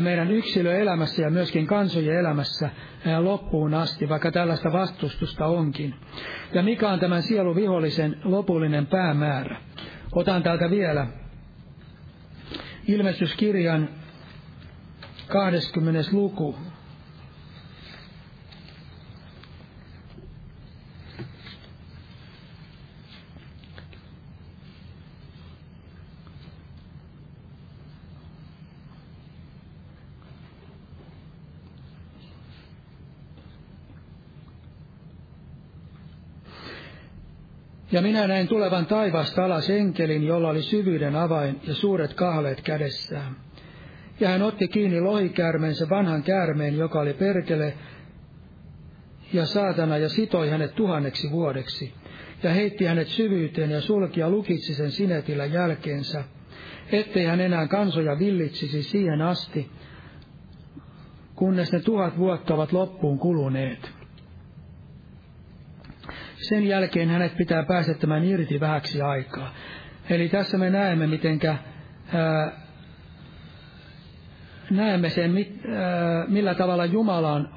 meidän 0.00 0.30
yksilöelämässä 0.30 1.22
ja 1.22 1.30
myöskin 1.30 1.66
kansojen 1.66 2.16
elämässä 2.16 2.70
loppuun 3.20 3.74
asti, 3.74 4.08
vaikka 4.08 4.32
tällaista 4.32 4.72
vastustusta 4.72 5.46
onkin. 5.46 5.94
Ja 6.54 6.62
mikä 6.62 6.88
on 6.88 7.00
tämän 7.00 7.22
sieluvihollisen 7.22 8.16
lopullinen 8.24 8.86
päämäärä? 8.86 9.56
Otan 10.12 10.42
täältä 10.42 10.70
vielä 10.70 11.06
ilmestyskirjan 12.88 13.88
20. 15.28 16.00
luku, 16.12 16.56
Ja 37.92 38.02
minä 38.02 38.26
näin 38.26 38.48
tulevan 38.48 38.86
taivaasta 38.86 39.44
alas 39.44 39.70
enkelin, 39.70 40.26
jolla 40.26 40.48
oli 40.48 40.62
syvyyden 40.62 41.16
avain 41.16 41.60
ja 41.66 41.74
suuret 41.74 42.14
kahleet 42.14 42.60
kädessään. 42.60 43.36
Ja 44.20 44.28
hän 44.28 44.42
otti 44.42 44.68
kiinni 44.68 45.00
lohikärmeensä 45.00 45.88
vanhan 45.90 46.22
käärmeen, 46.22 46.76
joka 46.76 47.00
oli 47.00 47.14
perkele 47.14 47.74
ja 49.32 49.46
saatana, 49.46 49.98
ja 49.98 50.08
sitoi 50.08 50.50
hänet 50.50 50.74
tuhanneksi 50.74 51.30
vuodeksi. 51.30 51.94
Ja 52.42 52.50
heitti 52.50 52.84
hänet 52.84 53.08
syvyyteen 53.08 53.70
ja 53.70 53.80
sulki 53.80 54.20
ja 54.20 54.30
lukitsi 54.30 54.74
sen 54.74 54.90
sinetillä 54.90 55.44
jälkeensä, 55.44 56.24
ettei 56.92 57.24
hän 57.24 57.40
enää 57.40 57.66
kansoja 57.66 58.18
villitsisi 58.18 58.82
siihen 58.82 59.22
asti, 59.22 59.70
kunnes 61.34 61.72
ne 61.72 61.80
tuhat 61.80 62.18
vuotta 62.18 62.54
ovat 62.54 62.72
loppuun 62.72 63.18
kuluneet. 63.18 64.01
Sen 66.42 66.66
jälkeen 66.66 67.08
hänet 67.08 67.36
pitää 67.36 67.62
pääsettämään 67.62 68.24
irti 68.24 68.60
vähäksi 68.60 69.00
aikaa. 69.02 69.54
Eli 70.10 70.28
tässä 70.28 70.58
me 70.58 70.70
näemme, 70.70 71.06
mitenkä 71.06 71.56
ää, 72.14 72.52
näemme 74.70 75.10
sen, 75.10 75.36
ää, 75.36 76.24
millä 76.28 76.54
tavalla 76.54 76.84
Jumala 76.84 77.32
on 77.32 77.48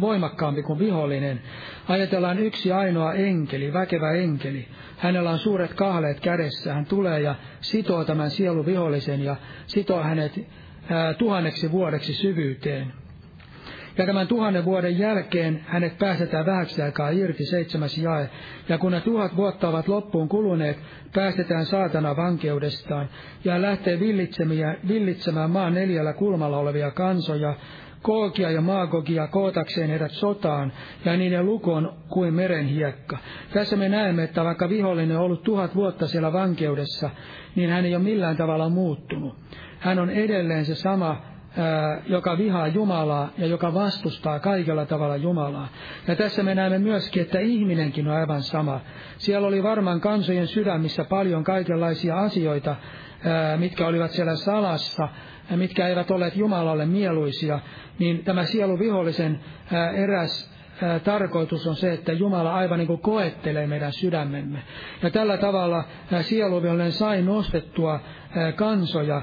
voimakkaampi 0.00 0.62
kuin 0.62 0.78
vihollinen. 0.78 1.40
Ajatellaan 1.88 2.38
yksi 2.38 2.72
ainoa 2.72 3.14
enkeli, 3.14 3.72
väkevä 3.72 4.12
enkeli. 4.12 4.68
Hänellä 4.96 5.30
on 5.30 5.38
suuret 5.38 5.74
kahleet 5.74 6.20
kädessä. 6.20 6.74
Hän 6.74 6.86
tulee 6.86 7.20
ja 7.20 7.34
sitoo 7.60 8.04
tämän 8.04 8.30
sielu 8.30 8.66
vihollisen 8.66 9.24
ja 9.24 9.36
sitoo 9.66 10.02
hänet 10.02 10.40
ää, 10.88 11.14
tuhanneksi 11.14 11.72
vuodeksi 11.72 12.14
syvyyteen. 12.14 12.99
Ja 13.98 14.06
tämän 14.06 14.26
tuhannen 14.26 14.64
vuoden 14.64 14.98
jälkeen 14.98 15.64
hänet 15.66 15.98
päästetään 15.98 16.46
vähäksi 16.46 16.82
aikaa 16.82 17.10
irti, 17.10 17.44
seitsemäs 17.44 17.98
jae. 17.98 18.30
Ja 18.68 18.78
kun 18.78 18.92
ne 18.92 19.00
tuhat 19.00 19.36
vuotta 19.36 19.68
ovat 19.68 19.88
loppuun 19.88 20.28
kuluneet, 20.28 20.78
päästetään 21.14 21.66
saatana 21.66 22.16
vankeudestaan 22.16 23.08
ja 23.44 23.52
hän 23.52 23.62
lähtee 23.62 24.00
villitsemään 24.88 25.50
maan 25.50 25.74
neljällä 25.74 26.12
kulmalla 26.12 26.58
olevia 26.58 26.90
kansoja, 26.90 27.54
Kookia 28.02 28.50
ja 28.50 28.60
Maagogia 28.60 29.26
kootakseen 29.26 29.90
heidät 29.90 30.10
sotaan, 30.10 30.72
ja 31.04 31.16
niiden 31.16 31.46
luku 31.46 31.70
on 31.70 31.92
kuin 32.08 32.34
meren 32.34 32.66
hiekka. 32.66 33.18
Tässä 33.52 33.76
me 33.76 33.88
näemme, 33.88 34.22
että 34.22 34.44
vaikka 34.44 34.68
vihollinen 34.68 35.16
on 35.16 35.24
ollut 35.24 35.42
tuhat 35.42 35.74
vuotta 35.74 36.06
siellä 36.06 36.32
vankeudessa, 36.32 37.10
niin 37.56 37.70
hän 37.70 37.84
ei 37.84 37.94
ole 37.94 38.04
millään 38.04 38.36
tavalla 38.36 38.68
muuttunut. 38.68 39.36
Hän 39.78 39.98
on 39.98 40.10
edelleen 40.10 40.64
se 40.64 40.74
sama 40.74 41.22
joka 42.06 42.38
vihaa 42.38 42.66
Jumalaa 42.66 43.28
ja 43.38 43.46
joka 43.46 43.74
vastustaa 43.74 44.38
kaikella 44.38 44.86
tavalla 44.86 45.16
Jumalaa. 45.16 45.68
Ja 46.08 46.16
tässä 46.16 46.42
me 46.42 46.54
näemme 46.54 46.78
myöskin, 46.78 47.22
että 47.22 47.38
ihminenkin 47.38 48.08
on 48.08 48.14
aivan 48.14 48.42
sama. 48.42 48.80
Siellä 49.18 49.48
oli 49.48 49.62
varmaan 49.62 50.00
kansojen 50.00 50.46
sydämissä 50.46 51.04
paljon 51.04 51.44
kaikenlaisia 51.44 52.18
asioita, 52.18 52.76
mitkä 53.56 53.86
olivat 53.86 54.10
siellä 54.10 54.36
salassa, 54.36 55.08
mitkä 55.56 55.88
eivät 55.88 56.10
olleet 56.10 56.36
Jumalalle 56.36 56.86
mieluisia, 56.86 57.60
niin 57.98 58.24
tämä 58.24 58.44
sieluvihollisen 58.44 59.40
eräs 59.96 60.50
tarkoitus 61.04 61.66
on 61.66 61.76
se, 61.76 61.92
että 61.92 62.12
Jumala 62.12 62.54
aivan 62.54 62.78
niin 62.78 62.86
kuin 62.86 63.00
koettelee 63.00 63.66
meidän 63.66 63.92
sydämemme. 63.92 64.62
Ja 65.02 65.10
tällä 65.10 65.36
tavalla 65.36 65.84
sieluvihollinen 66.20 66.92
sai 66.92 67.22
nostettua 67.22 68.00
kansoja 68.56 69.22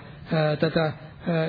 tätä 0.60 0.94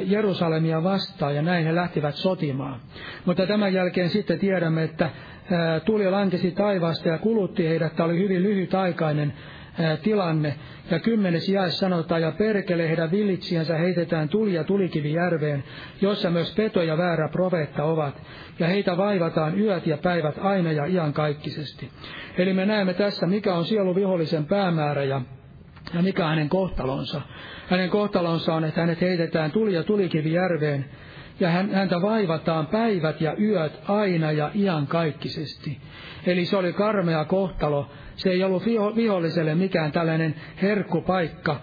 Jerusalemia 0.05 0.83
vastaan 0.83 1.35
ja 1.35 1.43
näin 1.43 1.67
he 1.67 1.75
lähtivät 1.75 2.15
sotimaan. 2.15 2.81
Mutta 3.25 3.47
tämän 3.47 3.73
jälkeen 3.73 4.11
sitten 4.11 4.39
tiedämme, 4.39 4.83
että 4.83 5.11
tuli 5.85 6.11
lankesi 6.11 6.51
taivaasta 6.51 7.09
ja 7.09 7.19
kulutti 7.19 7.69
heidät. 7.69 7.97
Tämä 7.97 8.07
oli 8.07 8.19
hyvin 8.19 8.43
lyhytaikainen 8.43 9.33
tilanne. 10.03 10.55
Ja 10.91 10.99
kymmenes 10.99 11.49
jae 11.49 11.71
sanotaan, 11.71 12.23
ja 12.23 12.33
perkele 12.33 12.89
heidän 12.89 13.11
villitsiänsä 13.11 13.77
heitetään 13.77 14.29
tuli 14.29 14.55
ja 14.55 14.65
tulikivi 14.65 15.13
järveen, 15.13 15.65
jossa 16.01 16.31
myös 16.31 16.55
peto 16.55 16.83
ja 16.83 16.99
väärä 16.99 17.29
profeetta 17.29 17.85
ovat. 17.85 18.23
Ja 18.59 18.67
heitä 18.67 18.97
vaivataan 18.97 19.61
yöt 19.61 19.87
ja 19.87 19.97
päivät 19.97 20.35
aina 20.39 20.73
ja 20.73 20.87
iankaikkisesti. 20.87 21.91
Eli 22.39 22.53
me 22.53 22.67
näemme 22.67 22.95
tässä, 22.95 23.27
mikä 23.27 23.55
on 23.55 23.65
sielu 23.65 23.95
vihollisen 23.95 24.45
päämäärä 24.45 25.05
ja, 25.05 25.21
ja 25.95 26.03
mikä 26.03 26.27
hänen 26.27 26.49
kohtalonsa. 26.49 27.21
Hänen 27.69 27.91
kohtalonsa 27.91 28.55
on, 28.55 28.65
että 28.65 28.81
hänet 28.81 29.01
heitetään 29.01 29.51
tuli 29.51 29.75
ja 29.75 29.83
tulikivi 29.83 30.33
järveen, 30.33 30.85
ja 31.41 31.51
häntä 31.51 32.03
vaivataan 32.03 32.67
päivät 32.67 33.21
ja 33.21 33.35
yöt 33.41 33.81
aina 33.89 34.33
ja 34.33 34.51
iankaikkisesti. 34.55 35.81
Eli 36.27 36.45
se 36.45 36.57
oli 36.57 36.73
karmea 36.73 37.25
kohtalo. 37.25 37.91
Se 38.17 38.31
ei 38.31 38.45
ollut 38.45 38.67
viholliselle 38.97 39.55
mikään 39.55 39.93
tällainen 39.93 40.35
herkkupaikka, 40.63 41.61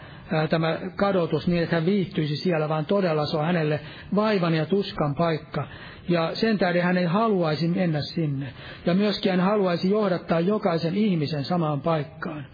tämä 0.50 0.78
kadotus 0.96 1.48
niin, 1.48 1.64
että 1.64 1.76
hän 1.76 1.86
viihtyisi 1.86 2.36
siellä, 2.36 2.70
vaan 2.70 2.86
todella 2.86 3.26
se 3.26 3.38
on 3.38 3.46
hänelle 3.46 3.80
vaivan 4.16 4.54
ja 4.54 4.66
tuskan 4.66 5.16
paikka. 5.16 5.68
Ja 6.10 6.30
sen 6.34 6.58
tähden 6.58 6.84
hän 6.84 6.98
ei 6.98 7.06
haluaisi 7.06 7.68
mennä 7.68 8.02
sinne. 8.02 8.54
Ja 8.86 8.94
myöskin 8.94 9.32
hän 9.32 9.40
haluaisi 9.40 9.90
johdattaa 9.90 10.40
jokaisen 10.40 10.96
ihmisen 10.96 11.44
samaan 11.44 11.82
paikkaan. 11.82 12.46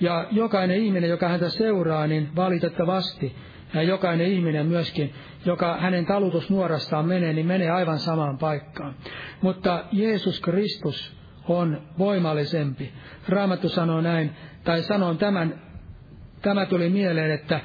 Ja 0.00 0.26
jokainen 0.30 0.76
ihminen, 0.76 1.10
joka 1.10 1.28
häntä 1.28 1.48
seuraa, 1.48 2.06
niin 2.06 2.28
valitettavasti, 2.36 3.36
ja 3.74 3.82
jokainen 3.82 4.26
ihminen 4.26 4.66
myöskin, 4.66 5.14
joka 5.44 5.76
hänen 5.80 6.06
talutusnuorastaan 6.06 7.06
menee, 7.06 7.32
niin 7.32 7.46
menee 7.46 7.70
aivan 7.70 7.98
samaan 7.98 8.38
paikkaan. 8.38 8.94
Mutta 9.42 9.84
Jeesus 9.92 10.40
Kristus 10.40 11.16
on 11.48 11.82
voimallisempi. 11.98 12.92
Raamattu 13.28 13.68
sanoo 13.68 14.00
näin, 14.00 14.30
tai 14.64 14.82
sanon 14.82 15.18
tämän, 15.18 15.60
tämä 16.42 16.66
tuli 16.66 16.88
mieleen, 16.88 17.30
että 17.30 17.60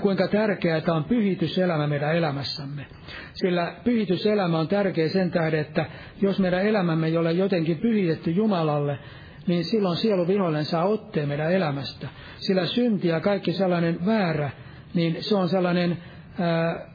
kuinka 0.00 0.28
tärkeää 0.28 0.82
on 0.88 1.04
pyhityselämä 1.04 1.86
meidän 1.86 2.16
elämässämme. 2.16 2.86
Sillä 3.32 3.74
pyhityselämä 3.84 4.58
on 4.58 4.68
tärkeä 4.68 5.08
sen 5.08 5.30
tähden, 5.30 5.60
että 5.60 5.86
jos 6.20 6.38
meidän 6.38 6.66
elämämme 6.66 7.06
ei 7.06 7.16
ole 7.16 7.32
jotenkin 7.32 7.78
pyhitetty 7.78 8.30
Jumalalle, 8.30 8.98
niin 9.46 9.64
silloin 9.64 9.96
sielu 9.96 10.28
vihollinen 10.28 10.64
saa 10.64 10.84
otteen 10.84 11.28
meidän 11.28 11.52
elämästä. 11.52 12.08
Sillä 12.36 12.66
synti 12.66 13.08
ja 13.08 13.20
kaikki 13.20 13.52
sellainen 13.52 14.06
väärä, 14.06 14.50
niin 14.94 15.16
se 15.20 15.36
on 15.36 15.48
sellainen 15.48 15.98
ää, 16.40 16.86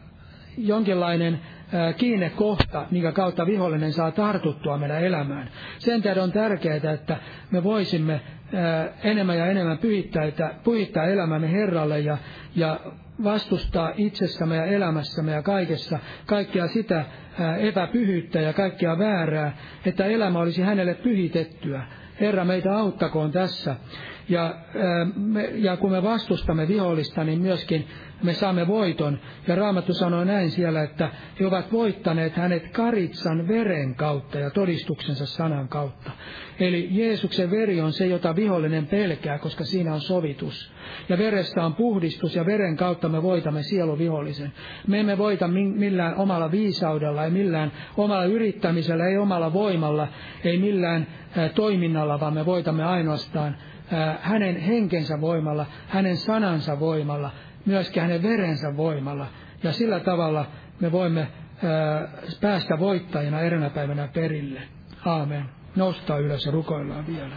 jonkinlainen 0.58 1.40
kiinnekohta, 1.98 2.86
minkä 2.92 3.12
kautta 3.12 3.46
vihollinen 3.46 3.94
saa 3.94 4.12
tartuttua 4.12 4.78
meidän 4.78 5.04
elämään. 5.04 5.50
Sen 5.78 6.02
tähden 6.02 6.24
on 6.24 6.32
tärkeää, 6.32 6.94
että 6.94 7.18
me 7.52 7.64
voisimme 7.64 8.22
enemmän 9.04 9.38
ja 9.38 9.46
enemmän 9.46 9.78
pyhittää, 9.78 10.32
pyhittää 10.64 11.06
elämämme 11.06 11.52
Herralle 11.52 12.00
ja, 12.00 12.18
ja 12.56 12.80
vastustaa 13.24 13.94
itsessämme 13.98 14.56
ja 14.56 14.66
elämässämme 14.66 15.32
ja 15.32 15.42
kaikessa 15.42 16.00
kaikkea 16.26 16.68
sitä 16.68 17.06
epäpyhyyttä 17.60 18.42
ja 18.42 18.54
kaikkea 18.54 19.00
väärää, 19.00 19.58
että 19.86 20.06
elämä 20.06 20.40
olisi 20.40 20.62
hänelle 20.62 20.94
pyhitettyä. 20.94 21.84
Herra, 22.20 22.46
meitä 22.46 22.78
auttakoon 22.78 23.32
tässä. 23.32 23.76
Ja, 24.30 24.56
ja 25.54 25.78
kun 25.78 25.92
me 25.92 26.04
vastustamme 26.04 26.68
vihollista, 26.68 27.24
niin 27.24 27.42
myöskin 27.42 27.88
me 28.24 28.34
saamme 28.34 28.68
voiton. 28.68 29.20
Ja 29.48 29.56
Raamattu 29.56 29.94
sanoo 29.94 30.24
näin 30.24 30.52
siellä, 30.52 30.84
että 30.84 31.10
he 31.40 31.48
ovat 31.48 31.72
voittaneet 31.72 32.36
hänet 32.36 32.68
karitsan 32.72 33.48
veren 33.48 33.96
kautta 33.96 34.40
ja 34.40 34.50
todistuksensa 34.50 35.26
sanan 35.26 35.68
kautta. 35.68 36.12
Eli 36.60 36.88
Jeesuksen 36.92 37.52
veri 37.52 37.82
on 37.82 37.94
se, 37.94 38.06
jota 38.06 38.36
vihollinen 38.36 38.88
pelkää, 38.88 39.40
koska 39.40 39.64
siinä 39.64 39.94
on 39.94 40.02
sovitus. 40.02 40.72
Ja 41.10 41.18
verestä 41.18 41.66
on 41.66 41.76
puhdistus 41.76 42.36
ja 42.36 42.46
veren 42.46 42.78
kautta 42.78 43.10
me 43.10 43.24
voitamme 43.24 43.64
sieluvihollisen. 43.64 44.52
Me 44.88 45.00
emme 45.00 45.18
voita 45.18 45.48
millään 45.48 46.16
omalla 46.16 46.52
viisaudella, 46.52 47.24
ei 47.24 47.32
millään 47.32 47.72
omalla 47.98 48.26
yrittämisellä, 48.26 49.08
ei 49.08 49.18
omalla 49.18 49.54
voimalla, 49.54 50.08
ei 50.44 50.58
millään 50.58 51.08
toiminnalla, 51.56 52.20
vaan 52.20 52.34
me 52.34 52.46
voitamme 52.46 52.84
ainoastaan 52.84 53.56
hänen 54.22 54.56
henkensä 54.56 55.22
voimalla, 55.22 55.66
hänen 55.88 56.18
sanansa 56.18 56.80
voimalla, 56.80 57.32
myöskin 57.68 58.02
hänen 58.02 58.24
verensä 58.24 58.78
voimalla. 58.78 59.28
Ja 59.64 59.72
sillä 59.74 60.00
tavalla 60.00 60.46
me 60.80 60.92
voimme 60.92 61.28
päästä 62.42 62.80
voittajina 62.80 63.42
erinä 63.42 63.70
päivänä 63.70 64.08
perille. 64.14 64.62
Aamen. 65.06 65.46
Nostaa 65.76 66.18
ylös 66.18 66.46
ja 66.46 66.52
rukoillaan 66.52 67.08
vielä. 67.08 67.36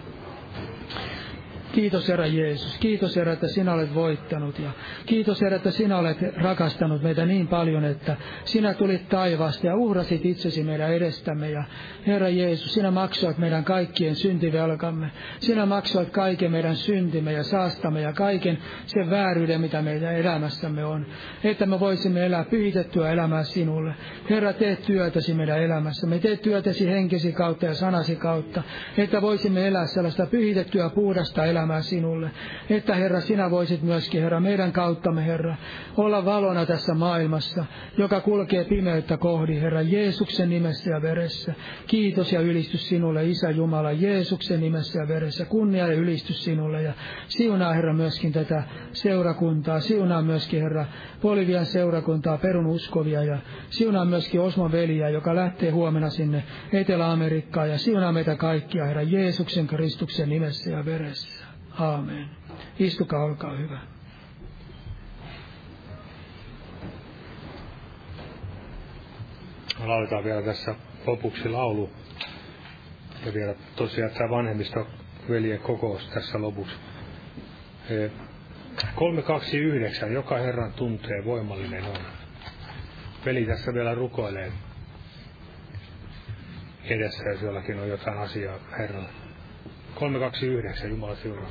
Kiitos 1.72 2.08
Herra 2.08 2.26
Jeesus. 2.26 2.78
Kiitos 2.78 3.16
Herra, 3.16 3.32
että 3.32 3.48
sinä 3.48 3.72
olet 3.72 3.94
voittanut. 3.94 4.58
Ja 4.58 4.70
kiitos 5.06 5.40
Herra, 5.40 5.56
että 5.56 5.70
sinä 5.70 5.98
olet 5.98 6.18
rakastanut 6.36 7.02
meitä 7.02 7.26
niin 7.26 7.48
paljon, 7.48 7.84
että 7.84 8.16
sinä 8.44 8.74
tulit 8.74 9.08
taivaasta 9.08 9.66
ja 9.66 9.76
uhrasit 9.76 10.24
itsesi 10.24 10.62
meidän 10.62 10.94
edestämme. 10.94 11.50
Ja 11.50 11.64
Herra 12.06 12.28
Jeesus, 12.28 12.74
sinä 12.74 12.90
maksoit 12.90 13.38
meidän 13.38 13.64
kaikkien 13.64 14.16
syntivelkamme. 14.16 15.10
Sinä 15.38 15.66
maksoit 15.66 16.10
kaiken 16.10 16.50
meidän 16.50 16.76
syntimme 16.76 17.32
ja 17.32 17.42
saastamme 17.42 18.00
ja 18.00 18.12
kaiken 18.12 18.58
sen 18.86 19.10
vääryyden, 19.10 19.60
mitä 19.60 19.82
meidän 19.82 20.14
elämässämme 20.14 20.84
on. 20.84 21.06
Että 21.44 21.66
me 21.66 21.80
voisimme 21.80 22.26
elää 22.26 22.44
pyhitettyä 22.44 23.12
elämää 23.12 23.42
sinulle. 23.42 23.94
Herra, 24.30 24.52
tee 24.52 24.76
työtäsi 24.76 25.34
meidän 25.34 25.62
elämässämme. 25.62 26.18
Tee 26.18 26.36
työtäsi 26.36 26.86
henkesi 26.86 27.32
kautta 27.32 27.66
ja 27.66 27.74
sanasi 27.74 28.16
kautta. 28.16 28.62
Että 28.98 29.22
voisimme 29.22 29.66
elää 29.68 29.86
sellaista 29.86 30.26
pyhitettyä 30.26 30.90
puhdasta 30.90 31.44
elämää 31.44 31.59
elämää 31.60 31.82
sinulle. 31.82 32.30
Että 32.70 32.94
Herra, 32.94 33.20
sinä 33.20 33.50
voisit 33.50 33.82
myöskin, 33.82 34.22
Herra, 34.22 34.40
meidän 34.40 34.72
kauttamme, 34.72 35.26
Herra, 35.26 35.56
olla 35.96 36.24
valona 36.24 36.66
tässä 36.66 36.94
maailmassa, 36.94 37.64
joka 37.98 38.20
kulkee 38.20 38.64
pimeyttä 38.64 39.16
kohdi, 39.16 39.60
Herra, 39.60 39.82
Jeesuksen 39.82 40.50
nimessä 40.50 40.90
ja 40.90 41.02
veressä. 41.02 41.54
Kiitos 41.86 42.32
ja 42.32 42.40
ylistys 42.40 42.88
sinulle, 42.88 43.26
Isä 43.26 43.50
Jumala, 43.50 43.92
Jeesuksen 43.92 44.60
nimessä 44.60 44.98
ja 44.98 45.08
veressä. 45.08 45.44
Kunnia 45.44 45.86
ja 45.86 45.92
ylistys 45.92 46.44
sinulle 46.44 46.82
ja 46.82 46.92
siunaa, 47.28 47.72
Herra, 47.72 47.92
myöskin 47.92 48.32
tätä 48.32 48.62
seurakuntaa. 48.92 49.80
Siunaa 49.80 50.22
myöskin, 50.22 50.62
Herra, 50.62 50.86
Bolivian 51.22 51.66
seurakuntaa, 51.66 52.38
perun 52.38 52.66
uskovia 52.66 53.24
ja 53.24 53.38
siunaa 53.70 54.04
myöskin 54.04 54.40
Osmon 54.40 54.72
veliä, 54.72 55.08
joka 55.08 55.34
lähtee 55.34 55.70
huomenna 55.70 56.10
sinne 56.10 56.44
Etelä-Amerikkaan 56.72 57.70
ja 57.70 57.78
siunaa 57.78 58.12
meitä 58.12 58.36
kaikkia, 58.36 58.86
Herra, 58.86 59.02
Jeesuksen 59.02 59.66
Kristuksen 59.66 60.28
nimessä 60.28 60.70
ja 60.70 60.84
veressä. 60.84 61.49
Aamen. 61.80 62.30
Istukaa, 62.78 63.24
olkaa 63.24 63.56
hyvä. 63.56 63.78
Lauletaan 69.78 70.24
vielä 70.24 70.42
tässä 70.42 70.74
lopuksi 71.06 71.48
laulu. 71.48 71.90
Ja 73.26 73.34
vielä 73.34 73.54
tosiaan 73.76 74.10
tämä 74.10 74.30
vanhemmista 74.30 74.86
veljen 75.28 75.58
kokous 75.58 76.08
tässä 76.08 76.40
lopuksi. 76.40 76.76
329, 78.94 80.12
joka 80.12 80.38
Herran 80.38 80.72
tuntee, 80.72 81.24
voimallinen 81.24 81.84
on. 81.84 81.96
Veli 83.24 83.46
tässä 83.46 83.74
vielä 83.74 83.94
rukoilee 83.94 84.52
edessä, 86.84 87.24
jos 87.24 87.42
jollakin 87.42 87.80
on 87.80 87.88
jotain 87.88 88.18
asiaa 88.18 88.58
Herralle. 88.78 89.19
329 90.00 90.88
Jumala 90.90 91.16
siunaa. 91.16 91.50